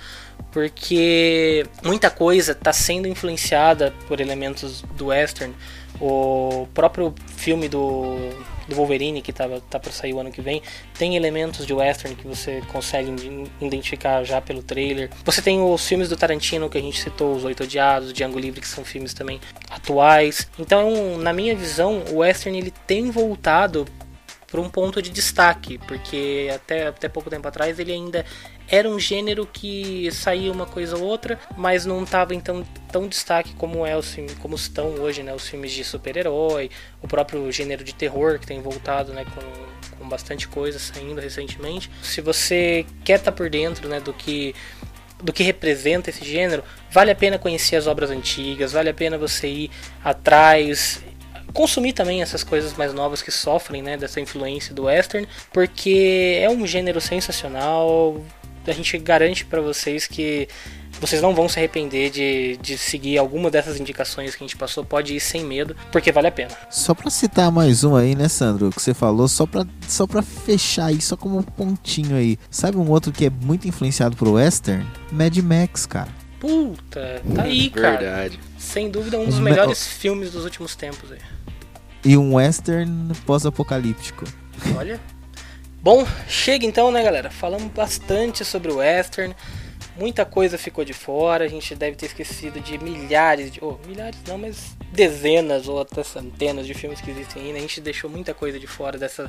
porque 0.50 1.66
muita 1.82 2.10
coisa 2.10 2.52
está 2.52 2.72
sendo 2.72 3.06
influenciada 3.06 3.92
por 4.08 4.20
elementos 4.20 4.82
do 4.96 5.06
western. 5.06 5.54
O 6.00 6.66
próprio 6.72 7.14
filme 7.36 7.68
do 7.68 8.30
do 8.68 8.74
Wolverine, 8.74 9.22
que 9.22 9.32
tá, 9.32 9.48
tá 9.70 9.78
para 9.78 9.92
sair 9.92 10.12
o 10.12 10.20
ano 10.20 10.30
que 10.30 10.40
vem, 10.40 10.62
tem 10.98 11.16
elementos 11.16 11.66
de 11.66 11.72
western 11.72 12.16
que 12.16 12.26
você 12.26 12.62
consegue 12.72 13.14
identificar 13.60 14.24
já 14.24 14.40
pelo 14.40 14.62
trailer. 14.62 15.10
Você 15.24 15.40
tem 15.40 15.60
os 15.62 15.86
filmes 15.86 16.08
do 16.08 16.16
Tarantino 16.16 16.68
que 16.68 16.78
a 16.78 16.80
gente 16.80 17.00
citou, 17.00 17.34
Os 17.34 17.44
Oito 17.44 17.64
Odiados, 17.64 18.12
Django 18.12 18.38
Livre, 18.38 18.60
que 18.60 18.68
são 18.68 18.84
filmes 18.84 19.14
também 19.14 19.40
atuais. 19.70 20.48
Então, 20.58 21.18
na 21.18 21.32
minha 21.32 21.54
visão, 21.54 22.02
o 22.10 22.18
western 22.18 22.58
ele 22.58 22.72
tem 22.86 23.10
voltado 23.10 23.86
para 24.46 24.60
um 24.60 24.68
ponto 24.68 25.02
de 25.02 25.10
destaque, 25.10 25.78
porque 25.78 26.50
até, 26.54 26.86
até 26.86 27.08
pouco 27.08 27.28
tempo 27.28 27.46
atrás 27.48 27.78
ele 27.78 27.92
ainda 27.92 28.24
era 28.68 28.88
um 28.88 28.98
gênero 28.98 29.46
que 29.46 30.10
saía 30.12 30.50
uma 30.50 30.66
coisa 30.66 30.96
ou 30.96 31.02
outra, 31.02 31.38
mas 31.56 31.84
não 31.84 32.02
estava 32.02 32.34
então 32.34 32.64
tão 32.90 33.08
destaque 33.08 33.54
como 33.54 33.84
é 33.84 33.96
o 33.96 34.02
como 34.40 34.54
estão 34.54 34.94
hoje, 35.00 35.22
né, 35.22 35.34
os 35.34 35.48
filmes 35.48 35.72
de 35.72 35.84
super-herói, 35.84 36.70
o 37.02 37.08
próprio 37.08 37.50
gênero 37.50 37.84
de 37.84 37.94
terror 37.94 38.38
que 38.38 38.46
tem 38.46 38.60
voltado, 38.60 39.12
né, 39.12 39.24
com, 39.24 39.98
com 39.98 40.08
bastante 40.08 40.48
coisa 40.48 40.78
saindo 40.78 41.20
recentemente. 41.20 41.90
Se 42.02 42.20
você 42.20 42.86
quer 43.04 43.18
estar 43.18 43.32
tá 43.32 43.36
por 43.36 43.50
dentro, 43.50 43.88
né, 43.88 44.00
do 44.00 44.12
que 44.12 44.54
do 45.22 45.32
que 45.32 45.42
representa 45.42 46.10
esse 46.10 46.22
gênero, 46.22 46.62
vale 46.90 47.10
a 47.10 47.14
pena 47.14 47.38
conhecer 47.38 47.76
as 47.76 47.86
obras 47.86 48.10
antigas, 48.10 48.72
vale 48.72 48.90
a 48.90 48.94
pena 48.94 49.16
você 49.16 49.48
ir 49.48 49.70
atrás 50.04 51.02
consumir 51.52 51.92
também 51.92 52.22
essas 52.22 52.42
coisas 52.42 52.74
mais 52.74 52.92
novas 52.92 53.22
que 53.22 53.30
sofrem 53.30 53.82
né, 53.82 53.96
dessa 53.96 54.20
influência 54.20 54.74
do 54.74 54.84
western, 54.84 55.26
porque 55.52 56.38
é 56.40 56.50
um 56.50 56.66
gênero 56.66 57.00
sensacional, 57.00 58.20
a 58.66 58.72
gente 58.72 58.98
garante 58.98 59.44
para 59.44 59.60
vocês 59.60 60.06
que 60.06 60.48
vocês 61.00 61.20
não 61.20 61.34
vão 61.34 61.48
se 61.48 61.58
arrepender 61.58 62.10
de, 62.10 62.56
de 62.56 62.78
seguir 62.78 63.18
alguma 63.18 63.50
dessas 63.50 63.78
indicações 63.78 64.34
que 64.34 64.42
a 64.42 64.46
gente 64.46 64.56
passou. 64.56 64.84
Pode 64.84 65.14
ir 65.14 65.20
sem 65.20 65.44
medo, 65.44 65.76
porque 65.92 66.10
vale 66.10 66.28
a 66.28 66.32
pena. 66.32 66.50
Só 66.70 66.94
pra 66.94 67.10
citar 67.10 67.50
mais 67.52 67.84
um 67.84 67.94
aí, 67.94 68.14
né, 68.14 68.28
Sandro? 68.28 68.70
Que 68.70 68.80
você 68.80 68.94
falou, 68.94 69.28
só 69.28 69.46
pra, 69.46 69.66
só 69.86 70.06
pra 70.06 70.22
fechar 70.22 70.86
aí, 70.86 71.00
só 71.00 71.16
como 71.16 71.38
um 71.38 71.42
pontinho 71.42 72.16
aí. 72.16 72.38
Sabe 72.50 72.78
um 72.78 72.90
outro 72.90 73.12
que 73.12 73.26
é 73.26 73.30
muito 73.30 73.68
influenciado 73.68 74.16
pro 74.16 74.32
western? 74.32 74.86
Mad 75.12 75.36
Max, 75.38 75.86
cara. 75.86 76.08
Puta, 76.40 77.22
tá 77.34 77.42
aí, 77.42 77.70
cara. 77.70 77.98
Verdade. 77.98 78.40
Sem 78.58 78.90
dúvida, 78.90 79.18
um 79.18 79.26
dos 79.26 79.38
melhores 79.38 79.86
filmes 79.86 80.30
dos 80.30 80.44
últimos 80.44 80.74
tempos 80.74 81.12
aí. 81.12 81.18
E 82.06 82.16
um 82.16 82.34
western 82.34 83.12
pós-apocalíptico. 83.26 84.24
Olha. 84.78 85.00
Bom, 85.82 86.06
chega 86.28 86.64
então, 86.64 86.92
né, 86.92 87.02
galera? 87.02 87.32
Falamos 87.32 87.72
bastante 87.72 88.44
sobre 88.44 88.70
o 88.70 88.76
western. 88.76 89.34
Muita 89.98 90.24
coisa 90.24 90.56
ficou 90.56 90.84
de 90.84 90.92
fora. 90.92 91.44
A 91.44 91.48
gente 91.48 91.74
deve 91.74 91.96
ter 91.96 92.06
esquecido 92.06 92.60
de 92.60 92.78
milhares 92.78 93.50
de. 93.50 93.58
Oh, 93.60 93.76
milhares 93.88 94.20
não, 94.24 94.38
mas 94.38 94.76
dezenas 94.92 95.66
ou 95.66 95.80
até 95.80 96.04
centenas 96.04 96.64
de 96.64 96.74
filmes 96.74 97.00
que 97.00 97.10
existem 97.10 97.42
ainda. 97.42 97.58
A 97.58 97.60
gente 97.60 97.80
deixou 97.80 98.08
muita 98.08 98.32
coisa 98.32 98.60
de 98.60 98.68
fora 98.68 98.96
dessa, 98.96 99.28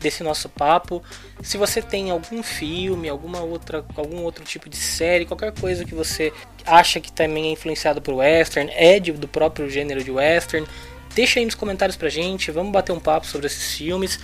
desse 0.00 0.24
nosso 0.24 0.48
papo. 0.48 1.00
Se 1.44 1.56
você 1.56 1.80
tem 1.80 2.10
algum 2.10 2.42
filme, 2.42 3.08
alguma 3.08 3.40
outra, 3.40 3.84
algum 3.94 4.22
outro 4.24 4.44
tipo 4.44 4.68
de 4.68 4.76
série, 4.76 5.26
qualquer 5.26 5.52
coisa 5.52 5.84
que 5.84 5.94
você 5.94 6.32
acha 6.64 7.00
que 7.00 7.12
também 7.12 7.50
é 7.50 7.52
influenciado 7.52 8.02
por 8.02 8.14
western, 8.14 8.68
é 8.74 8.98
de, 8.98 9.12
do 9.12 9.28
próprio 9.28 9.70
gênero 9.70 10.02
de 10.02 10.10
western, 10.10 10.66
deixa 11.16 11.40
aí 11.40 11.46
nos 11.46 11.54
comentários 11.54 11.96
pra 11.96 12.10
gente. 12.10 12.50
Vamos 12.50 12.70
bater 12.70 12.92
um 12.92 13.00
papo 13.00 13.26
sobre 13.26 13.46
esses 13.46 13.74
filmes. 13.74 14.20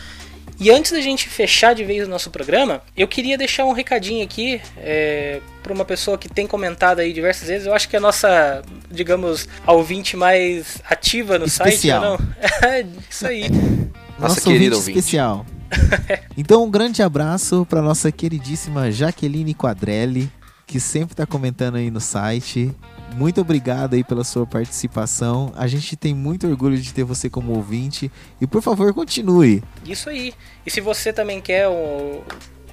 E 0.61 0.71
antes 0.71 0.93
da 0.93 1.01
gente 1.01 1.29
fechar 1.29 1.75
de 1.75 1.83
vez 1.83 2.07
o 2.07 2.11
nosso 2.11 2.31
programa, 2.31 2.83
eu 2.95 3.09
queria 3.09 3.39
deixar 3.39 3.65
um 3.65 3.73
recadinho 3.73 4.23
aqui 4.23 4.61
é, 4.77 5.41
para 5.63 5.73
uma 5.73 5.85
pessoa 5.85 6.19
que 6.19 6.29
tem 6.29 6.47
comentado 6.47 7.01
aí 7.01 7.13
diversas 7.13 7.49
vezes. 7.49 7.67
Eu 7.67 7.75
acho 7.75 7.89
que 7.89 7.97
é 7.97 7.99
a 7.99 8.03
nossa, 8.03 8.63
digamos, 8.91 9.49
a 9.67 9.73
ouvinte 9.73 10.17
mais 10.17 10.77
ativa 10.89 11.39
no 11.39 11.47
especial. 11.47 12.19
site, 12.19 12.23
não? 12.63 12.69
É 12.69 12.87
isso 13.11 13.27
aí. 13.27 13.45
nossa 14.21 14.41
querida 14.41 14.77
ouvinte 14.77 14.99
especial. 14.99 15.47
então, 16.37 16.63
um 16.63 16.71
grande 16.71 17.03
abraço 17.03 17.67
para 17.69 17.81
nossa 17.81 18.13
queridíssima 18.13 18.93
Jaqueline 18.93 19.55
Quadrelli, 19.55 20.31
que 20.67 20.79
sempre 20.79 21.15
está 21.15 21.27
comentando 21.27 21.77
aí 21.77 21.91
no 21.91 22.01
site 22.01 22.71
muito 23.15 23.41
obrigado 23.41 23.95
aí 23.95 24.05
pela 24.05 24.25
sua 24.25 24.47
participação. 24.47 25.53
A 25.57 25.67
gente 25.67 25.97
tem 25.97 26.15
muito 26.15 26.47
orgulho 26.47 26.79
de 26.79 26.93
ter 26.93 27.05
você 27.05 27.29
como 27.29 27.53
ouvinte 27.53 28.11
e 28.41 28.47
por 28.47 28.63
favor 28.63 28.93
continue. 28.93 29.63
Isso 29.85 30.09
aí. 30.09 30.35
E 30.65 30.71
se 30.71 30.81
você 30.81 31.13
também 31.13 31.41
quer 31.41 31.69
um, 31.69 32.23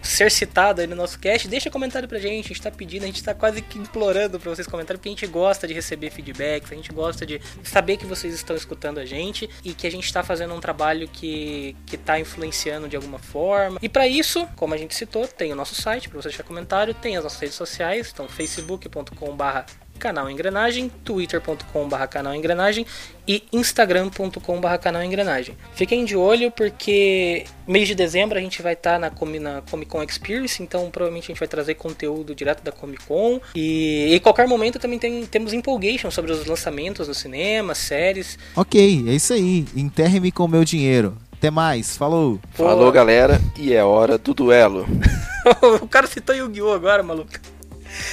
ser 0.02 0.32
citado 0.32 0.82
aí 0.82 0.88
no 0.88 0.96
nosso 0.96 1.20
cast, 1.20 1.48
deixa 1.48 1.70
comentário 1.70 2.08
pra 2.08 2.20
gente. 2.20 2.46
A 2.46 2.48
gente 2.50 2.62
tá 2.62 2.72
pedindo, 2.72 3.04
a 3.04 3.06
gente 3.06 3.24
tá 3.24 3.34
quase 3.34 3.62
que 3.62 3.78
implorando 3.78 4.40
pra 4.40 4.50
vocês 4.50 4.68
comentarem, 4.68 4.98
porque 4.98 5.10
a 5.10 5.12
gente 5.12 5.28
gosta 5.28 5.68
de 5.68 5.74
receber 5.74 6.10
feedbacks, 6.10 6.72
a 6.72 6.76
gente 6.76 6.92
gosta 6.92 7.26
de 7.26 7.42
saber 7.64 7.98
que 7.98 8.06
vocês 8.06 8.34
estão 8.34 8.56
escutando 8.56 9.00
a 9.00 9.06
gente 9.06 9.50
e 9.64 9.74
que 9.74 9.86
a 9.86 9.92
gente 9.92 10.12
tá 10.12 10.24
fazendo 10.24 10.54
um 10.54 10.60
trabalho 10.60 11.08
que, 11.08 11.76
que 11.86 11.98
tá 11.98 12.20
influenciando 12.20 12.88
de 12.88 12.96
alguma 12.96 13.20
forma. 13.20 13.80
E 13.82 13.90
para 13.90 14.08
isso, 14.08 14.48
como 14.56 14.74
a 14.74 14.78
gente 14.78 14.96
citou, 14.96 15.28
tem 15.28 15.52
o 15.52 15.56
nosso 15.56 15.76
site 15.76 16.10
pra 16.10 16.22
você 16.22 16.30
deixar 16.30 16.44
comentário, 16.44 16.94
tem 16.94 17.18
as 17.18 17.24
nossas 17.24 17.40
redes 17.40 17.56
sociais, 17.56 18.10
então 18.14 18.28
facebook.com/barra 18.28 19.66
canal 20.00 20.30
Engrenagem, 20.30 20.89
twitter.com.br 21.04 22.08
canal 22.10 22.34
Engrenagem 22.34 22.86
e 23.28 23.43
instagram.com.br 23.54 24.78
canal 24.82 25.04
Engrenagem. 25.04 25.56
Fiquem 25.76 26.06
de 26.06 26.16
olho 26.16 26.50
porque 26.50 27.45
mês 27.68 27.88
de 27.88 27.93
dezembro 27.93 28.38
a 28.38 28.41
gente 28.41 28.62
vai 28.62 28.74
estar 28.74 28.93
tá 28.93 29.00
na, 29.00 29.39
na 29.39 29.62
Comic 29.62 29.91
Con 29.91 30.02
Experience, 30.02 30.64
então 30.64 30.89
provavelmente 30.89 31.26
a 31.26 31.28
gente 31.28 31.39
vai 31.39 31.47
trazer 31.47 31.76
conteúdo 31.76 32.34
direto 32.34 32.64
da 32.64 32.72
Comic 32.72 33.06
Con 33.06 33.39
e 33.54 34.16
em 34.16 34.20
qualquer 34.20 34.47
momento 34.47 34.80
também 34.80 34.97
tem, 34.97 35.26
temos 35.28 35.54
empolgation 35.54 36.10
sobre 36.10 36.32
os 36.32 36.45
lançamentos 36.45 37.08
no 37.08 37.14
cinema, 37.14 37.76
séries. 37.76 38.39
Ok, 38.56 39.06
é 39.08 39.14
isso 39.14 39.34
aí. 39.34 39.66
Enterre-me 39.76 40.32
com 40.32 40.45
o 40.45 40.47
meu 40.47 40.64
dinheiro. 40.64 41.16
Até 41.34 41.50
mais, 41.50 41.95
falou! 41.95 42.38
Falou, 42.52 42.91
galera, 42.91 43.39
e 43.58 43.74
é 43.74 43.82
hora 43.82 44.18
do 44.18 44.34
duelo. 44.34 44.86
o 45.82 45.88
cara 45.88 46.06
citou 46.06 46.36
Yu-Gi-Oh! 46.36 46.74
agora, 46.74 47.02
maluco. 47.02 47.32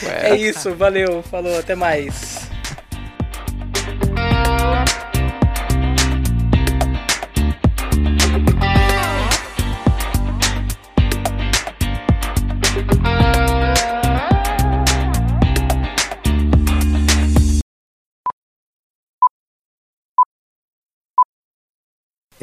Ué. 0.03 0.31
É 0.31 0.37
isso, 0.37 0.75
valeu, 0.75 1.23
falou, 1.23 1.59
até 1.59 1.75
mais. 1.75 2.47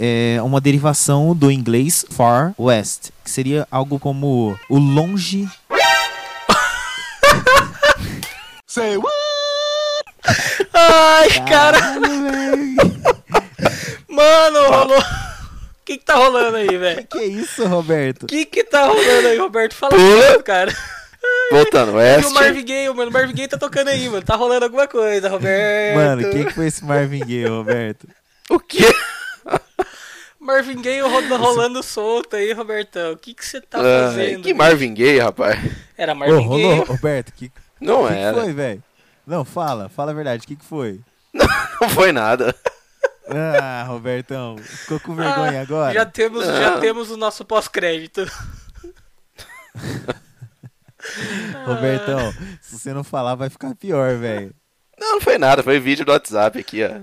é 0.04 0.42
uma 0.42 0.60
derivação 0.60 1.34
do 1.34 1.50
inglês 1.50 2.06
Far 2.10 2.54
West, 2.60 3.12
que 3.24 3.32
seria 3.32 3.66
algo 3.72 3.98
como 3.98 4.58
o 4.70 4.78
longe. 4.78 5.48
Say 8.74 8.98
what? 8.98 9.14
Ai, 10.74 11.30
cara, 11.48 11.80
Caralho, 11.80 12.02
mano, 14.08 14.60
rolou. 14.70 14.98
O 15.00 15.86
que 15.86 15.98
que 15.98 16.06
tá 16.06 16.16
rolando 16.16 16.58
aí, 16.58 16.76
velho? 16.78 17.06
Que 17.06 17.24
isso, 17.24 17.66
Roberto? 17.68 18.24
O 18.24 18.28
que 18.28 18.46
que 18.46 18.64
tá 18.64 18.86
rolando 18.88 19.28
aí, 19.28 19.38
Roberto? 19.38 19.76
Fala 19.76 19.92
Pula. 19.96 20.32
tudo, 20.32 20.44
cara. 20.44 20.76
Voltando, 21.52 21.92
E 21.92 21.96
West. 21.96 22.30
o 22.30 22.34
Marvin 22.34 22.66
Gaye, 22.66 22.90
mano, 22.94 23.10
o 23.10 23.14
Marvin 23.14 23.34
Gaye 23.36 23.48
tá 23.48 23.58
tocando 23.58 23.90
aí, 23.90 24.10
mano. 24.10 24.24
Tá 24.26 24.36
rolando 24.36 24.66
alguma 24.66 24.88
coisa, 24.88 25.30
Roberto. 25.30 25.96
Mano, 25.96 26.32
quem 26.32 26.46
que 26.46 26.54
foi 26.54 26.68
esse 26.68 26.84
Marvin 26.84 27.20
Gaye, 27.20 27.46
Roberto? 27.46 28.08
O 28.50 28.60
quê? 28.60 28.86
Marvin 30.40 30.82
Gaye 30.82 31.02
rolando, 31.02 31.38
rolando 31.38 31.84
solto 31.84 32.36
aí, 32.36 32.52
Robertão. 32.54 33.14
O 33.14 33.18
que 33.18 33.34
que 33.34 33.46
você 33.46 33.62
tá 33.62 33.80
Ah, 33.80 34.10
fazendo? 34.10 34.42
que 34.44 34.54
Marvin 34.54 34.94
Gaye, 34.94 35.20
rapaz. 35.20 35.60
Era 35.98 36.14
Ô, 36.14 36.16
Marvin 36.16 36.44
rolou, 36.44 36.76
Gaye. 36.78 36.86
Roberto, 36.86 37.32
que, 37.34 37.52
Não 37.84 38.04
que, 38.08 38.14
que 38.14 38.20
era. 38.20 38.42
foi, 38.42 38.54
velho? 38.54 38.84
Não, 39.26 39.46
fala, 39.46 39.90
fala 39.90 40.12
a 40.12 40.14
verdade, 40.16 40.44
o 40.44 40.48
que, 40.48 40.56
que 40.56 40.66
foi? 40.66 41.00
Não 41.82 41.90
foi 41.90 42.12
nada. 42.12 42.56
Ah, 43.28 43.84
Robertão, 43.88 44.58
ficou 44.58 45.00
com 45.00 45.16
vergonha 45.16 45.60
Ah, 45.60 45.64
agora? 45.64 45.94
Já 45.94 46.06
temos, 46.06 46.46
já 46.46 46.72
Não. 46.72 46.80
temos 46.82 47.10
o 47.10 47.18
nosso 47.18 47.44
pós-crédito. 47.46 48.26
Robertão, 51.66 52.32
se 52.62 52.78
você 52.80 52.94
não 52.94 53.04
falar 53.04 53.36
vai 53.36 53.50
ficar 53.50 53.76
pior, 53.76 54.16
velho. 54.18 54.54
Não, 55.00 55.14
não 55.14 55.22
foi 55.22 55.38
nada. 55.38 55.64
Foi 55.64 55.80
vídeo 55.80 56.06
do 56.06 56.12
WhatsApp 56.12 56.60
aqui, 56.60 56.82
ó. 56.84 57.02